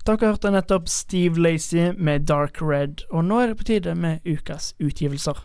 Dere 0.07 0.29
hørte 0.31 0.53
nettopp 0.55 0.87
Steve 0.87 1.43
Lacey 1.43 1.91
med 1.99 2.23
Dark 2.31 2.63
Red, 2.63 3.03
og 3.11 3.27
nå 3.27 3.41
er 3.41 3.51
det 3.51 3.59
på 3.59 3.67
tide 3.67 3.97
med 3.99 4.23
ukas 4.23 4.71
utgivelser. 4.79 5.43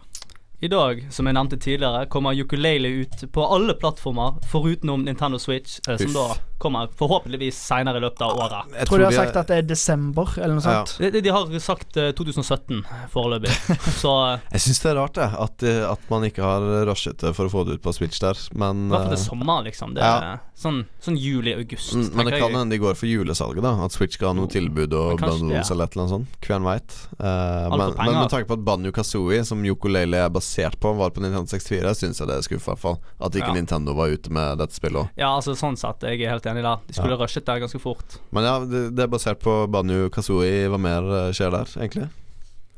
I 0.60 0.68
dag, 0.72 1.02
som 1.12 1.26
jeg 1.28 1.36
nevnte 1.36 1.56
tidligere, 1.60 2.06
kommer 2.08 2.32
Ukulele 2.40 2.88
ut 3.02 3.24
på 3.32 3.42
alle 3.44 3.74
plattformer 3.76 4.38
forutenom 4.48 5.02
Nintendo 5.04 5.36
Switch, 5.38 5.80
eh, 5.88 5.98
som 6.00 6.06
Uff. 6.06 6.14
da 6.14 6.56
kommer 6.58 6.88
forhåpentligvis 6.96 7.58
senere 7.60 8.00
i 8.00 8.00
løpet 8.00 8.22
av 8.24 8.38
året. 8.40 8.70
Jeg 8.78 8.88
tror 8.88 9.02
de 9.02 9.04
har 9.04 9.12
sagt 9.18 9.36
at 9.36 9.50
det 9.52 9.58
er 9.60 9.66
desember, 9.68 10.32
eller 10.38 10.56
noe 10.56 10.64
sånt. 10.64 10.94
De, 10.96 11.10
de- 11.20 11.34
har 11.36 11.52
sagt 11.60 11.98
eh, 12.00 12.08
2017 12.16 12.80
foreløpig, 13.12 13.52
så 14.02 14.14
eh, 14.30 14.46
Jeg 14.56 14.64
syns 14.64 14.80
det 14.80 14.90
er 14.94 14.96
rart, 15.02 15.18
det. 15.20 15.28
At, 15.44 15.66
eh, 15.68 15.82
at 15.90 16.08
man 16.08 16.24
ikke 16.24 16.48
har 16.48 16.64
rushet 16.88 17.20
det 17.20 17.34
for 17.36 17.50
å 17.50 17.52
få 17.52 17.66
det 17.68 17.76
ut 17.76 17.84
på 17.84 17.92
Switch 17.92 18.22
der. 18.24 18.40
Men 18.56 18.86
i 18.86 18.94
hvert 18.94 19.10
fall 19.10 19.12
til 19.12 19.24
sommeren, 19.26 19.44
sommer, 19.52 19.68
liksom. 19.68 19.92
Det 19.98 20.08
ja. 20.08 20.38
Sånn, 20.56 20.78
sånn 21.04 21.18
juli-august. 21.20 21.92
Mm, 21.94 22.06
Men 22.16 22.26
det 22.30 22.38
kan 22.40 22.54
hende 22.56 22.72
de 22.72 22.78
går 22.80 22.94
for 22.96 23.06
julesalget, 23.10 23.60
da. 23.62 23.74
At 23.84 23.92
Switch 23.92 24.16
skal 24.16 24.30
ha 24.30 24.36
noe 24.38 24.48
tilbud 24.48 24.94
og 24.96 25.20
bundles 25.20 25.68
eller 25.70 25.84
et 25.84 25.96
eller 25.96 26.06
annet 26.06 26.14
sånt. 26.14 26.38
Hvem 26.46 26.64
veit. 26.64 26.96
Uh, 27.20 27.68
men, 27.76 27.92
men 27.98 28.16
med 28.22 28.30
tanke 28.32 28.48
på 28.48 28.56
at 28.56 28.64
Banjo 28.64 28.92
Kazooie, 28.96 29.42
som 29.44 29.60
Yokolele 29.68 30.22
er 30.24 30.32
basert 30.32 30.78
på, 30.80 30.94
var 30.96 31.12
på 31.12 31.20
Nintendo 31.24 31.44
64, 31.52 31.92
syns 32.00 32.22
jeg 32.22 32.30
det 32.30 32.38
er 32.40 32.46
skuffa, 32.48 32.70
i 32.70 32.74
hvert 32.74 32.84
fall. 32.86 32.98
At 33.20 33.36
ikke 33.36 33.52
Ja. 33.52 33.58
Nintendo 33.58 33.94
var 33.98 34.08
ute 34.16 34.32
med 34.32 34.58
dette 34.62 34.74
spillet 34.78 35.02
òg. 35.04 35.10
Ja, 35.20 35.34
altså 35.36 35.52
sånn 35.58 35.76
sett, 35.76 36.00
jeg 36.08 36.24
er 36.24 36.32
helt 36.38 36.46
enig 36.48 36.64
der. 36.64 36.80
De 36.88 36.96
skulle 36.96 37.16
Ja. 37.18 37.20
rushet 37.24 37.44
der 37.44 37.60
ganske 37.60 37.80
fort. 37.82 38.16
Men 38.32 38.48
ja, 38.48 38.56
det, 38.64 38.86
det 38.96 39.04
er 39.04 39.12
basert 39.12 39.38
på 39.44 39.58
Banjo 39.70 40.08
Kazooie. 40.10 40.70
Hva 40.72 40.80
mer 40.80 41.04
eh, 41.26 41.32
skjer 41.36 41.52
der, 41.52 41.76
egentlig? 41.76 42.08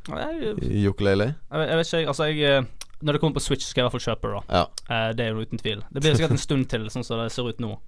Jeg, 0.09 0.55
I 0.65 0.85
Yokolele? 0.87 1.35
jeg, 1.53 1.69
jeg 1.69 1.77
vet 1.79 1.87
ikke, 1.93 2.09
altså 2.09 2.29
jeg 2.33 2.43
eh, 2.43 2.65
Når 3.03 3.13
det 3.13 3.21
kommer 3.21 3.35
på 3.35 3.43
Switch, 3.45 3.65
skal 3.67 3.83
jeg 3.83 3.87
i 3.87 3.89
hvert 3.91 4.01
fall 4.01 4.15
kjøpe 4.15 4.33
det. 4.33 4.43
da 4.49 4.57
Ja. 4.59 4.65
Eh, 5.09 5.13
Det 5.15 5.21
er 5.27 5.31
jo 5.35 5.41
uten 5.47 5.59
tvil. 5.59 5.83
Det 5.93 6.03
blir 6.03 6.15
sikkert 6.17 6.31
en 6.31 6.39
stund 6.39 6.69
til, 6.69 6.81
sånn 6.91 7.05
som 7.05 7.19
det 7.23 7.31
ser 7.33 7.49
ut 7.49 7.59
nå. 7.61 7.79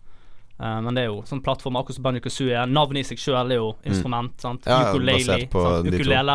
Eh, 0.61 0.81
men 0.85 0.93
det 0.95 1.03
er 1.05 1.07
jo 1.09 1.23
sånn 1.25 1.41
plattform 1.43 1.75
akkurat 1.81 1.95
som 1.97 2.03
Banjo 2.05 2.21
Kazooie. 2.21 2.67
Navnet 2.69 3.01
i 3.01 3.03
seg 3.09 3.19
sjøl 3.19 3.51
er 3.51 3.57
jo 3.57 3.77
instrument. 3.83 4.37
Mm. 4.45 4.59
Ja, 4.67 4.83
ja, 4.83 4.91
Ukulele. 4.93 5.17
basert 5.25 5.51
på 5.51 5.63
sant? 5.65 5.95
Ukulele. 5.95 6.35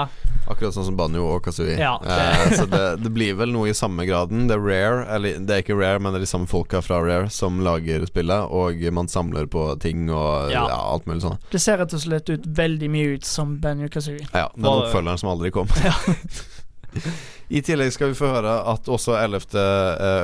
Akkurat 0.49 0.73
sånn 0.73 0.86
som 0.86 0.95
Banjo 0.97 1.28
og 1.36 1.43
Kazooie. 1.45 1.78
Ja, 1.78 1.93
Eh, 2.01 2.49
det- 2.49 2.57
så 2.57 2.65
det, 2.69 3.03
det 3.03 3.13
blir 3.13 3.36
vel 3.38 3.51
noe 3.53 3.69
i 3.69 3.73
samme 3.73 4.03
graden. 4.07 4.47
Det 4.47 4.57
er 4.57 4.59
Rare, 4.59 5.05
eller 5.13 5.38
det 5.39 5.49
er 5.51 5.61
ikke 5.61 5.78
Rare, 5.80 5.99
men 5.99 6.11
det 6.11 6.21
er 6.21 6.26
de 6.26 6.32
samme 6.34 6.47
folka 6.49 6.82
fra 6.82 6.99
Rare 7.05 7.30
som 7.30 7.59
lager 7.61 8.03
spillet, 8.07 8.49
og 8.51 8.82
man 8.93 9.07
samler 9.07 9.45
på 9.45 9.80
ting 9.80 10.09
og 10.09 10.49
ja. 10.51 10.67
Ja. 10.67 10.76
alt 10.91 11.05
mulig 11.05 11.21
sånn. 11.21 11.38
Det 11.51 11.61
ser 11.61 11.78
rett 11.78 11.93
og 11.93 11.99
slett 12.01 12.28
ut 12.30 12.41
veldig 12.43 12.89
mye 12.89 13.13
ut 13.15 13.23
som 13.26 13.57
Banjo 13.59 13.88
Kazooie. 13.89 14.26
Ja, 14.34 14.49
den 14.55 14.65
oppfølgeren 14.65 15.19
som 15.19 15.30
aldri 15.30 15.51
kom. 15.51 15.67
I 17.48 17.62
tillegg 17.62 17.91
skal 17.93 18.10
vi 18.10 18.18
få 18.18 18.30
høre 18.32 18.54
at 18.72 18.88
også 18.89 19.14
11. 19.20 19.54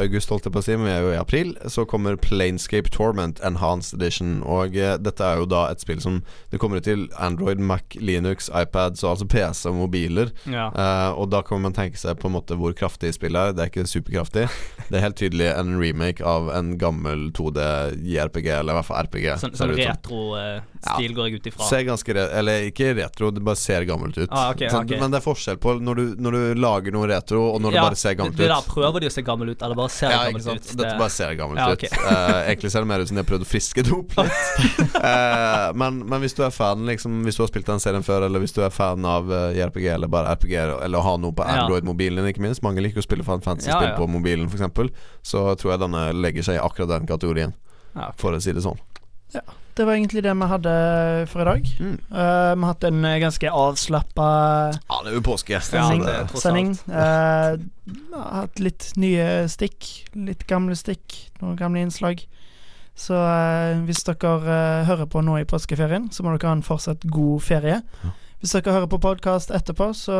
august, 0.02 0.32
holdt 0.34 0.48
jeg 0.48 0.56
på 0.56 0.62
å 0.62 0.66
si, 0.66 0.74
men 0.78 0.88
vi 0.88 0.94
er 0.94 1.04
jo 1.06 1.12
i 1.14 1.20
april, 1.20 1.52
så 1.70 1.86
kommer 1.86 2.18
Planescape 2.18 2.90
Torment 2.94 3.42
Enhanced 3.46 4.00
Edition. 4.00 4.40
Og 4.42 4.78
eh, 4.78 4.96
dette 4.98 5.26
er 5.26 5.42
jo 5.42 5.46
da 5.50 5.68
et 5.70 5.84
spill 5.84 6.02
som 6.02 6.22
Det 6.52 6.60
kommer 6.62 6.82
ut 6.82 6.88
til 6.88 7.08
Android, 7.22 7.62
Mac, 7.62 7.96
Linux, 8.02 8.50
iPad, 8.50 8.98
så 8.98 9.12
altså 9.14 9.28
PC 9.30 9.68
og 9.70 9.78
mobiler. 9.84 10.34
Ja. 10.50 10.70
Eh, 10.74 11.12
og 11.14 11.30
da 11.34 11.44
kan 11.46 11.62
man 11.62 11.78
tenke 11.78 12.00
seg 12.02 12.18
på 12.22 12.32
en 12.32 12.38
måte 12.40 12.58
hvor 12.58 12.74
kraftig 12.78 13.14
spillet 13.18 13.52
er. 13.52 13.56
Det 13.58 13.66
er 13.66 13.74
ikke 13.74 13.88
superkraftig. 13.90 14.48
Det 14.90 14.98
er 14.98 15.06
helt 15.06 15.20
tydelig 15.22 15.52
en 15.54 15.78
remake 15.80 16.26
av 16.26 16.50
en 16.56 16.76
gammel 16.82 17.30
2D 17.38 17.62
JRPG, 18.02 18.50
eller 18.58 18.74
i 18.74 18.80
hvert 18.80 18.90
fall 18.90 19.08
RPG. 19.08 19.28
Sånn, 19.46 19.58
sånn 19.60 19.76
retro... 19.78 20.32
ut 20.36 20.71
retro-stil 20.82 21.16
går 21.16 21.28
jeg 21.28 21.40
ut 21.40 21.48
ifra. 21.52 21.68
Ser 21.70 21.84
ganske 21.88 22.16
Eller 22.22 22.66
ikke 22.70 22.94
retro, 22.98 23.32
det 23.32 23.44
bare 23.46 23.60
ser 23.60 23.86
gammelt 23.88 24.18
ut. 24.18 24.30
Ah, 24.30 24.52
okay, 24.54 24.70
Sånn, 24.72 24.86
ok. 24.86 25.00
Men 25.02 25.14
det 25.14 25.20
er 25.22 25.26
forskjell 25.26 25.60
på 25.62 25.76
når 25.82 25.96
du, 26.02 26.04
når 26.22 26.38
du 26.38 26.62
lager 26.62 26.96
noe 26.96 27.10
retro, 27.12 27.44
og 27.54 27.62
når 27.64 27.76
det 27.76 27.84
bare 27.86 28.00
ser 28.00 28.18
gammelt 28.20 28.38
det, 28.38 28.46
det 28.46 28.50
ut. 28.50 28.56
der 28.56 28.74
prøver 28.74 29.04
de 29.06 29.12
å 29.12 29.14
se 29.14 29.24
gammel 29.28 29.54
ut, 29.54 29.62
eller 29.62 29.80
bare 29.80 29.94
ser 29.94 30.14
ja, 30.14 30.22
gammelt 30.28 30.48
ut. 30.48 30.72
Dette 30.82 30.94
bare 31.00 31.14
ser 31.14 31.36
gammelt 31.40 31.62
Ja, 31.62 31.70
ut. 31.72 31.78
ok. 31.80 31.98
Eh, 32.12 32.50
egentlig 32.52 32.72
ser 32.74 32.84
det 32.84 32.90
mer 32.90 33.00
ut 33.00 33.08
som 33.08 33.16
de 33.16 33.22
har 33.22 33.28
prøvd 33.30 33.44
å 33.46 33.48
friske 33.48 33.84
det 33.86 33.92
opp 33.96 34.16
litt. 34.18 34.82
uh, 34.98 35.70
men, 35.82 36.02
men 36.10 36.24
hvis 36.24 36.36
du 36.36 36.42
er 36.44 36.52
fan, 36.54 36.84
liksom 36.90 37.22
Hvis 37.26 37.38
du 37.38 37.44
har 37.44 37.50
spilt 37.52 37.70
den 37.70 37.80
serien 37.84 38.04
før, 38.04 38.26
eller 38.28 38.44
hvis 38.44 38.56
du 38.56 38.60
er 38.66 38.74
fan 38.74 39.06
av 39.08 39.30
uh, 39.32 39.54
JRPG, 39.56 39.86
eller 39.94 40.12
bare 40.12 40.34
RPG, 40.36 40.56
eller 40.58 41.00
å 41.00 41.06
ha 41.06 41.16
noe 41.22 41.36
på 41.38 41.46
Android-mobilen 41.46 42.28
ikke 42.32 42.44
minst 42.44 42.66
Mange 42.66 42.84
liker 42.84 43.02
å 43.02 43.06
spille 43.06 43.26
Fantasy-spill 43.26 43.96
på 43.98 44.10
mobilen, 44.12 44.50
f.eks. 44.52 44.92
Så 45.26 45.46
tror 45.62 45.76
jeg 45.76 45.84
denne 45.86 46.08
legger 46.18 46.50
seg 46.50 46.60
i 46.60 46.64
akkurat 46.64 46.92
den 46.98 47.08
kategorien, 47.10 47.56
for 48.20 48.36
å 48.36 48.42
si 48.44 48.54
det 48.56 48.66
sånn. 48.66 48.80
Det 49.78 49.86
var 49.88 49.94
egentlig 49.96 50.22
det 50.26 50.34
vi 50.36 50.48
hadde 50.52 50.72
for 51.32 51.42
i 51.42 51.46
dag. 51.48 51.68
Mm. 51.80 51.94
Uh, 52.12 52.18
vi 52.18 52.62
har 52.62 52.66
hatt 52.74 52.84
en 52.84 53.06
eh, 53.08 53.20
ganske 53.24 53.52
avslappa 53.56 54.26
Ja, 54.76 54.98
det 55.06 55.14
er 55.14 55.16
jo 55.16 55.22
påske. 55.24 55.62
sending. 55.64 56.04
Ja, 56.04 56.24
det 56.28 56.42
sending. 56.42 56.74
alt. 56.90 56.92
Eh, 56.92 57.94
vi 57.94 58.18
har 58.18 58.42
hatt 58.42 58.60
litt 58.60 58.90
nye 59.00 59.30
stikk, 59.50 59.88
litt 60.16 60.44
gamle 60.50 60.76
stikk, 60.76 61.16
noen 61.40 61.56
gamle 61.56 61.86
innslag. 61.86 62.26
Så 63.00 63.16
uh, 63.16 63.80
hvis 63.88 64.04
dere 64.04 64.84
hører 64.90 65.08
på 65.08 65.24
nå 65.24 65.38
i 65.40 65.48
påskeferien, 65.48 66.10
så 66.12 66.24
må 66.28 66.36
dere 66.36 66.52
ha 66.52 66.58
en 66.60 66.68
fortsatt 66.68 67.08
god 67.08 67.40
ferie. 67.42 67.80
Hvis 68.44 68.52
dere 68.58 68.76
hører 68.76 68.92
på 68.92 69.00
podkast 69.00 69.56
etterpå, 69.56 69.94
så 69.96 70.20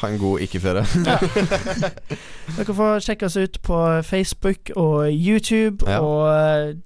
Ha 0.00 0.08
en 0.08 0.18
god 0.20 0.40
ikke-ferie. 0.44 0.84
Dere 2.56 2.74
får 2.76 3.02
sjekke 3.04 3.26
oss 3.26 3.36
ut 3.36 3.58
på 3.62 3.80
Facebook 4.06 4.70
og 4.76 5.10
YouTube 5.12 5.84
Ja. 5.88 5.98
og 6.00 6.78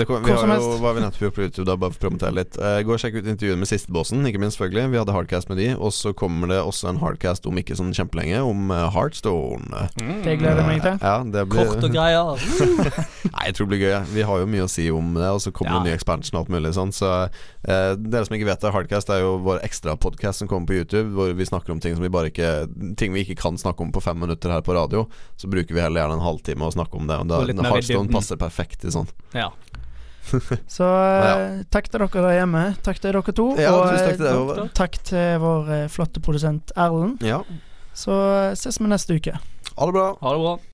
Det 0.00 0.06
kom, 0.08 0.22
vi 0.24 0.32
som 0.32 0.48
har 0.48 0.56
jo, 0.56 0.64
helst. 0.70 0.82
var 0.82 0.94
vi 0.96 1.00
nettopp 1.04 1.24
gjort 1.26 1.34
på 1.36 1.42
YouTube, 1.44 1.64
da, 1.68 1.74
bare 1.76 1.92
for 1.92 2.00
å 2.00 2.04
promotere 2.06 2.32
litt. 2.38 2.54
Uh, 2.56 2.78
gå 2.88 2.94
og 2.94 3.00
sjekk 3.02 3.18
ut 3.20 3.26
intervjuet 3.28 3.60
med 3.60 3.68
Sistebossen, 3.68 4.22
ikke 4.24 4.40
minst, 4.40 4.56
selvfølgelig. 4.56 4.94
Vi 4.94 4.98
hadde 5.00 5.12
hardcast 5.12 5.50
med 5.50 5.60
de. 5.60 5.66
Og 5.76 5.92
så 5.92 6.14
kommer 6.16 6.48
det 6.48 6.60
også 6.64 6.88
en 6.88 7.00
hardcast 7.02 7.44
om 7.50 7.60
ikke 7.60 7.76
sånn 7.76 7.92
kjempelenge, 7.96 8.40
om 8.48 8.72
eh, 8.72 8.86
Heartstone. 8.94 9.82
Det 10.24 10.38
gleder 10.40 10.62
jeg 10.62 10.68
meg 10.70 10.80
til. 10.86 10.96
Ja, 11.04 11.18
det 11.36 11.42
blir 11.52 11.68
Kort 11.68 11.84
og 11.84 11.92
greier. 11.92 12.46
Nei, 13.34 13.44
jeg 13.50 13.58
tror 13.58 13.68
det 13.68 13.72
blir 13.74 13.82
gøy. 13.84 13.96
Vi 14.14 14.24
har 14.30 14.40
jo 14.40 14.48
mye 14.54 14.64
å 14.64 14.70
si 14.72 14.86
om 14.94 15.12
det, 15.18 15.28
og 15.28 15.42
så 15.44 15.52
kommer 15.52 15.76
Ja. 15.76 15.82
det 15.84 15.90
ny 15.90 15.96
expansion 15.98 16.38
og 16.38 16.46
alt 16.46 16.54
mulig 16.56 16.72
sånn. 16.78 16.94
Så 16.96 17.10
uh, 17.28 17.92
dere 18.00 18.24
som 18.24 18.38
ikke 18.38 18.48
vet 18.48 18.64
det, 18.64 18.72
Hardcast 18.72 19.12
er 19.12 19.20
jo 19.26 19.34
vår 19.44 19.60
ekstra 19.68 19.98
podkast 20.00 20.40
som 20.40 20.48
kommer 20.48 20.70
på 20.72 20.80
YouTube, 20.80 21.12
hvor 21.18 21.36
vi 21.36 21.48
snakker 21.48 21.76
om 21.76 21.82
ting 21.84 21.98
som 21.98 22.06
vi 22.06 22.12
bare 22.12 22.32
ikke 22.32 22.50
Ting 22.96 23.12
vi 23.12 23.26
ikke 23.26 23.36
kan 23.38 23.58
snakke 23.60 23.84
om 23.84 23.92
på 23.92 24.00
fem 24.02 24.16
minutter 24.16 24.52
her 24.52 24.64
på 24.64 24.72
radio. 24.72 25.04
Så 25.36 25.50
bruker 25.52 25.76
vi 25.76 25.84
heller 25.84 26.02
gjerne 26.02 26.16
en 26.16 26.24
halvtime 26.24 26.64
å 26.64 26.72
snakke 26.72 26.96
om 26.96 27.10
det. 27.10 27.20
Og 27.20 27.28
da, 27.28 27.44
Og 27.44 27.68
Heartstone 27.68 28.12
passer 28.12 28.40
perfekt 28.40 28.88
i 28.88 28.94
sånn. 28.94 29.08
Ja. 29.36 29.50
Så 30.76 30.86
ja. 30.86 31.34
takk 31.72 31.90
til 31.90 32.02
dere 32.02 32.24
der 32.26 32.36
hjemme. 32.38 32.64
Takk 32.86 33.00
til 33.02 33.12
dere 33.12 33.34
to. 33.36 33.48
Ja, 33.60 33.74
og 33.74 33.90
takk 33.90 34.16
til 34.16 34.26
deg, 34.26 34.52
eh, 34.54 34.72
takk 34.76 34.98
til 35.10 35.42
vår 35.42 35.74
eh, 35.76 35.86
flotte 35.92 36.22
produsent 36.24 36.74
Erlend. 36.76 37.24
Ja. 37.26 37.42
Så 37.96 38.14
eh, 38.14 38.52
ses 38.58 38.80
vi 38.80 38.90
neste 38.90 39.18
uke. 39.18 39.36
Ha 39.76 39.88
det 39.88 39.96
bra. 39.96 40.10
Ha 40.20 40.34
det 40.36 40.44
bra. 40.44 40.58